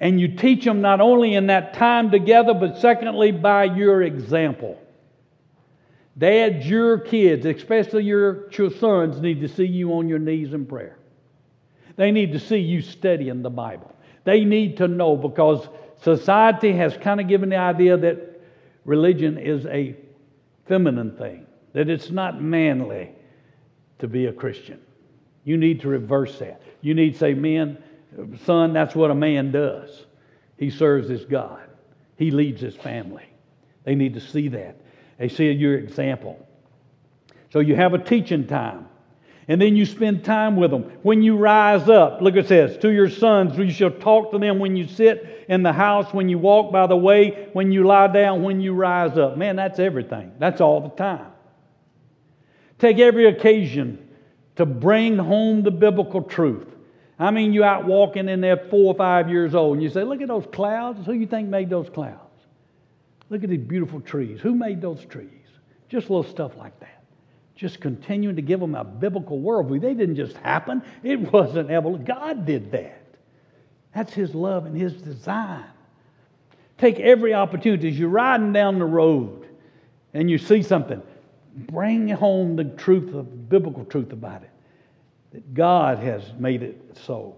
And 0.00 0.20
you 0.20 0.34
teach 0.36 0.64
them 0.64 0.80
not 0.80 1.00
only 1.00 1.34
in 1.34 1.46
that 1.48 1.74
time 1.74 2.10
together, 2.10 2.54
but 2.54 2.78
secondly, 2.78 3.30
by 3.30 3.64
your 3.64 4.02
example. 4.02 4.80
Dads, 6.18 6.66
your 6.66 6.98
kids, 6.98 7.46
especially 7.46 8.04
your 8.04 8.50
sons, 8.78 9.20
need 9.20 9.40
to 9.40 9.48
see 9.48 9.66
you 9.66 9.92
on 9.94 10.08
your 10.08 10.18
knees 10.18 10.52
in 10.52 10.66
prayer. 10.66 10.98
They 11.96 12.10
need 12.10 12.32
to 12.32 12.40
see 12.40 12.58
you 12.58 12.82
studying 12.82 13.42
the 13.42 13.50
Bible. 13.50 13.94
They 14.24 14.44
need 14.44 14.78
to 14.78 14.88
know 14.88 15.16
because 15.16 15.66
society 16.02 16.72
has 16.72 16.96
kind 16.96 17.20
of 17.20 17.28
given 17.28 17.50
the 17.50 17.56
idea 17.56 17.96
that 17.96 18.40
religion 18.84 19.38
is 19.38 19.66
a 19.66 19.96
feminine 20.66 21.16
thing, 21.16 21.46
that 21.72 21.88
it's 21.88 22.10
not 22.10 22.40
manly 22.40 23.10
to 23.98 24.08
be 24.08 24.26
a 24.26 24.32
Christian. 24.32 24.80
You 25.44 25.56
need 25.56 25.80
to 25.80 25.88
reverse 25.88 26.38
that. 26.38 26.62
You 26.80 26.94
need 26.94 27.12
to 27.12 27.18
say, 27.18 27.34
men, 27.34 27.78
son, 28.44 28.72
that's 28.72 28.94
what 28.94 29.10
a 29.10 29.14
man 29.14 29.52
does. 29.52 30.06
He 30.56 30.70
serves 30.70 31.08
his 31.08 31.24
God, 31.24 31.62
he 32.16 32.30
leads 32.30 32.60
his 32.60 32.76
family. 32.76 33.24
They 33.84 33.94
need 33.94 34.14
to 34.14 34.20
see 34.20 34.48
that. 34.48 34.76
They 35.20 35.28
see 35.28 35.52
your 35.52 35.76
example. 35.76 36.48
So 37.52 37.60
you 37.60 37.76
have 37.76 37.92
a 37.92 37.98
teaching 37.98 38.46
time. 38.46 38.88
And 39.48 39.60
then 39.60 39.76
you 39.76 39.84
spend 39.84 40.24
time 40.24 40.56
with 40.56 40.70
them. 40.70 40.84
When 41.02 41.22
you 41.22 41.36
rise 41.36 41.90
up, 41.90 42.22
look 42.22 42.36
it 42.36 42.48
says, 42.48 42.78
to 42.78 42.90
your 42.90 43.10
sons, 43.10 43.58
you 43.58 43.70
shall 43.70 43.90
talk 43.90 44.30
to 44.30 44.38
them 44.38 44.58
when 44.58 44.76
you 44.76 44.88
sit 44.88 45.44
in 45.48 45.62
the 45.62 45.74
house, 45.74 46.14
when 46.14 46.30
you 46.30 46.38
walk 46.38 46.72
by 46.72 46.86
the 46.86 46.96
way, 46.96 47.48
when 47.52 47.70
you 47.70 47.84
lie 47.84 48.06
down, 48.06 48.42
when 48.42 48.62
you 48.62 48.72
rise 48.72 49.18
up. 49.18 49.36
Man, 49.36 49.56
that's 49.56 49.78
everything. 49.78 50.32
That's 50.38 50.62
all 50.62 50.80
the 50.80 50.90
time. 50.90 51.26
Take 52.78 52.98
every 52.98 53.26
occasion 53.26 54.08
to 54.56 54.64
bring 54.64 55.18
home 55.18 55.62
the 55.62 55.70
biblical 55.70 56.22
truth. 56.22 56.68
I 57.18 57.30
mean, 57.30 57.52
you're 57.52 57.66
out 57.66 57.84
walking 57.84 58.30
in 58.30 58.40
there 58.40 58.56
four 58.70 58.94
or 58.94 58.96
five 58.96 59.28
years 59.28 59.54
old, 59.54 59.74
and 59.74 59.82
you 59.82 59.90
say, 59.90 60.02
Look 60.02 60.22
at 60.22 60.28
those 60.28 60.46
clouds. 60.50 61.04
Who 61.04 61.12
you 61.12 61.26
think 61.26 61.50
made 61.50 61.68
those 61.68 61.90
clouds? 61.90 62.29
Look 63.30 63.44
at 63.44 63.48
these 63.48 63.60
beautiful 63.60 64.00
trees. 64.00 64.40
Who 64.40 64.54
made 64.54 64.82
those 64.82 65.04
trees? 65.06 65.28
Just 65.88 66.10
little 66.10 66.24
stuff 66.24 66.56
like 66.56 66.78
that. 66.80 67.04
Just 67.54 67.80
continuing 67.80 68.36
to 68.36 68.42
give 68.42 68.60
them 68.60 68.74
a 68.74 68.84
biblical 68.84 69.40
worldview. 69.40 69.80
They 69.80 69.94
didn't 69.94 70.16
just 70.16 70.36
happen, 70.38 70.82
it 71.02 71.16
wasn't 71.32 71.70
evolution. 71.70 72.04
God 72.04 72.44
did 72.44 72.72
that. 72.72 73.02
That's 73.94 74.12
His 74.12 74.34
love 74.34 74.66
and 74.66 74.76
His 74.76 74.94
design. 74.94 75.64
Take 76.78 76.98
every 76.98 77.34
opportunity 77.34 77.88
as 77.88 77.98
you're 77.98 78.08
riding 78.08 78.52
down 78.52 78.78
the 78.78 78.84
road 78.84 79.46
and 80.14 80.30
you 80.30 80.38
see 80.38 80.62
something, 80.62 81.02
bring 81.54 82.08
home 82.08 82.56
the 82.56 82.64
truth 82.64 83.14
of 83.14 83.48
biblical 83.48 83.84
truth 83.84 84.12
about 84.12 84.42
it. 84.42 84.50
That 85.32 85.54
God 85.54 85.98
has 85.98 86.22
made 86.38 86.62
it 86.62 86.96
so. 87.04 87.36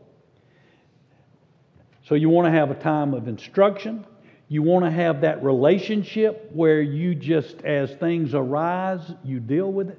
So 2.05 2.15
you 2.15 2.29
want 2.29 2.47
to 2.47 2.53
have 2.53 2.71
a 2.71 2.75
time 2.75 3.15
of 3.15 3.29
instruction, 3.29 4.07
you 4.53 4.63
want 4.63 4.85
to 4.85 4.91
have 4.91 5.23
that 5.23 5.43
relationship 5.43 6.51
where 6.53 6.83
you 6.83 7.15
just, 7.15 7.63
as 7.63 7.91
things 7.93 8.35
arise, 8.35 9.01
you 9.25 9.41
deal 9.41 9.73
with 9.73 9.89
it. 9.89 9.99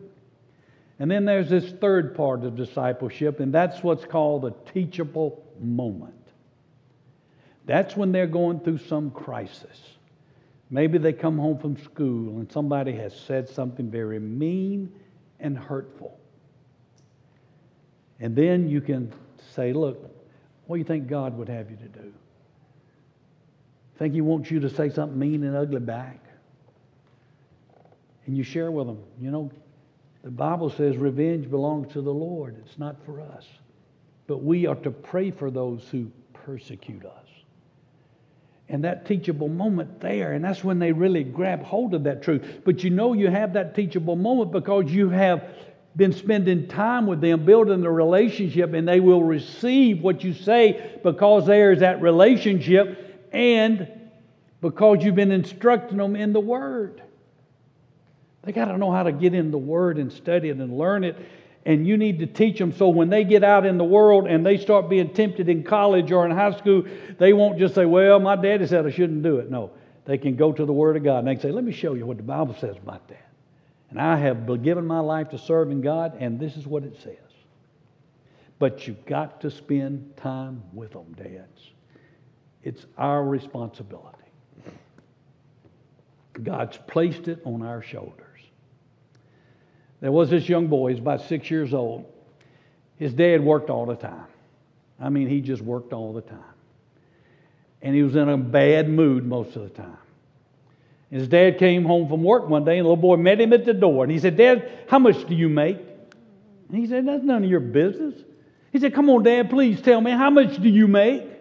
And 1.00 1.10
then 1.10 1.26
there's 1.26 1.50
this 1.50 1.72
third 1.82 2.16
part 2.16 2.44
of 2.44 2.56
discipleship, 2.56 3.40
and 3.40 3.52
that's 3.52 3.82
what's 3.82 4.06
called 4.06 4.44
the 4.44 4.54
teachable 4.72 5.44
moment. 5.60 6.14
That's 7.66 7.98
when 7.98 8.12
they're 8.12 8.28
going 8.28 8.60
through 8.60 8.78
some 8.78 9.10
crisis. 9.10 9.82
Maybe 10.70 11.00
they 11.00 11.14
come 11.14 11.40
home 11.40 11.58
from 11.58 11.76
school 11.78 12.38
and 12.38 12.52
somebody 12.52 12.92
has 12.92 13.20
said 13.20 13.50
something 13.50 13.90
very 13.90 14.20
mean 14.20 14.94
and 15.40 15.58
hurtful. 15.58 16.16
And 18.20 18.36
then 18.36 18.70
you 18.70 18.82
can 18.82 19.12
say, 19.56 19.74
Look, 19.74 20.16
what 20.68 20.76
do 20.76 20.80
you 20.80 20.86
think 20.86 21.08
God 21.08 21.36
would 21.40 21.50
have 21.50 21.72
you 21.72 21.78
to 21.78 21.88
do? 21.88 22.14
Think 23.98 24.14
He 24.14 24.22
wants 24.22 24.50
you 24.50 24.60
to 24.62 24.70
say 24.70 24.90
something 24.90 25.18
mean 25.18 25.44
and 25.44 25.56
ugly 25.56 25.80
back? 25.80 26.20
And 28.26 28.38
you 28.38 28.44
share 28.44 28.72
with 28.72 28.88
them, 28.88 29.00
you 29.20 29.32
know, 29.32 29.52
the 30.24 30.32
Bible 30.32 30.70
says 30.70 30.96
revenge 30.98 31.50
belongs 31.50 31.92
to 31.94 32.02
the 32.02 32.14
Lord, 32.14 32.56
it's 32.66 32.80
not 32.80 32.96
for 33.06 33.20
us. 33.20 33.46
But 34.28 34.42
we 34.42 34.66
are 34.66 34.76
to 34.76 34.92
pray 34.92 35.32
for 35.32 35.52
those 35.52 35.86
who 35.92 36.10
persecute 36.34 37.06
us. 37.06 37.28
And 38.70 38.86
that 38.86 39.06
teachable 39.06 39.50
moment 39.50 40.00
there, 40.00 40.32
and 40.32 40.44
that's 40.44 40.64
when 40.64 40.80
they 40.80 40.94
really 40.94 41.24
grab 41.26 41.62
hold 41.62 41.94
of 41.94 42.06
that 42.06 42.24
truth. 42.24 42.62
But 42.64 42.84
you 42.84 42.90
know 42.90 43.12
you 43.12 43.30
have 43.30 43.54
that 43.54 43.76
teachable 43.76 44.16
moment 44.16 44.54
because 44.54 44.86
you 44.86 45.10
have 45.10 45.44
been 45.96 46.14
spending 46.14 46.68
time 46.68 47.06
with 47.06 47.20
them, 47.20 47.46
building 47.46 47.84
a 47.84 47.92
relationship, 47.92 48.74
and 48.74 48.88
they 48.88 49.02
will 49.02 49.24
receive 49.24 50.02
what 50.02 50.24
you 50.24 50.34
say 50.34 51.00
because 51.04 51.46
there 51.46 51.74
is 51.74 51.82
that 51.82 52.02
relationship 52.02 53.13
and 53.34 53.88
because 54.62 55.04
you've 55.04 55.16
been 55.16 55.32
instructing 55.32 55.98
them 55.98 56.16
in 56.16 56.32
the 56.32 56.40
Word. 56.40 57.02
They 58.44 58.52
got 58.52 58.66
to 58.66 58.78
know 58.78 58.92
how 58.92 59.04
to 59.04 59.12
get 59.12 59.34
in 59.34 59.52
the 59.52 59.58
Word 59.58 59.98
and 59.98 60.12
study 60.12 60.50
it 60.50 60.58
and 60.58 60.78
learn 60.78 61.04
it. 61.04 61.18
And 61.66 61.88
you 61.88 61.98
need 61.98 62.20
to 62.20 62.26
teach 62.26 62.60
them 62.60 62.74
so 62.74 62.90
when 62.90 63.10
they 63.10 63.24
get 63.24 63.44
out 63.44 63.66
in 63.66 63.78
the 63.78 63.86
world 63.86 64.28
and 64.28 64.46
they 64.46 64.58
start 64.58 64.90
being 64.90 65.14
tempted 65.14 65.48
in 65.48 65.64
college 65.64 66.12
or 66.12 66.26
in 66.26 66.32
high 66.32 66.52
school, 66.58 66.84
they 67.18 67.32
won't 67.32 67.58
just 67.58 67.74
say, 67.74 67.86
Well, 67.86 68.20
my 68.20 68.36
daddy 68.36 68.68
said 68.68 68.86
I 68.86 68.92
shouldn't 68.92 69.24
do 69.24 69.38
it. 69.38 69.50
No, 69.50 69.72
they 70.04 70.18
can 70.18 70.36
go 70.36 70.52
to 70.52 70.66
the 70.66 70.74
Word 70.74 70.98
of 70.98 71.04
God 71.04 71.20
and 71.20 71.28
they 71.28 71.36
can 71.36 71.42
say, 71.42 71.52
Let 71.52 71.64
me 71.64 71.72
show 71.72 71.94
you 71.94 72.06
what 72.06 72.18
the 72.18 72.24
Bible 72.24 72.56
says 72.60 72.76
about 72.76 73.08
that. 73.08 73.30
And 73.90 74.02
I 74.02 74.18
have 74.18 74.46
given 74.62 74.86
my 74.86 75.00
life 75.00 75.30
to 75.30 75.38
serving 75.38 75.82
God, 75.82 76.18
and 76.20 76.40
this 76.40 76.58
is 76.58 76.68
what 76.68 76.84
it 76.84 76.98
says. 77.02 77.16
But 78.60 78.88
you've 78.88 79.06
got 79.06 79.40
to 79.42 79.52
spend 79.52 80.18
time 80.18 80.64
with 80.74 80.92
them, 80.92 81.14
dads. 81.16 81.73
It's 82.64 82.86
our 82.98 83.24
responsibility. 83.24 84.18
God's 86.42 86.80
placed 86.88 87.28
it 87.28 87.42
on 87.46 87.62
our 87.62 87.82
shoulders. 87.82 88.24
There 90.02 90.12
was 90.12 90.30
this 90.30 90.50
young 90.50 90.68
boy, 90.68 90.92
he's 90.92 91.00
about 91.00 91.22
six 91.22 91.50
years 91.52 91.74
old. 91.74 92.06
His 92.98 93.14
dad 93.14 93.44
worked 93.44 93.70
all 93.70 93.86
the 93.86 93.96
time. 93.96 94.26
I 95.00 95.10
mean, 95.10 95.28
he 95.28 95.42
just 95.42 95.62
worked 95.62 95.94
all 95.94 96.14
the 96.14 96.22
time. 96.22 96.40
And 97.82 97.96
he 97.96 98.04
was 98.04 98.16
in 98.16 98.30
a 98.30 98.38
bad 98.38 98.90
mood 98.90 99.26
most 99.26 99.56
of 99.56 99.64
the 99.64 99.70
time. 99.70 99.98
His 101.10 101.28
dad 101.28 101.60
came 101.60 101.86
home 101.86 102.08
from 102.08 102.24
work 102.24 102.50
one 102.50 102.66
day, 102.66 102.78
and 102.78 102.86
the 102.86 102.90
little 102.90 103.02
boy 103.02 103.18
met 103.18 103.40
him 103.40 103.54
at 103.54 103.66
the 103.66 103.74
door. 103.74 104.04
And 104.04 104.12
he 104.12 104.18
said, 104.18 104.36
Dad, 104.36 104.68
how 104.88 104.98
much 104.98 105.28
do 105.28 105.36
you 105.36 105.48
make? 105.48 105.78
And 105.78 106.78
he 106.78 106.88
said, 106.88 107.06
That's 107.06 107.24
none 107.24 107.44
of 107.44 107.50
your 107.50 107.60
business. 107.60 108.16
He 108.72 108.80
said, 108.80 108.96
Come 108.96 109.10
on, 109.10 109.22
Dad, 109.22 109.50
please 109.50 109.80
tell 109.80 110.02
me, 110.02 110.12
how 110.12 110.32
much 110.32 110.60
do 110.60 110.70
you 110.70 110.88
make? 110.88 111.33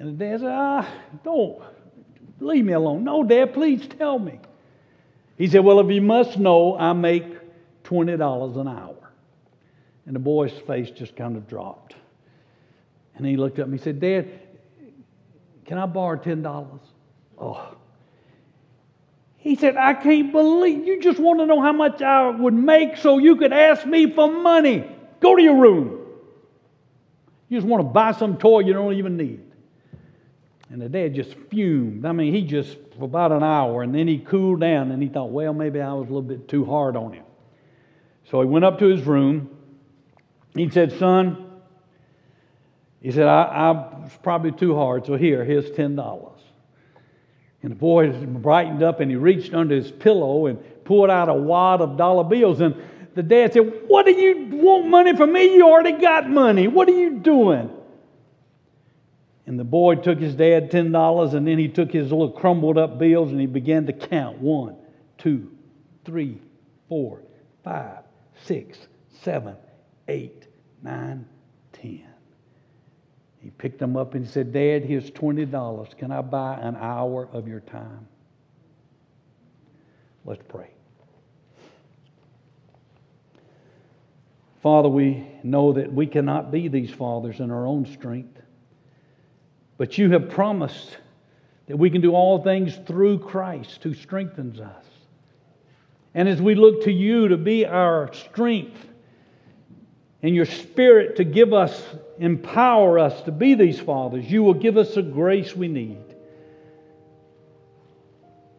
And 0.00 0.18
the 0.18 0.24
dad 0.24 0.40
said, 0.40 0.50
Ah, 0.50 0.88
don't. 1.22 1.62
Leave 2.40 2.64
me 2.64 2.72
alone. 2.72 3.04
No, 3.04 3.22
Dad, 3.22 3.52
please 3.52 3.86
tell 3.86 4.18
me. 4.18 4.40
He 5.36 5.46
said, 5.46 5.62
Well, 5.62 5.78
if 5.80 5.90
you 5.90 6.00
must 6.00 6.38
know, 6.38 6.76
I 6.76 6.94
make 6.94 7.26
$20 7.84 8.60
an 8.60 8.66
hour. 8.66 8.96
And 10.06 10.16
the 10.16 10.20
boy's 10.20 10.52
face 10.66 10.90
just 10.90 11.14
kind 11.14 11.36
of 11.36 11.46
dropped. 11.46 11.94
And 13.14 13.26
he 13.26 13.36
looked 13.36 13.58
up 13.58 13.66
and 13.66 13.78
he 13.78 13.82
said, 13.82 14.00
Dad, 14.00 14.30
can 15.66 15.76
I 15.76 15.84
borrow 15.84 16.18
$10? 16.18 16.80
Oh. 17.38 17.76
He 19.36 19.56
said, 19.56 19.76
I 19.76 19.92
can't 19.92 20.32
believe 20.32 20.86
you 20.86 21.02
just 21.02 21.18
want 21.18 21.40
to 21.40 21.46
know 21.46 21.60
how 21.60 21.72
much 21.72 22.00
I 22.00 22.30
would 22.30 22.54
make 22.54 22.96
so 22.96 23.18
you 23.18 23.36
could 23.36 23.52
ask 23.52 23.84
me 23.84 24.10
for 24.10 24.32
money. 24.32 24.84
Go 25.20 25.36
to 25.36 25.42
your 25.42 25.56
room. 25.56 26.06
You 27.50 27.58
just 27.58 27.66
want 27.66 27.82
to 27.82 27.88
buy 27.88 28.12
some 28.12 28.38
toy 28.38 28.60
you 28.60 28.72
don't 28.72 28.94
even 28.94 29.18
need. 29.18 29.49
And 30.70 30.80
the 30.80 30.88
dad 30.88 31.14
just 31.14 31.34
fumed. 31.50 32.06
I 32.06 32.12
mean, 32.12 32.32
he 32.32 32.42
just, 32.42 32.78
for 32.96 33.04
about 33.04 33.32
an 33.32 33.42
hour, 33.42 33.82
and 33.82 33.92
then 33.92 34.06
he 34.06 34.18
cooled 34.18 34.60
down 34.60 34.92
and 34.92 35.02
he 35.02 35.08
thought, 35.08 35.30
well, 35.30 35.52
maybe 35.52 35.80
I 35.80 35.92
was 35.92 36.08
a 36.08 36.12
little 36.12 36.22
bit 36.22 36.48
too 36.48 36.64
hard 36.64 36.96
on 36.96 37.12
him. 37.12 37.24
So 38.30 38.40
he 38.40 38.46
went 38.46 38.64
up 38.64 38.78
to 38.78 38.86
his 38.86 39.02
room. 39.02 39.50
He 40.54 40.70
said, 40.70 40.96
son, 40.98 41.50
he 43.00 43.10
said, 43.10 43.26
I, 43.26 43.42
I 43.42 43.70
was 43.70 44.12
probably 44.22 44.52
too 44.52 44.76
hard, 44.76 45.06
so 45.06 45.16
here, 45.16 45.44
here's 45.44 45.70
$10. 45.70 46.32
And 47.62 47.72
the 47.72 47.76
boy 47.76 48.12
brightened 48.12 48.82
up 48.82 49.00
and 49.00 49.10
he 49.10 49.16
reached 49.16 49.52
under 49.52 49.74
his 49.74 49.90
pillow 49.90 50.46
and 50.46 50.58
pulled 50.84 51.10
out 51.10 51.28
a 51.28 51.34
wad 51.34 51.80
of 51.80 51.96
dollar 51.96 52.24
bills. 52.24 52.60
And 52.60 52.74
the 53.14 53.22
dad 53.22 53.52
said, 53.52 53.82
What 53.86 54.06
do 54.06 54.12
you 54.12 54.48
want 54.52 54.86
money 54.86 55.14
from 55.16 55.32
me? 55.32 55.54
You 55.56 55.68
already 55.68 55.92
got 55.92 56.30
money. 56.30 56.68
What 56.68 56.88
are 56.88 56.98
you 56.98 57.18
doing? 57.18 57.70
And 59.50 59.58
the 59.58 59.64
boy 59.64 59.96
took 59.96 60.20
his 60.20 60.36
dad 60.36 60.70
$10 60.70 61.34
and 61.34 61.44
then 61.44 61.58
he 61.58 61.66
took 61.66 61.90
his 61.90 62.12
little 62.12 62.30
crumbled 62.30 62.78
up 62.78 63.00
bills 63.00 63.32
and 63.32 63.40
he 63.40 63.48
began 63.48 63.84
to 63.86 63.92
count 63.92 64.38
one, 64.38 64.76
two, 65.18 65.50
three, 66.04 66.40
four, 66.88 67.22
five, 67.64 68.04
six, 68.44 68.78
seven, 69.22 69.56
eight, 70.06 70.46
nine, 70.84 71.26
ten. 71.72 72.06
He 73.40 73.50
picked 73.50 73.80
them 73.80 73.96
up 73.96 74.14
and 74.14 74.24
he 74.24 74.30
said, 74.30 74.52
Dad, 74.52 74.84
here's 74.84 75.10
$20. 75.10 75.98
Can 75.98 76.12
I 76.12 76.20
buy 76.20 76.54
an 76.54 76.76
hour 76.76 77.28
of 77.32 77.48
your 77.48 77.58
time? 77.58 78.06
Let's 80.24 80.44
pray. 80.46 80.70
Father, 84.62 84.88
we 84.88 85.26
know 85.42 85.72
that 85.72 85.92
we 85.92 86.06
cannot 86.06 86.52
be 86.52 86.68
these 86.68 86.92
fathers 86.92 87.40
in 87.40 87.50
our 87.50 87.66
own 87.66 87.84
strength. 87.84 88.40
But 89.80 89.96
you 89.96 90.10
have 90.10 90.28
promised 90.28 90.94
that 91.66 91.78
we 91.78 91.88
can 91.88 92.02
do 92.02 92.12
all 92.12 92.42
things 92.42 92.78
through 92.86 93.20
Christ 93.20 93.82
who 93.82 93.94
strengthens 93.94 94.60
us. 94.60 94.84
And 96.12 96.28
as 96.28 96.38
we 96.38 96.54
look 96.54 96.84
to 96.84 96.92
you 96.92 97.28
to 97.28 97.38
be 97.38 97.64
our 97.64 98.12
strength 98.12 98.76
and 100.22 100.34
your 100.34 100.44
spirit 100.44 101.16
to 101.16 101.24
give 101.24 101.54
us, 101.54 101.82
empower 102.18 102.98
us 102.98 103.22
to 103.22 103.32
be 103.32 103.54
these 103.54 103.80
fathers, 103.80 104.30
you 104.30 104.42
will 104.42 104.52
give 104.52 104.76
us 104.76 104.96
the 104.96 105.02
grace 105.02 105.56
we 105.56 105.68
need. 105.68 106.04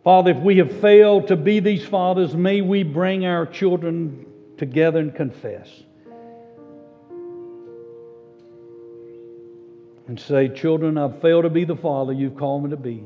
Father, 0.03 0.31
if 0.31 0.39
we 0.39 0.57
have 0.57 0.81
failed 0.81 1.27
to 1.27 1.35
be 1.35 1.59
these 1.59 1.85
fathers, 1.85 2.35
may 2.35 2.61
we 2.61 2.81
bring 2.81 3.27
our 3.27 3.45
children 3.45 4.25
together 4.57 4.97
and 4.97 5.13
confess. 5.13 5.69
And 10.11 10.19
say, 10.19 10.49
Children, 10.49 10.97
I've 10.97 11.21
failed 11.21 11.45
to 11.45 11.49
be 11.49 11.63
the 11.63 11.77
father 11.77 12.11
you've 12.11 12.35
called 12.35 12.65
me 12.65 12.71
to 12.71 12.75
be. 12.75 13.01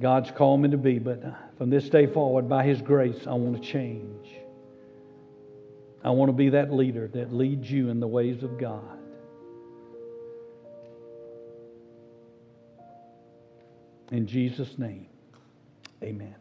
God's 0.00 0.30
called 0.30 0.60
me 0.60 0.70
to 0.70 0.76
be, 0.76 1.00
but 1.00 1.24
from 1.58 1.70
this 1.70 1.88
day 1.88 2.06
forward, 2.06 2.48
by 2.48 2.62
His 2.62 2.80
grace, 2.80 3.26
I 3.26 3.32
want 3.32 3.60
to 3.60 3.68
change. 3.68 4.28
I 6.04 6.10
want 6.10 6.28
to 6.28 6.32
be 6.32 6.50
that 6.50 6.72
leader 6.72 7.08
that 7.14 7.32
leads 7.32 7.68
you 7.68 7.88
in 7.88 7.98
the 7.98 8.06
ways 8.06 8.44
of 8.44 8.58
God. 8.58 8.96
In 14.12 14.28
Jesus' 14.28 14.78
name, 14.78 15.08
amen. 16.00 16.36